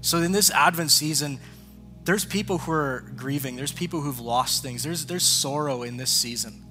So 0.02 0.18
in 0.18 0.34
this 0.34 0.52
Advent 0.52 0.92
season, 0.92 1.40
there's 2.04 2.26
people 2.26 2.58
who 2.58 2.74
are 2.74 3.10
grieving, 3.16 3.56
there's 3.56 3.72
people 3.72 4.02
who've 4.02 4.20
lost 4.20 4.64
things, 4.64 4.84
there's, 4.84 5.06
there's 5.06 5.24
sorrow 5.24 5.84
in 5.84 5.96
this 5.96 6.12
season. 6.12 6.66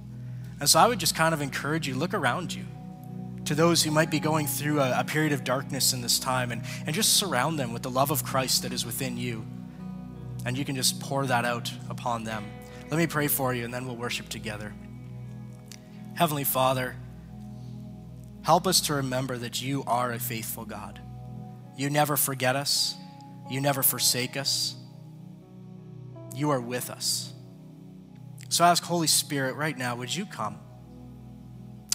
And 0.60 0.68
so 0.68 0.78
I 0.78 0.86
would 0.86 0.98
just 0.98 1.14
kind 1.14 1.34
of 1.34 1.42
encourage 1.42 1.86
you 1.86 1.94
look 1.94 2.14
around 2.14 2.54
you 2.54 2.64
to 3.44 3.54
those 3.54 3.82
who 3.82 3.90
might 3.90 4.10
be 4.10 4.18
going 4.18 4.46
through 4.46 4.80
a, 4.80 5.00
a 5.00 5.04
period 5.04 5.32
of 5.32 5.44
darkness 5.44 5.92
in 5.92 6.00
this 6.00 6.18
time 6.18 6.50
and, 6.50 6.62
and 6.86 6.94
just 6.94 7.14
surround 7.14 7.58
them 7.58 7.72
with 7.72 7.82
the 7.82 7.90
love 7.90 8.10
of 8.10 8.24
Christ 8.24 8.62
that 8.62 8.72
is 8.72 8.84
within 8.84 9.16
you. 9.16 9.46
And 10.44 10.56
you 10.56 10.64
can 10.64 10.76
just 10.76 11.00
pour 11.00 11.26
that 11.26 11.44
out 11.44 11.72
upon 11.88 12.24
them. 12.24 12.44
Let 12.90 12.98
me 12.98 13.06
pray 13.06 13.28
for 13.28 13.54
you 13.54 13.64
and 13.64 13.72
then 13.72 13.86
we'll 13.86 13.96
worship 13.96 14.28
together. 14.28 14.74
Heavenly 16.14 16.44
Father, 16.44 16.96
help 18.42 18.66
us 18.66 18.80
to 18.82 18.94
remember 18.94 19.36
that 19.38 19.60
you 19.60 19.84
are 19.86 20.12
a 20.12 20.18
faithful 20.18 20.64
God. 20.64 21.00
You 21.76 21.90
never 21.90 22.16
forget 22.16 22.56
us, 22.56 22.94
you 23.50 23.60
never 23.60 23.82
forsake 23.82 24.36
us, 24.36 24.76
you 26.34 26.50
are 26.50 26.60
with 26.60 26.90
us. 26.90 27.32
So 28.56 28.64
I 28.64 28.70
ask, 28.70 28.82
Holy 28.84 29.06
Spirit, 29.06 29.54
right 29.56 29.76
now, 29.76 29.96
would 29.96 30.16
you 30.16 30.24
come? 30.24 30.58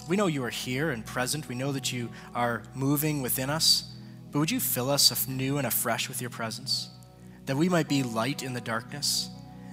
We 0.08 0.16
know 0.16 0.28
you 0.28 0.44
are 0.44 0.48
here 0.48 0.90
and 0.90 1.04
present. 1.04 1.48
We 1.48 1.56
know 1.56 1.72
that 1.72 1.92
you 1.92 2.10
are 2.36 2.62
moving 2.72 3.20
within 3.20 3.50
us. 3.50 3.92
But 4.30 4.38
would 4.38 4.50
you 4.52 4.60
fill 4.60 4.88
us 4.88 5.26
anew 5.26 5.58
and 5.58 5.66
afresh 5.66 6.08
with 6.08 6.20
your 6.20 6.30
presence? 6.30 6.88
That 7.46 7.56
we 7.56 7.68
might 7.68 7.88
be 7.88 8.04
light 8.04 8.44
in 8.44 8.52
the 8.52 8.60
darkness, 8.60 9.28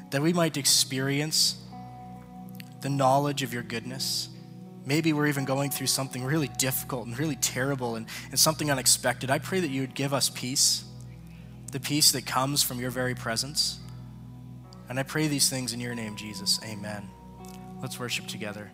that 0.09 0.19
we 0.19 0.33
might 0.33 0.57
experience 0.57 1.61
the 2.81 2.89
knowledge 2.89 3.43
of 3.43 3.53
your 3.53 3.61
goodness. 3.61 4.29
Maybe 4.83 5.13
we're 5.13 5.27
even 5.27 5.45
going 5.45 5.69
through 5.69 5.85
something 5.85 6.23
really 6.23 6.49
difficult 6.57 7.05
and 7.05 7.19
really 7.19 7.35
terrible 7.35 7.97
and, 7.97 8.07
and 8.31 8.39
something 8.39 8.71
unexpected. 8.71 9.29
I 9.29 9.37
pray 9.37 9.59
that 9.59 9.69
you 9.69 9.81
would 9.81 9.93
give 9.93 10.11
us 10.11 10.31
peace, 10.31 10.85
the 11.71 11.79
peace 11.79 12.11
that 12.13 12.25
comes 12.25 12.63
from 12.63 12.79
your 12.79 12.89
very 12.89 13.13
presence. 13.13 13.77
And 14.89 14.99
I 14.99 15.03
pray 15.03 15.27
these 15.27 15.49
things 15.49 15.71
in 15.71 15.79
your 15.79 15.95
name, 15.95 16.15
Jesus. 16.15 16.59
Amen. 16.65 17.07
Let's 17.81 17.99
worship 17.99 18.27
together. 18.27 18.71